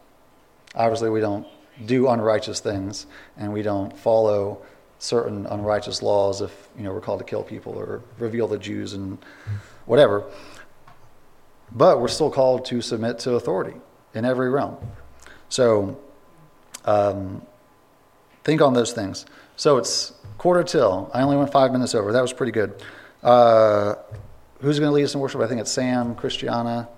Obviously, 0.75 1.11
we 1.11 1.21
don't 1.21 1.47
do 1.87 2.09
unrighteous 2.09 2.61
things 2.61 3.07
and 3.37 3.53
we 3.53 3.63
don't 3.63 3.97
follow 3.97 4.63
certain 4.99 5.47
unrighteous 5.47 6.03
laws 6.03 6.43
if 6.43 6.69
you 6.77 6.85
know 6.85 6.93
we're 6.93 7.01
called 7.01 7.21
to 7.21 7.25
kill 7.25 7.43
people 7.43 7.73
or 7.73 8.03
reveal 8.19 8.47
the 8.47 8.59
Jews 8.59 8.93
and 8.93 9.19
whatever. 9.87 10.25
But 11.73 12.01
we're 12.01 12.09
still 12.09 12.31
called 12.31 12.65
to 12.67 12.83
submit 12.83 13.21
to 13.21 13.35
authority 13.35 13.81
in 14.13 14.25
every 14.25 14.51
realm. 14.51 14.77
So 15.49 15.99
um, 16.85 17.43
think 18.45 18.61
on 18.61 18.75
those 18.75 18.93
things. 18.93 19.25
So 19.57 19.77
it's 19.79 20.13
quarter 20.37 20.65
till. 20.65 21.11
I 21.15 21.23
only 21.23 21.37
went 21.37 21.53
five 21.53 21.73
minutes 21.73 21.95
over. 21.95 22.13
That 22.13 22.23
was 22.23 22.33
pretty 22.33 22.53
good. 22.53 22.75
Uh, 23.23 23.95
who's 24.61 24.79
going 24.79 24.91
to 24.91 24.95
lead 24.95 25.05
us 25.05 25.15
in 25.15 25.21
worship? 25.21 25.41
I 25.41 25.47
think 25.47 25.61
it's 25.61 25.71
Sam, 25.71 26.15
Christiana. 26.15 26.89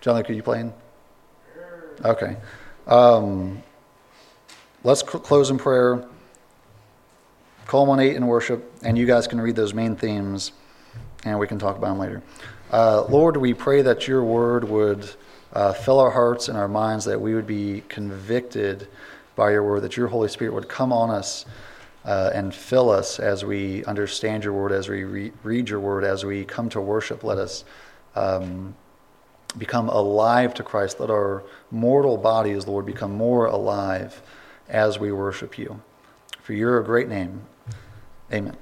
John, 0.00 0.20
are 0.20 0.32
you 0.32 0.42
playing? 0.42 0.72
Okay. 2.04 2.36
Um, 2.86 3.62
let's 4.82 5.00
cl- 5.00 5.20
close 5.20 5.50
in 5.50 5.58
prayer. 5.58 6.04
Call 7.66 7.86
1 7.86 8.00
8 8.00 8.16
in 8.16 8.26
worship, 8.26 8.72
and 8.82 8.98
you 8.98 9.06
guys 9.06 9.26
can 9.26 9.40
read 9.40 9.56
those 9.56 9.72
main 9.72 9.96
themes 9.96 10.52
and 11.24 11.38
we 11.38 11.46
can 11.46 11.58
talk 11.58 11.76
about 11.76 11.88
them 11.88 11.98
later. 11.98 12.22
Uh, 12.70 13.04
Lord, 13.08 13.36
we 13.36 13.54
pray 13.54 13.82
that 13.82 14.08
your 14.08 14.24
word 14.24 14.64
would 14.64 15.08
uh, 15.52 15.72
fill 15.72 16.00
our 16.00 16.10
hearts 16.10 16.48
and 16.48 16.56
our 16.56 16.68
minds, 16.68 17.04
that 17.04 17.20
we 17.20 17.34
would 17.34 17.46
be 17.46 17.82
convicted 17.88 18.88
by 19.36 19.50
your 19.50 19.62
word, 19.62 19.82
that 19.82 19.96
your 19.96 20.08
Holy 20.08 20.28
Spirit 20.28 20.52
would 20.54 20.68
come 20.68 20.92
on 20.92 21.10
us 21.10 21.44
uh, 22.04 22.30
and 22.34 22.54
fill 22.54 22.90
us 22.90 23.18
as 23.18 23.44
we 23.44 23.84
understand 23.84 24.44
your 24.44 24.52
word, 24.52 24.72
as 24.72 24.88
we 24.88 25.04
re- 25.04 25.32
read 25.42 25.68
your 25.68 25.80
word, 25.80 26.04
as 26.04 26.24
we 26.24 26.44
come 26.44 26.68
to 26.70 26.80
worship. 26.80 27.22
Let 27.22 27.38
us 27.38 27.64
um, 28.14 28.74
become 29.56 29.88
alive 29.88 30.54
to 30.54 30.62
Christ. 30.62 30.98
Let 31.00 31.10
our 31.10 31.44
mortal 31.70 32.16
bodies, 32.16 32.66
Lord, 32.66 32.86
become 32.86 33.12
more 33.12 33.46
alive 33.46 34.22
as 34.68 34.98
we 34.98 35.12
worship 35.12 35.58
you. 35.58 35.80
For 36.40 36.54
your 36.54 36.82
great 36.82 37.08
name, 37.08 37.42
amen. 38.32 38.56